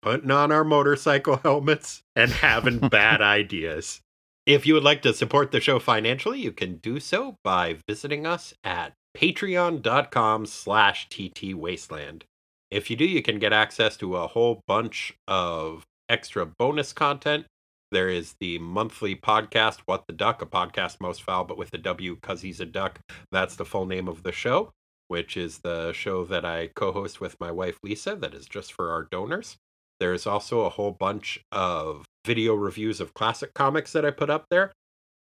[0.03, 4.01] Putting on our motorcycle helmets and having bad ideas.
[4.47, 8.27] If you would like to support the show financially, you can do so by visiting
[8.27, 12.23] us at patreon.com slash ttwasteland.
[12.71, 17.47] If you do, you can get access to a whole bunch of extra bonus content.
[17.93, 21.79] There is the monthly podcast, What the Duck, a podcast most foul, but with a
[21.79, 22.99] W because he's a duck.
[23.31, 24.73] That's the full name of the show
[25.13, 28.73] which is the show that I co host with my wife Lisa, that is just
[28.73, 29.59] for our donors.
[30.01, 34.47] There's also a whole bunch of video reviews of classic comics that I put up
[34.51, 34.73] there,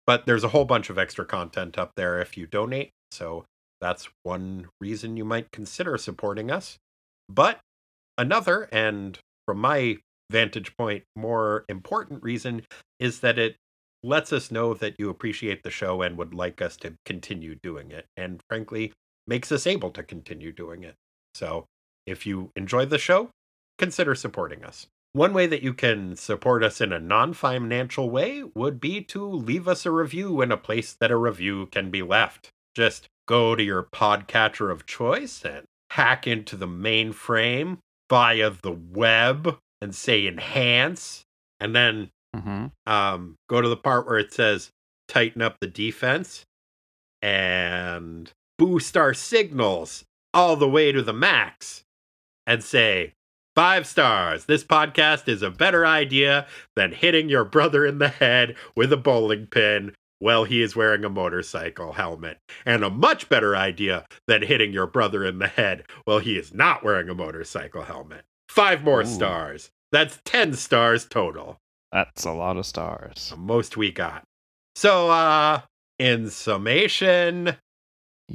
[0.07, 2.91] but there's a whole bunch of extra content up there if you donate.
[3.11, 3.43] So
[3.81, 6.77] that's one reason you might consider supporting us.
[7.27, 7.59] But
[8.17, 9.97] another, and from my
[10.31, 12.61] vantage point, more important reason
[13.01, 13.57] is that it
[14.01, 17.91] lets us know that you appreciate the show and would like us to continue doing
[17.91, 18.05] it.
[18.15, 18.93] And frankly,
[19.27, 20.95] makes us able to continue doing it.
[21.35, 21.65] So
[22.05, 23.29] if you enjoy the show,
[23.77, 24.87] consider supporting us.
[25.13, 29.23] One way that you can support us in a non financial way would be to
[29.23, 32.49] leave us a review in a place that a review can be left.
[32.75, 37.77] Just go to your podcatcher of choice and hack into the mainframe
[38.09, 41.23] via the web and say enhance,
[41.59, 44.71] and then hmm um, go to the part where it says
[45.07, 46.45] tighten up the defense
[47.21, 48.31] and
[48.63, 51.83] boost our signals all the way to the max
[52.47, 53.11] and say
[53.53, 54.45] five stars.
[54.45, 58.97] This podcast is a better idea than hitting your brother in the head with a
[58.97, 64.41] bowling pin while he is wearing a motorcycle helmet, and a much better idea than
[64.41, 68.23] hitting your brother in the head while he is not wearing a motorcycle helmet.
[68.47, 69.05] Five more Ooh.
[69.05, 69.71] stars.
[69.91, 71.57] That's 10 stars total
[71.91, 73.27] That's a lot of stars.
[73.29, 74.23] the most we got.
[74.73, 75.59] So, uh,
[75.99, 77.57] in summation,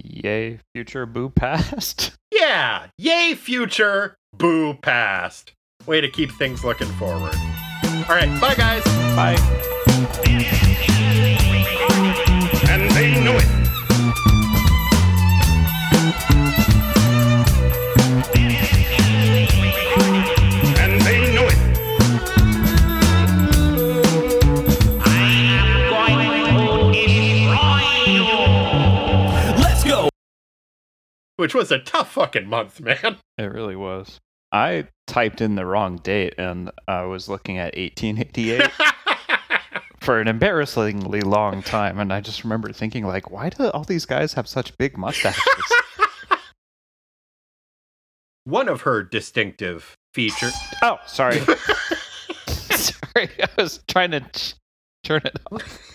[0.05, 2.12] Yay, future boo past.
[2.33, 5.53] yeah, yay future, boo past.
[5.87, 7.35] Way to keep things looking forward.
[8.09, 8.85] All right, bye guys.
[9.16, 10.65] Bye.
[31.39, 33.16] Which was a tough fucking month, man.
[33.39, 34.19] It really was.
[34.51, 38.69] I typed in the wrong date and I was looking at 1888
[40.01, 42.01] for an embarrassingly long time.
[42.01, 45.40] And I just remember thinking, like, why do all these guys have such big mustaches?
[48.44, 50.55] One of her distinctive features.
[50.82, 51.39] oh, sorry.
[52.48, 53.31] sorry.
[53.40, 54.55] I was trying to ch-
[55.05, 55.94] turn it off.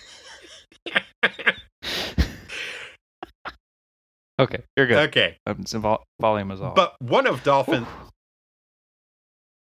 [4.38, 5.08] Okay, you're good.
[5.08, 6.74] Okay, Um, vol- volume is off.
[6.74, 7.86] but one of Dolphin.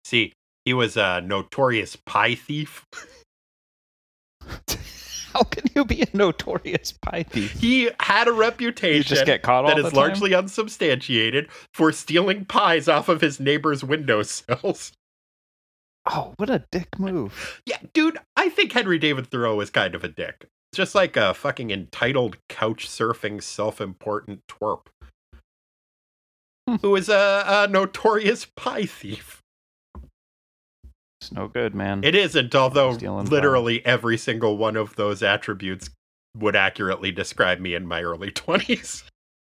[0.04, 0.32] See,
[0.64, 2.84] he was a notorious pie thief.
[5.32, 7.52] How can you be a notorious pie thief?
[7.60, 12.88] He had a reputation You just get caught that is largely unsubstantiated for stealing pies
[12.88, 14.92] off of his neighbor's windowsills.
[16.06, 17.60] Oh, what a dick move.
[17.66, 20.46] Yeah, dude, I think Henry David Thoreau is kind of a dick.
[20.76, 24.88] Just like a fucking entitled couch surfing self important twerp.
[26.82, 29.40] Who is a, a notorious pie thief.
[31.18, 32.04] It's no good, man.
[32.04, 35.88] It isn't, although literally every single one of those attributes
[36.36, 39.04] would accurately describe me in my early 20s.